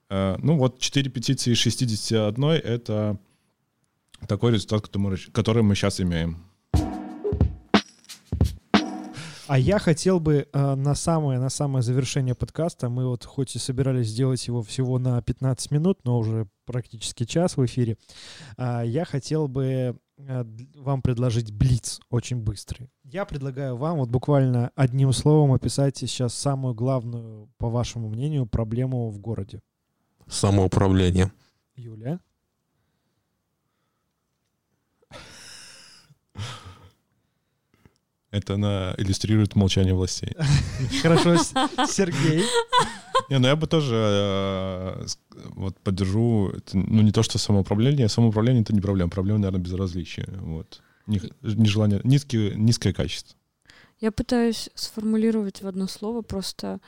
э, 0.09 0.37
ну 0.41 0.57
вот 0.57 0.79
4 0.79 1.11
петиции 1.11 1.53
из 1.53 1.59
61— 1.59 2.45
это 2.64 3.18
такой 4.29 4.53
результат, 4.53 4.89
который 5.33 5.62
мы 5.62 5.75
сейчас 5.75 6.01
имеем. 6.01 6.50
А 9.51 9.59
я 9.59 9.81
хотел 9.81 10.21
бы 10.21 10.47
э, 10.53 10.75
на 10.77 10.95
самое 10.95 11.41
на 11.41 11.51
самое 11.51 11.83
завершение 11.83 12.37
подкаста, 12.37 12.89
мы 12.89 13.09
вот 13.09 13.25
хоть 13.25 13.57
и 13.57 13.59
собирались 13.59 14.07
сделать 14.07 14.47
его 14.47 14.63
всего 14.63 15.01
на 15.01 15.21
15 15.21 15.73
минут, 15.73 15.99
но 16.05 16.21
уже 16.21 16.47
практически 16.67 17.25
час 17.25 17.57
в 17.57 17.67
эфире, 17.67 17.97
э, 18.57 18.83
я 18.85 19.05
хотел 19.05 19.49
бы 19.49 19.99
э, 20.19 20.45
вам 20.77 21.03
предложить 21.03 21.51
блиц 21.51 21.99
очень 22.11 22.37
быстрый. 22.37 22.93
Я 23.03 23.25
предлагаю 23.25 23.77
вам 23.77 23.99
вот 23.99 24.09
буквально 24.09 24.71
одним 24.77 25.13
словом 25.13 25.53
описать 25.53 25.97
сейчас 25.97 26.33
самую 26.33 26.75
главную, 26.75 27.49
по 27.59 27.69
вашему 27.69 28.09
мнению, 28.09 28.47
проблему 28.47 29.11
в 29.11 29.19
городе. 29.19 29.63
Самоуправление. 30.29 31.33
Юля? 31.75 32.21
Это 38.31 38.55
она 38.55 38.95
иллюстрирует 38.97 39.57
молчание 39.57 39.95
властей. 39.95 40.37
Хорошо, 41.03 41.37
Сергей. 41.89 42.45
Не, 43.28 43.39
ну 43.39 43.49
я 43.49 43.57
бы 43.57 43.66
тоже 43.66 43.95
э, 43.95 45.07
вот 45.51 45.78
поддержу, 45.78 46.53
ну 46.72 47.03
не 47.03 47.12
то, 47.12 47.22
что 47.22 47.39
самоуправление, 47.39 48.09
самоуправление 48.09 48.62
это 48.62 48.72
не 48.72 48.81
проблема, 48.81 49.11
проблема, 49.11 49.39
наверное, 49.39 49.61
безразличия, 49.61 50.28
вот. 50.41 50.83
Нежелание, 51.07 52.01
низкие, 52.05 52.55
низкое 52.55 52.93
качество. 52.93 53.37
Я 54.01 54.12
пытаюсь 54.12 54.70
сформулировать 54.74 55.62
в 55.62 55.66
одно 55.66 55.87
слово 55.87 56.22
просто 56.22 56.81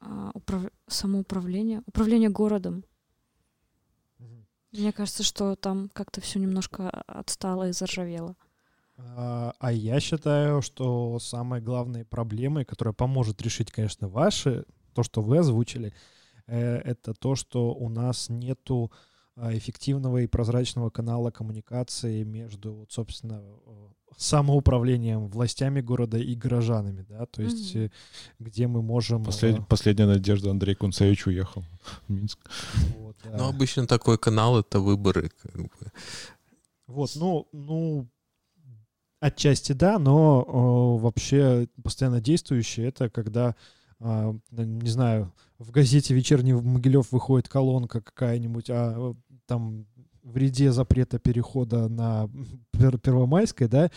а, 0.00 0.30
управ... 0.34 0.64
самоуправление, 0.86 1.82
управление 1.86 2.28
городом. 2.28 2.84
Мне 4.72 4.92
кажется, 4.92 5.22
что 5.22 5.56
там 5.56 5.88
как-то 5.94 6.20
все 6.20 6.38
немножко 6.38 6.90
отстало 6.90 7.68
и 7.68 7.72
заржавело. 7.72 8.36
А, 8.98 9.52
а 9.58 9.72
я 9.72 10.00
считаю, 10.00 10.62
что 10.62 11.18
самой 11.18 11.60
главной 11.60 12.04
проблемой, 12.04 12.64
которая 12.64 12.94
поможет 12.94 13.42
решить, 13.42 13.70
конечно, 13.70 14.08
ваши, 14.08 14.64
то, 14.94 15.02
что 15.02 15.20
вы 15.20 15.38
озвучили, 15.38 15.92
э, 16.46 16.76
это 16.78 17.12
то, 17.12 17.34
что 17.34 17.74
у 17.74 17.88
нас 17.88 18.28
нету 18.28 18.90
а, 19.36 19.54
эффективного 19.54 20.18
и 20.18 20.26
прозрачного 20.26 20.88
канала 20.88 21.30
коммуникации 21.30 22.22
между, 22.22 22.86
собственно, 22.88 23.42
самоуправлением, 24.16 25.28
властями 25.28 25.82
города 25.82 26.16
и 26.16 26.34
горожанами, 26.34 27.04
да, 27.06 27.26
то 27.26 27.42
есть 27.42 27.76
mm-hmm. 27.76 27.90
где 28.38 28.66
мы 28.66 28.80
можем... 28.80 29.24
Послед... 29.24 29.66
Последняя 29.68 30.06
надежда 30.06 30.50
Андрей 30.50 30.74
Кунцевич 30.74 31.26
уехал 31.26 31.64
в 31.84 32.10
Минск. 32.10 32.38
Вот, 32.98 33.16
да. 33.24 33.36
Ну, 33.36 33.48
обычно 33.48 33.86
такой 33.86 34.16
канал— 34.16 34.58
это 34.60 34.80
выборы. 34.80 35.30
Как 35.42 35.54
бы. 35.54 35.92
Вот, 36.86 37.10
ну, 37.16 37.46
ну, 37.52 38.08
Отчасти 39.26 39.72
да, 39.72 39.98
но 39.98 40.44
о, 40.46 40.98
вообще 40.98 41.66
постоянно 41.82 42.20
действующее 42.20 42.86
это 42.86 43.10
когда, 43.10 43.56
а, 43.98 44.36
не 44.52 44.88
знаю, 44.88 45.32
в 45.58 45.72
газете 45.72 46.14
«Вечерний 46.14 46.52
Могилев» 46.52 47.10
выходит 47.10 47.48
колонка 47.48 48.00
какая-нибудь, 48.00 48.70
а 48.70 49.16
там 49.46 49.86
в 50.22 50.36
ряде 50.36 50.70
запрета 50.70 51.18
перехода 51.18 51.88
на 51.88 52.28
Первомайской, 53.02 53.66
да, 53.66 53.90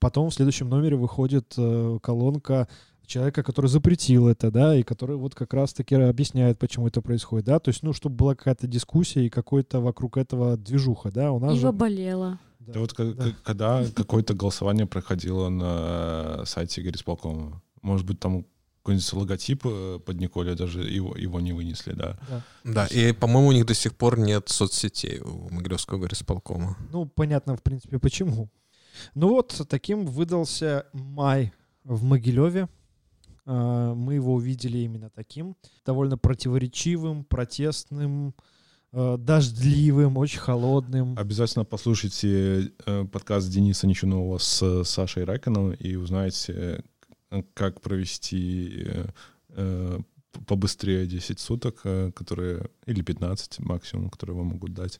потом 0.00 0.30
в 0.30 0.34
следующем 0.34 0.68
номере 0.68 0.96
выходит 0.96 1.54
э, 1.56 1.98
колонка 2.02 2.66
человека, 3.06 3.44
который 3.44 3.66
запретил 3.66 4.26
это, 4.26 4.50
да, 4.50 4.74
и 4.74 4.82
который 4.82 5.14
вот 5.14 5.36
как 5.36 5.54
раз-таки 5.54 5.94
объясняет, 5.94 6.58
почему 6.58 6.88
это 6.88 7.02
происходит, 7.02 7.46
да, 7.46 7.60
то 7.60 7.68
есть, 7.68 7.84
ну, 7.84 7.92
чтобы 7.92 8.16
была 8.16 8.34
какая-то 8.34 8.66
дискуссия 8.66 9.26
и 9.26 9.30
какой-то 9.30 9.80
вокруг 9.80 10.16
этого 10.16 10.56
движуха, 10.56 11.12
да, 11.12 11.30
у 11.30 11.38
нас 11.38 11.52
Ива 11.52 11.70
же... 11.70 11.72
болела. 11.72 12.40
Да, 12.66 12.74
да 12.74 12.80
вот 12.80 12.94
да. 12.96 13.34
когда 13.42 13.84
какое-то 13.94 14.34
голосование 14.34 14.86
проходило 14.86 15.48
на 15.48 16.44
сайте 16.46 16.82
горисполкома, 16.82 17.62
может 17.82 18.06
быть, 18.06 18.20
там 18.20 18.44
какой-нибудь 18.82 19.12
логотип 19.12 19.62
э, 19.64 20.00
под 20.04 20.20
Николе 20.20 20.54
даже 20.54 20.82
его, 20.82 21.16
его 21.16 21.40
не 21.40 21.52
вынесли, 21.52 21.92
да. 21.92 22.18
Да, 22.28 22.42
да 22.64 22.86
и, 22.86 23.12
по-моему, 23.12 23.48
у 23.48 23.52
них 23.52 23.66
до 23.66 23.74
сих 23.74 23.94
пор 23.94 24.18
нет 24.18 24.48
соцсетей 24.48 25.20
у 25.20 25.50
Могилевского 25.50 25.98
горисполкома. 25.98 26.76
Ну, 26.90 27.06
понятно, 27.06 27.56
в 27.56 27.62
принципе, 27.62 27.98
почему. 27.98 28.48
Ну 29.14 29.28
вот, 29.28 29.60
таким 29.68 30.06
выдался 30.06 30.86
май 30.92 31.52
в 31.84 32.02
Могилеве. 32.02 32.68
А, 33.46 33.94
мы 33.94 34.14
его 34.14 34.34
увидели 34.34 34.78
именно 34.78 35.10
таким, 35.10 35.56
довольно 35.84 36.18
противоречивым, 36.18 37.24
протестным, 37.24 38.30
Э, 38.30 38.51
дождливым, 38.92 40.16
очень 40.18 40.38
холодным. 40.38 41.18
Обязательно 41.18 41.64
послушайте 41.64 42.72
э, 42.84 43.04
подкаст 43.10 43.48
Дениса 43.48 43.86
Ничунова 43.86 44.38
с 44.38 44.84
Сашей 44.84 45.24
Райконом 45.24 45.72
и 45.72 45.94
узнаете, 45.96 46.84
э, 47.30 47.42
как 47.54 47.80
провести 47.80 48.86
побыстрее 50.46 51.06
10 51.06 51.38
суток, 51.38 51.82
которые, 52.14 52.70
или 52.86 53.02
15 53.02 53.60
максимум, 53.60 54.08
которые 54.08 54.34
вам 54.34 54.46
могут 54.46 54.72
дать. 54.72 54.98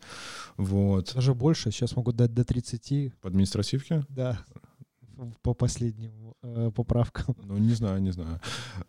Вот. 0.59 1.14
Даже 1.14 1.34
больше, 1.34 1.70
сейчас 1.70 1.97
могут 1.97 2.16
дать 2.16 2.34
до 2.34 2.45
30. 2.45 3.14
По 3.22 3.28
административке? 3.28 4.05
Да 4.11 4.45
по 5.42 5.54
последним 5.54 6.34
э, 6.42 6.70
поправкам. 6.74 7.36
Ну, 7.44 7.58
не 7.58 7.74
знаю, 7.74 8.00
не 8.00 8.10
знаю. 8.10 8.40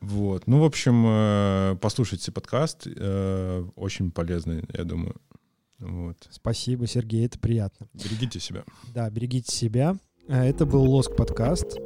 Вот. 0.01 0.47
Ну, 0.47 0.59
в 0.59 0.63
общем, 0.63 1.05
э, 1.07 1.75
послушайте 1.81 2.31
подкаст. 2.31 2.87
Э, 2.87 3.65
очень 3.75 4.11
полезный, 4.11 4.63
я 4.73 4.83
думаю. 4.83 5.15
Вот. 5.79 6.27
Спасибо, 6.29 6.87
Сергей, 6.87 7.25
это 7.25 7.39
приятно. 7.39 7.87
Берегите 7.93 8.39
себя. 8.39 8.63
Да, 8.93 9.09
берегите 9.09 9.53
себя. 9.53 9.97
Э, 10.27 10.43
это 10.43 10.65
был 10.65 10.83
Лоск 10.83 11.15
подкаст. 11.15 11.77